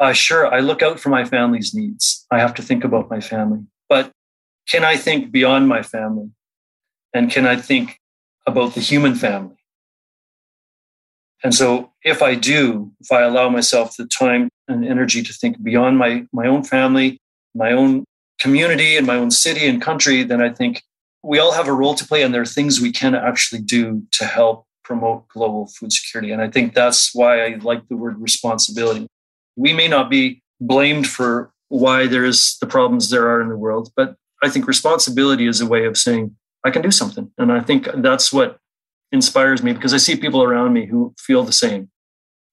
Uh, 0.00 0.12
sure, 0.12 0.52
I 0.52 0.58
look 0.58 0.82
out 0.82 0.98
for 0.98 1.10
my 1.10 1.24
family's 1.24 1.72
needs. 1.72 2.26
I 2.32 2.40
have 2.40 2.54
to 2.54 2.62
think 2.62 2.82
about 2.82 3.08
my 3.08 3.20
family. 3.20 3.60
But 3.88 4.10
can 4.68 4.84
I 4.84 4.96
think 4.96 5.30
beyond 5.30 5.68
my 5.68 5.82
family? 5.82 6.30
And 7.14 7.30
can 7.30 7.46
I 7.46 7.56
think 7.56 7.98
about 8.46 8.74
the 8.74 8.80
human 8.80 9.14
family? 9.14 9.56
And 11.42 11.54
so 11.54 11.92
if 12.02 12.22
I 12.22 12.34
do, 12.34 12.92
if 13.00 13.12
I 13.12 13.22
allow 13.22 13.48
myself 13.48 13.96
the 13.96 14.06
time 14.06 14.48
and 14.68 14.84
energy 14.84 15.22
to 15.22 15.32
think 15.32 15.62
beyond 15.62 15.98
my, 15.98 16.26
my 16.32 16.46
own 16.46 16.64
family, 16.64 17.18
my 17.54 17.72
own 17.72 18.04
community, 18.40 18.96
and 18.96 19.06
my 19.06 19.16
own 19.16 19.30
city 19.30 19.66
and 19.66 19.80
country, 19.80 20.22
then 20.22 20.42
I 20.42 20.50
think 20.50 20.82
we 21.22 21.38
all 21.38 21.52
have 21.52 21.68
a 21.68 21.72
role 21.72 21.94
to 21.94 22.06
play 22.06 22.22
and 22.22 22.32
there 22.34 22.42
are 22.42 22.46
things 22.46 22.80
we 22.80 22.92
can 22.92 23.14
actually 23.14 23.62
do 23.62 24.02
to 24.12 24.24
help 24.24 24.66
promote 24.84 25.26
global 25.28 25.66
food 25.66 25.92
security. 25.92 26.32
And 26.32 26.40
I 26.40 26.48
think 26.48 26.74
that's 26.74 27.14
why 27.14 27.44
I 27.44 27.56
like 27.56 27.88
the 27.88 27.96
word 27.96 28.20
responsibility. 28.20 29.06
We 29.56 29.72
may 29.72 29.88
not 29.88 30.08
be 30.10 30.42
blamed 30.60 31.08
for 31.08 31.50
why 31.68 32.06
there 32.06 32.24
is 32.24 32.56
the 32.60 32.66
problems 32.66 33.10
there 33.10 33.28
are 33.28 33.40
in 33.40 33.48
the 33.48 33.56
world, 33.56 33.90
but 33.96 34.16
I 34.42 34.48
think 34.48 34.66
responsibility 34.66 35.46
is 35.46 35.60
a 35.60 35.66
way 35.66 35.86
of 35.86 35.96
saying, 35.96 36.36
I 36.64 36.70
can 36.70 36.82
do 36.82 36.90
something. 36.90 37.30
And 37.38 37.52
I 37.52 37.60
think 37.60 37.88
that's 37.96 38.32
what 38.32 38.58
inspires 39.12 39.62
me 39.62 39.72
because 39.72 39.94
I 39.94 39.98
see 39.98 40.16
people 40.16 40.42
around 40.42 40.72
me 40.72 40.86
who 40.86 41.14
feel 41.18 41.44
the 41.44 41.52
same. 41.52 41.90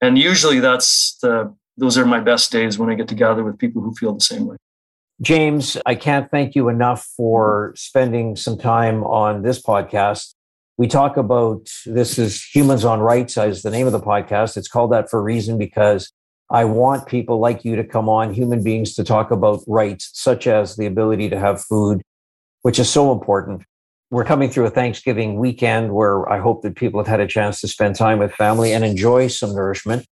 And 0.02 0.18
usually 0.18 0.60
that's 0.60 1.18
the 1.22 1.54
those 1.78 1.98
are 1.98 2.06
my 2.06 2.20
best 2.20 2.52
days 2.52 2.78
when 2.78 2.92
I 2.92 2.96
get 2.96 3.08
to 3.08 3.16
gather 3.16 3.44
with 3.44 3.58
people 3.58 3.82
who 3.82 3.96
feel 3.96 4.14
the 4.14 4.24
same 4.24 4.46
way. 4.46 4.58
James, 5.22 5.78
I 5.86 5.96
can't 5.96 6.30
thank 6.30 6.54
you 6.54 6.70
enough 6.70 7.08
for 7.18 7.74
spending 7.76 8.36
some 8.36 8.58
time 8.58 9.04
on 9.04 9.42
this 9.42 9.62
podcast. 9.62 10.34
We 10.78 10.88
talk 10.88 11.18
about 11.18 11.68
this 11.86 12.20
is 12.20 12.44
Humans 12.54 12.86
on 12.86 13.00
Rights 13.00 13.38
as 13.38 13.62
the 13.62 13.72
name 13.72 13.88
of 13.88 13.94
the 13.94 14.00
podcast. 14.00 14.58
It's 14.58 14.68
called 14.68 14.92
that 14.92 15.10
for 15.10 15.20
a 15.20 15.24
reason 15.24 15.58
because 15.58 16.12
I 16.54 16.66
want 16.66 17.08
people 17.08 17.40
like 17.40 17.66
you 17.66 17.76
to 17.76 17.84
come 17.84 18.08
on, 18.08 18.32
human 18.32 18.62
beings, 18.62 18.94
to 18.94 19.04
talk 19.04 19.32
about 19.32 19.64
rights, 19.66 20.12
such 20.14 20.46
as 20.46 20.76
the 20.76 20.86
ability 20.86 21.28
to 21.30 21.40
have 21.40 21.64
food, 21.64 22.04
which 22.62 22.78
is 22.78 22.88
so 22.90 23.12
important. 23.12 23.64
we're 24.12 24.24
coming 24.24 24.48
through 24.48 24.68
a 24.68 24.70
Thanksgiving 24.70 25.40
weekend 25.40 25.92
where 25.92 26.32
I 26.32 26.40
hope 26.40 26.62
that 26.62 26.76
people 26.76 27.00
have 27.00 27.08
had 27.08 27.20
a 27.20 27.26
chance 27.26 27.60
to 27.62 27.68
spend 27.68 27.96
time 27.96 28.20
with 28.20 28.32
family 28.32 28.72
and 28.72 28.86
enjoy 28.86 29.28
some 29.28 29.56
nourishment. 29.56 30.06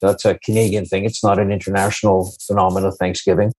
That's 0.00 0.24
a 0.24 0.38
Canadian 0.38 0.84
thing. 0.84 1.04
It's 1.04 1.24
not 1.24 1.40
an 1.40 1.50
international 1.50 2.32
phenomenon, 2.46 2.92
Thanksgiving. 2.92 3.52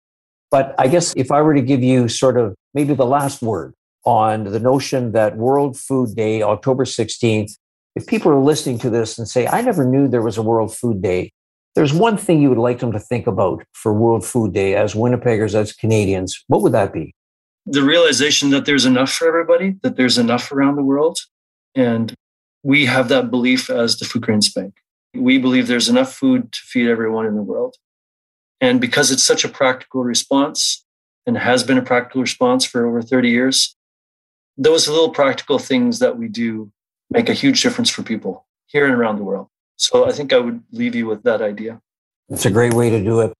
But 0.52 0.76
I 0.78 0.86
guess 0.86 1.12
if 1.16 1.32
I 1.32 1.42
were 1.42 1.54
to 1.54 1.60
give 1.60 1.82
you 1.82 2.06
sort 2.06 2.38
of 2.38 2.54
maybe 2.74 2.94
the 2.94 3.06
last 3.06 3.42
word 3.42 3.74
on 4.04 4.44
the 4.44 4.60
notion 4.60 5.10
that 5.12 5.36
World 5.36 5.76
Food 5.76 6.14
Day, 6.14 6.42
October 6.42 6.84
16th, 6.84 7.50
if 7.96 8.06
people 8.06 8.30
are 8.30 8.40
listening 8.40 8.78
to 8.78 8.90
this 8.90 9.18
and 9.18 9.28
say, 9.28 9.48
I 9.48 9.62
never 9.62 9.84
knew 9.84 10.06
there 10.06 10.22
was 10.22 10.38
a 10.38 10.42
World 10.42 10.72
Food 10.76 11.02
Day, 11.02 11.32
there's 11.78 11.94
one 11.94 12.16
thing 12.16 12.42
you 12.42 12.48
would 12.48 12.58
like 12.58 12.80
them 12.80 12.92
to 12.92 13.00
think 13.00 13.26
about 13.26 13.64
for 13.72 13.92
World 13.92 14.24
Food 14.24 14.52
Day 14.52 14.74
as 14.74 14.94
Winnipeggers, 14.94 15.54
as 15.54 15.72
Canadians, 15.72 16.44
what 16.48 16.60
would 16.62 16.72
that 16.72 16.92
be? 16.92 17.14
the 17.70 17.82
realization 17.82 18.50
that 18.50 18.64
there's 18.64 18.86
enough 18.86 19.12
for 19.12 19.28
everybody, 19.28 19.76
that 19.82 19.96
there's 19.96 20.16
enough 20.16 20.50
around 20.50 20.76
the 20.76 20.82
world. 20.82 21.18
And 21.74 22.14
we 22.62 22.86
have 22.86 23.08
that 23.08 23.30
belief 23.30 23.68
as 23.68 23.98
the 23.98 24.06
Food 24.06 24.22
Grains 24.22 24.52
Bank. 24.52 24.74
We 25.14 25.38
believe 25.38 25.66
there's 25.66 25.88
enough 25.88 26.14
food 26.14 26.50
to 26.52 26.58
feed 26.62 26.88
everyone 26.88 27.26
in 27.26 27.36
the 27.36 27.42
world. 27.42 27.76
And 28.60 28.80
because 28.80 29.10
it's 29.10 29.22
such 29.22 29.44
a 29.44 29.48
practical 29.48 30.02
response 30.02 30.84
and 31.26 31.36
has 31.36 31.62
been 31.62 31.78
a 31.78 31.82
practical 31.82 32.22
response 32.22 32.64
for 32.64 32.86
over 32.86 33.02
30 33.02 33.28
years, 33.28 33.76
those 34.56 34.88
little 34.88 35.10
practical 35.10 35.58
things 35.58 35.98
that 35.98 36.18
we 36.18 36.28
do 36.28 36.72
make 37.10 37.28
a 37.28 37.34
huge 37.34 37.62
difference 37.62 37.90
for 37.90 38.02
people 38.02 38.46
here 38.66 38.86
and 38.86 38.94
around 38.94 39.16
the 39.16 39.24
world. 39.24 39.48
So 39.78 40.06
I 40.06 40.12
think 40.12 40.32
I 40.32 40.38
would 40.38 40.62
leave 40.72 40.94
you 40.94 41.06
with 41.06 41.22
that 41.22 41.40
idea. 41.40 41.80
It's 42.28 42.44
a 42.44 42.50
great 42.50 42.74
way 42.74 42.90
to 42.90 43.02
do 43.02 43.20
it. 43.20 43.32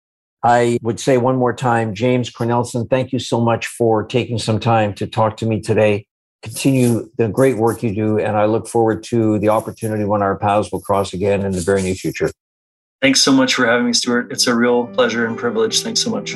I 0.42 0.78
would 0.82 1.00
say 1.00 1.18
one 1.18 1.36
more 1.36 1.52
time, 1.52 1.94
James 1.94 2.30
Kornelsen, 2.30 2.88
thank 2.88 3.12
you 3.12 3.18
so 3.18 3.40
much 3.40 3.66
for 3.66 4.04
taking 4.04 4.38
some 4.38 4.60
time 4.60 4.94
to 4.94 5.06
talk 5.06 5.36
to 5.38 5.46
me 5.46 5.60
today. 5.60 6.06
Continue 6.42 7.10
the 7.18 7.28
great 7.28 7.56
work 7.56 7.82
you 7.82 7.92
do, 7.92 8.18
and 8.20 8.36
I 8.36 8.44
look 8.44 8.68
forward 8.68 9.02
to 9.04 9.40
the 9.40 9.48
opportunity 9.48 10.04
when 10.04 10.22
our 10.22 10.38
paths 10.38 10.70
will 10.70 10.80
cross 10.80 11.12
again 11.12 11.44
in 11.44 11.50
the 11.50 11.60
very 11.60 11.82
near 11.82 11.96
future. 11.96 12.30
Thanks 13.02 13.20
so 13.20 13.32
much 13.32 13.54
for 13.54 13.66
having 13.66 13.86
me, 13.86 13.92
Stuart. 13.92 14.30
It's 14.30 14.46
a 14.46 14.54
real 14.54 14.86
pleasure 14.86 15.26
and 15.26 15.36
privilege. 15.36 15.82
Thanks 15.82 16.00
so 16.00 16.10
much. 16.10 16.32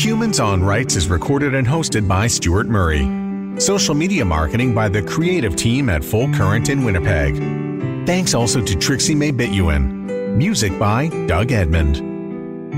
Humans 0.00 0.40
on 0.40 0.62
Rights 0.62 0.96
is 0.96 1.08
recorded 1.08 1.54
and 1.54 1.66
hosted 1.66 2.08
by 2.08 2.26
Stuart 2.26 2.66
Murray. 2.66 3.60
Social 3.60 3.94
media 3.94 4.24
marketing 4.24 4.74
by 4.74 4.88
the 4.88 5.02
creative 5.02 5.54
team 5.54 5.88
at 5.88 6.04
Full 6.04 6.32
Current 6.32 6.68
in 6.68 6.84
Winnipeg. 6.84 7.65
Thanks 8.06 8.34
also 8.34 8.60
to 8.60 8.76
Trixie 8.76 9.16
May 9.16 9.32
Bituin. 9.32 10.36
Music 10.36 10.78
by 10.78 11.08
Doug 11.26 11.50
Edmond. 11.50 11.96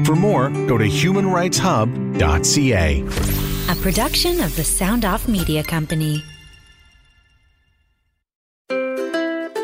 For 0.06 0.16
more, 0.16 0.48
go 0.66 0.78
to 0.78 0.86
humanrightshub.ca. 0.86 3.04
A 3.68 3.74
production 3.82 4.40
of 4.40 4.56
the 4.56 4.64
Sound 4.64 5.04
Off 5.04 5.28
Media 5.28 5.62
Company. 5.62 6.24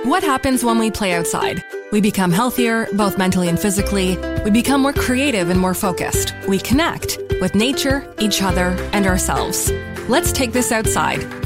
What 0.05 0.23
happens 0.23 0.63
when 0.63 0.79
we 0.79 0.91
play 0.91 1.15
outside? 1.15 1.65
We 1.93 2.03
become 2.03 2.31
healthier, 2.31 2.87
both 2.93 3.17
mentally 3.17 3.49
and 3.49 3.59
physically. 3.59 4.19
We 4.45 4.51
become 4.51 4.83
more 4.83 4.93
creative 4.93 5.49
and 5.49 5.59
more 5.59 5.73
focused. 5.73 6.35
We 6.47 6.59
connect 6.59 7.19
with 7.41 7.55
nature, 7.55 8.07
each 8.19 8.43
other, 8.43 8.77
and 8.93 9.07
ourselves. 9.07 9.73
Let's 10.09 10.31
Take 10.31 10.53
This 10.53 10.73
Outside, 10.73 11.23